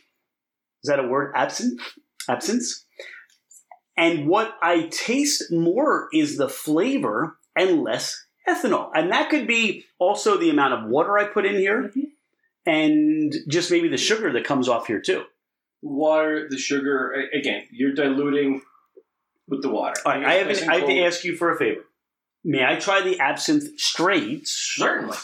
[0.84, 1.34] that a word?
[1.36, 1.80] Absinthe?
[2.28, 2.84] Absinthe?
[3.96, 8.90] And what I taste more is the flavor and less ethanol.
[8.94, 11.92] And that could be also the amount of water I put in here
[12.68, 15.24] and just maybe the sugar that comes off here too.
[15.82, 17.12] Water, the sugar.
[17.32, 18.62] Again, you're diluting
[19.48, 20.00] with the water.
[20.04, 21.82] All right, I have, Nice I have to ask you for a favor.
[22.44, 24.46] May I try the absinthe straight?
[24.46, 25.16] Certainly.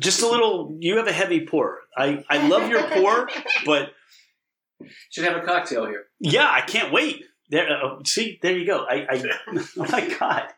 [0.00, 0.76] Just a little.
[0.78, 1.78] You have a heavy pour.
[1.96, 3.28] I, I love your pour,
[3.66, 3.92] but
[5.10, 6.04] Should have a cocktail here.
[6.20, 7.24] yeah, I can't wait.
[7.50, 8.84] There, uh, see, there you go.
[8.88, 9.22] I, I
[9.78, 10.48] oh my god.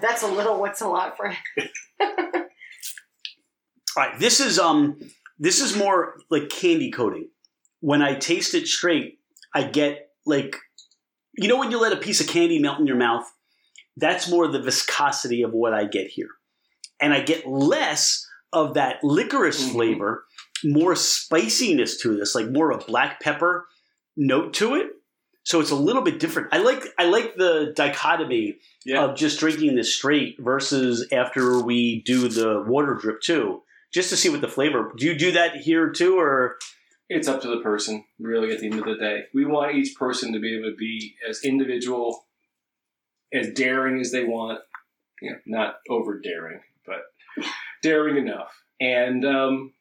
[0.00, 1.34] That's a little, what's a lot for
[3.96, 4.98] All right, this is um,
[5.38, 7.28] this is more like candy coating.
[7.80, 9.18] When I taste it straight,
[9.54, 10.56] I get like,
[11.34, 13.24] you know, when you let a piece of candy melt in your mouth.
[13.98, 16.28] That's more the viscosity of what I get here,
[17.00, 19.72] and I get less of that licorice Mhm.
[19.72, 20.24] flavor,
[20.62, 23.66] more spiciness to this, like more of a black pepper
[24.14, 24.90] note to it.
[25.44, 26.48] So it's a little bit different.
[26.52, 29.04] I like I like the dichotomy Yeah.
[29.04, 33.62] of just drinking this straight versus after we do the water drip too,
[33.96, 34.92] just to see what the flavor.
[34.94, 36.58] Do you do that here too, or
[37.08, 39.22] It's up to the person, really, at the end of the day.
[39.32, 42.26] We want each person to be able to be as individual,
[43.32, 44.60] as daring as they want.
[45.22, 47.04] You know, not over daring, but
[47.82, 48.52] daring enough.
[48.78, 49.72] And um,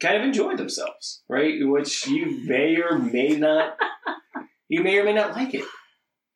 [0.00, 1.54] kind of enjoy themselves, right?
[1.60, 3.76] Which you may or may not,
[4.68, 5.64] you may or may not like it.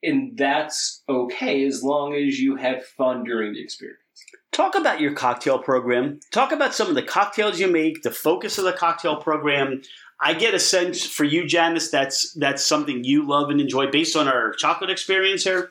[0.03, 4.04] And that's okay as long as you have fun during the experience.
[4.53, 6.21] Talk about your cocktail program?
[6.33, 9.83] Talk about some of the cocktails you make, the focus of the cocktail program.
[10.21, 14.17] I get a sense for you, Janice, that's that's something you love and enjoy based
[14.17, 15.71] on our chocolate experience here.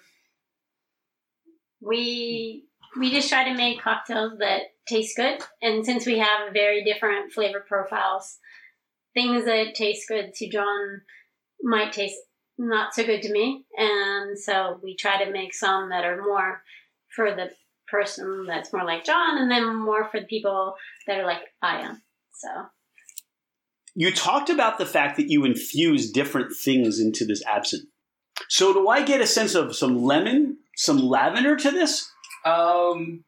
[1.82, 2.66] we
[3.00, 7.32] we just try to make cocktails that taste good and since we have very different
[7.32, 8.38] flavor profiles
[9.14, 11.02] things that taste good to john
[11.62, 12.18] might taste
[12.58, 16.62] not so good to me and so we try to make some that are more
[17.16, 17.50] for the
[17.94, 20.74] person that's more like john and then more for the people
[21.08, 22.02] that are like i am
[22.34, 22.50] so
[23.96, 27.86] You talked about the fact that you infuse different things into this absinthe.
[28.50, 32.10] So do I get a sense of some lemon, some lavender to this?
[32.44, 33.24] Um,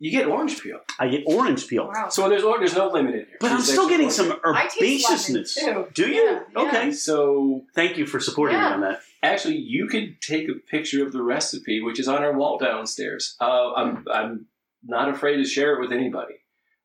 [0.00, 0.80] you get orange peel.
[0.98, 1.88] I get orange peel.
[1.92, 2.08] Wow.
[2.08, 3.36] So there's there's no limit in here.
[3.40, 5.92] But I'm still getting some herbaceousness.
[5.94, 6.22] Do you?
[6.22, 6.62] Yeah, yeah.
[6.68, 6.92] Okay.
[6.92, 9.00] So Thank you for supporting me on that.
[9.22, 13.36] actually, you could take a picture of the recipe, which is on our wall downstairs.
[13.40, 14.46] Uh, I'm I'm
[14.84, 16.34] not afraid to share it with anybody.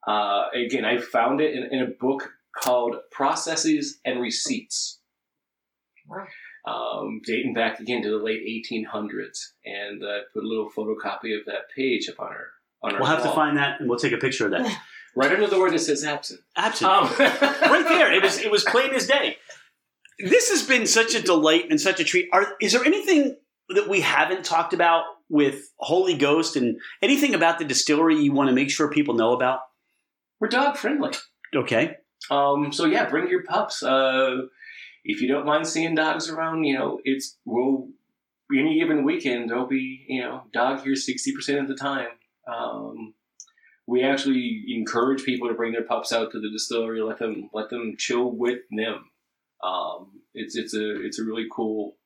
[0.07, 4.99] Uh, again, I found it in, in a book called Processes and Receipts,
[6.09, 6.27] Wow.
[6.67, 11.45] um, dating back again to the late 1800s, and uh, put a little photocopy of
[11.45, 12.47] that page up on our
[12.83, 12.99] on our.
[12.99, 14.79] We'll have to find that and we'll take a picture of that.
[15.15, 16.41] right under the word that says absent.
[16.55, 16.91] Absinthe.
[16.91, 18.11] Um, right there.
[18.13, 19.37] It was it was plain as day.
[20.19, 22.29] This has been such a delight and such a treat.
[22.31, 23.37] Are is there anything
[23.69, 28.49] that we haven't talked about with Holy Ghost and anything about the distillery you want
[28.49, 29.59] to make sure people know about?
[30.39, 31.11] We're dog friendly.
[31.55, 31.97] Okay.
[32.29, 33.83] Um, so yeah, bring your pups.
[33.83, 34.43] Uh,
[35.03, 37.89] if you don't mind seeing dogs around, you know, it's we'll
[38.55, 42.07] any given weekend there'll be you know dog here sixty percent of the time.
[42.47, 43.13] Um,
[43.85, 47.69] we actually encourage people to bring their pups out to the distillery, let them let
[47.69, 49.09] them chill with them.
[49.63, 51.97] Um, it's it's a it's a really cool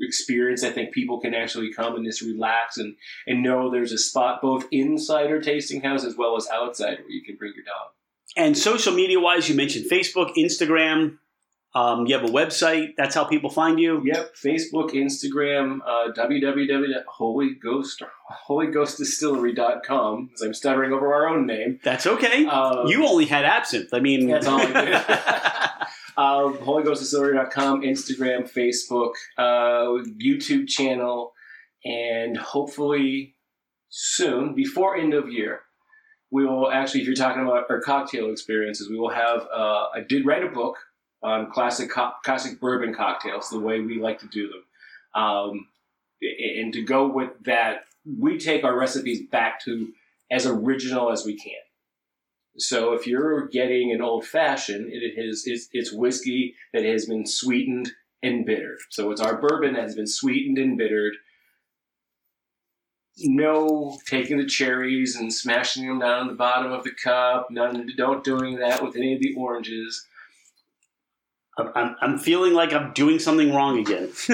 [0.00, 0.64] experience.
[0.64, 4.40] I think people can actually come and just relax and and know there's a spot
[4.42, 7.92] both inside our tasting house as well as outside where you can bring your dog.
[8.36, 11.18] And social media wise, you mentioned Facebook, Instagram.
[11.74, 12.94] Um, you have a website.
[12.96, 14.02] That's how people find you.
[14.04, 18.02] Yep, Facebook, Instagram, uh, www.holyghost,
[18.48, 21.78] holyghostdistillery.com, as I'm stuttering over our own name.
[21.84, 22.46] That's okay.
[22.46, 23.92] Uh, you only had absinthe.
[23.92, 24.94] I mean, That's all I did.
[26.16, 31.34] uh, holyghostdistillery.com, Instagram, Facebook, uh, YouTube channel,
[31.84, 33.36] and hopefully
[33.90, 35.60] soon, before end of year,
[36.30, 40.00] we will actually, if you're talking about our cocktail experiences, we will have, uh, I
[40.06, 40.76] did write a book
[41.22, 45.22] on classic co- classic bourbon cocktails, the way we like to do them.
[45.22, 45.68] Um,
[46.22, 47.84] and to go with that,
[48.18, 49.92] we take our recipes back to
[50.30, 51.52] as original as we can.
[52.58, 57.26] So if you're getting an old fashioned, it is it's, it's whiskey that has been
[57.26, 57.92] sweetened
[58.22, 58.78] and bittered.
[58.90, 61.14] So it's our bourbon that has been sweetened and bittered.
[63.20, 67.48] no taking the cherries and smashing them down the bottom of the cup.
[67.50, 70.06] None, don't doing that with any of the oranges.
[71.58, 74.10] I'm, I'm, feeling like I'm doing something wrong again.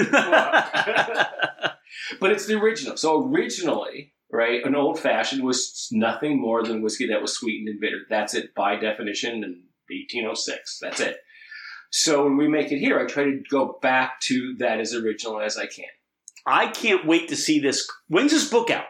[2.19, 2.97] but it's the original.
[2.97, 7.81] So originally, right, an old fashioned was nothing more than whiskey that was sweetened and
[7.81, 8.01] bitter.
[8.09, 10.79] That's it by definition in 1806.
[10.79, 11.17] That's it.
[11.91, 15.39] So when we make it here, I try to go back to that as original
[15.39, 15.85] as I can.
[16.45, 17.89] I can't wait to see this.
[18.07, 18.85] When's this book out?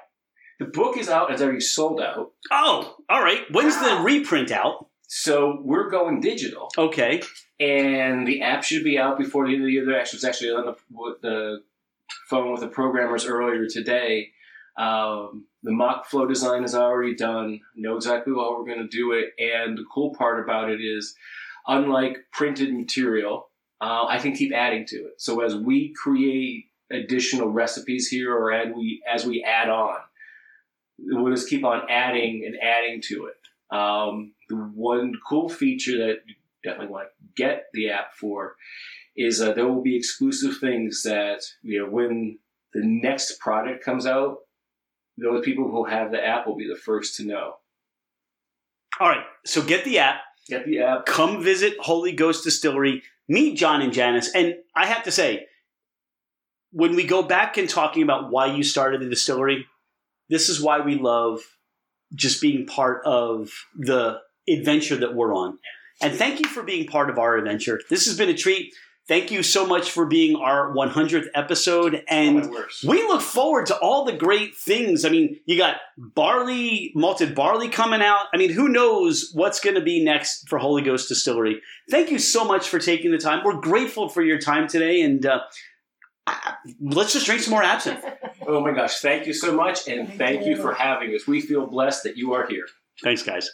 [0.60, 2.32] The book is out; it's already sold out.
[2.52, 3.44] Oh, all right.
[3.52, 4.03] When's the ah.
[4.03, 4.90] reprint out?
[5.07, 7.22] So we're going digital, Okay.
[7.60, 9.86] and the app should be out before the end of the year.
[9.86, 11.64] The actually was actually on the, with the
[12.27, 14.30] phone with the programmers earlier today.
[14.77, 17.61] Um, the mock flow design is already done.
[17.76, 21.15] Know exactly how we're going to do it, and the cool part about it is,
[21.68, 23.49] unlike printed material,
[23.82, 25.22] uh, I can keep adding to it.
[25.22, 29.98] So as we create additional recipes here, or add we as we add on,
[30.99, 33.76] we'll just keep on adding and adding to it.
[33.76, 38.56] Um, the one cool feature that you definitely want to get the app for
[39.15, 42.38] is uh, there will be exclusive things that you know when
[42.73, 44.39] the next product comes out,
[45.18, 47.53] those people who have the app will be the first to know.
[48.99, 49.23] All right.
[49.45, 50.22] So get the app.
[50.49, 51.06] Get the app.
[51.06, 53.02] Come visit Holy Ghost Distillery.
[53.30, 54.34] Meet John and Janice.
[54.35, 55.47] And I have to say,
[56.72, 59.65] when we go back and talking about why you started the distillery,
[60.30, 61.39] this is why we love
[62.14, 64.19] just being part of the
[64.50, 65.60] adventure that we're on.
[66.02, 67.80] And thank you for being part of our adventure.
[67.90, 68.74] This has been a treat.
[69.08, 72.04] Thank you so much for being our 100th episode.
[72.10, 75.06] And Oh, we look forward to all the great things.
[75.06, 78.26] I mean, you got barley, malted barley coming out.
[78.34, 81.62] I mean, who knows what's going to be next for Holy Ghost Distillery?
[81.92, 83.44] Thank you so much for taking the time.
[83.46, 85.02] We're grateful for your time today.
[85.02, 85.42] And uh,
[86.82, 88.04] let's just drink some more absinthe.
[88.48, 89.00] Oh my gosh!
[89.00, 91.26] Thank you so much, and thank, you for having us.
[91.26, 92.68] We feel blessed that you are here.
[93.02, 93.50] Thanks, guys.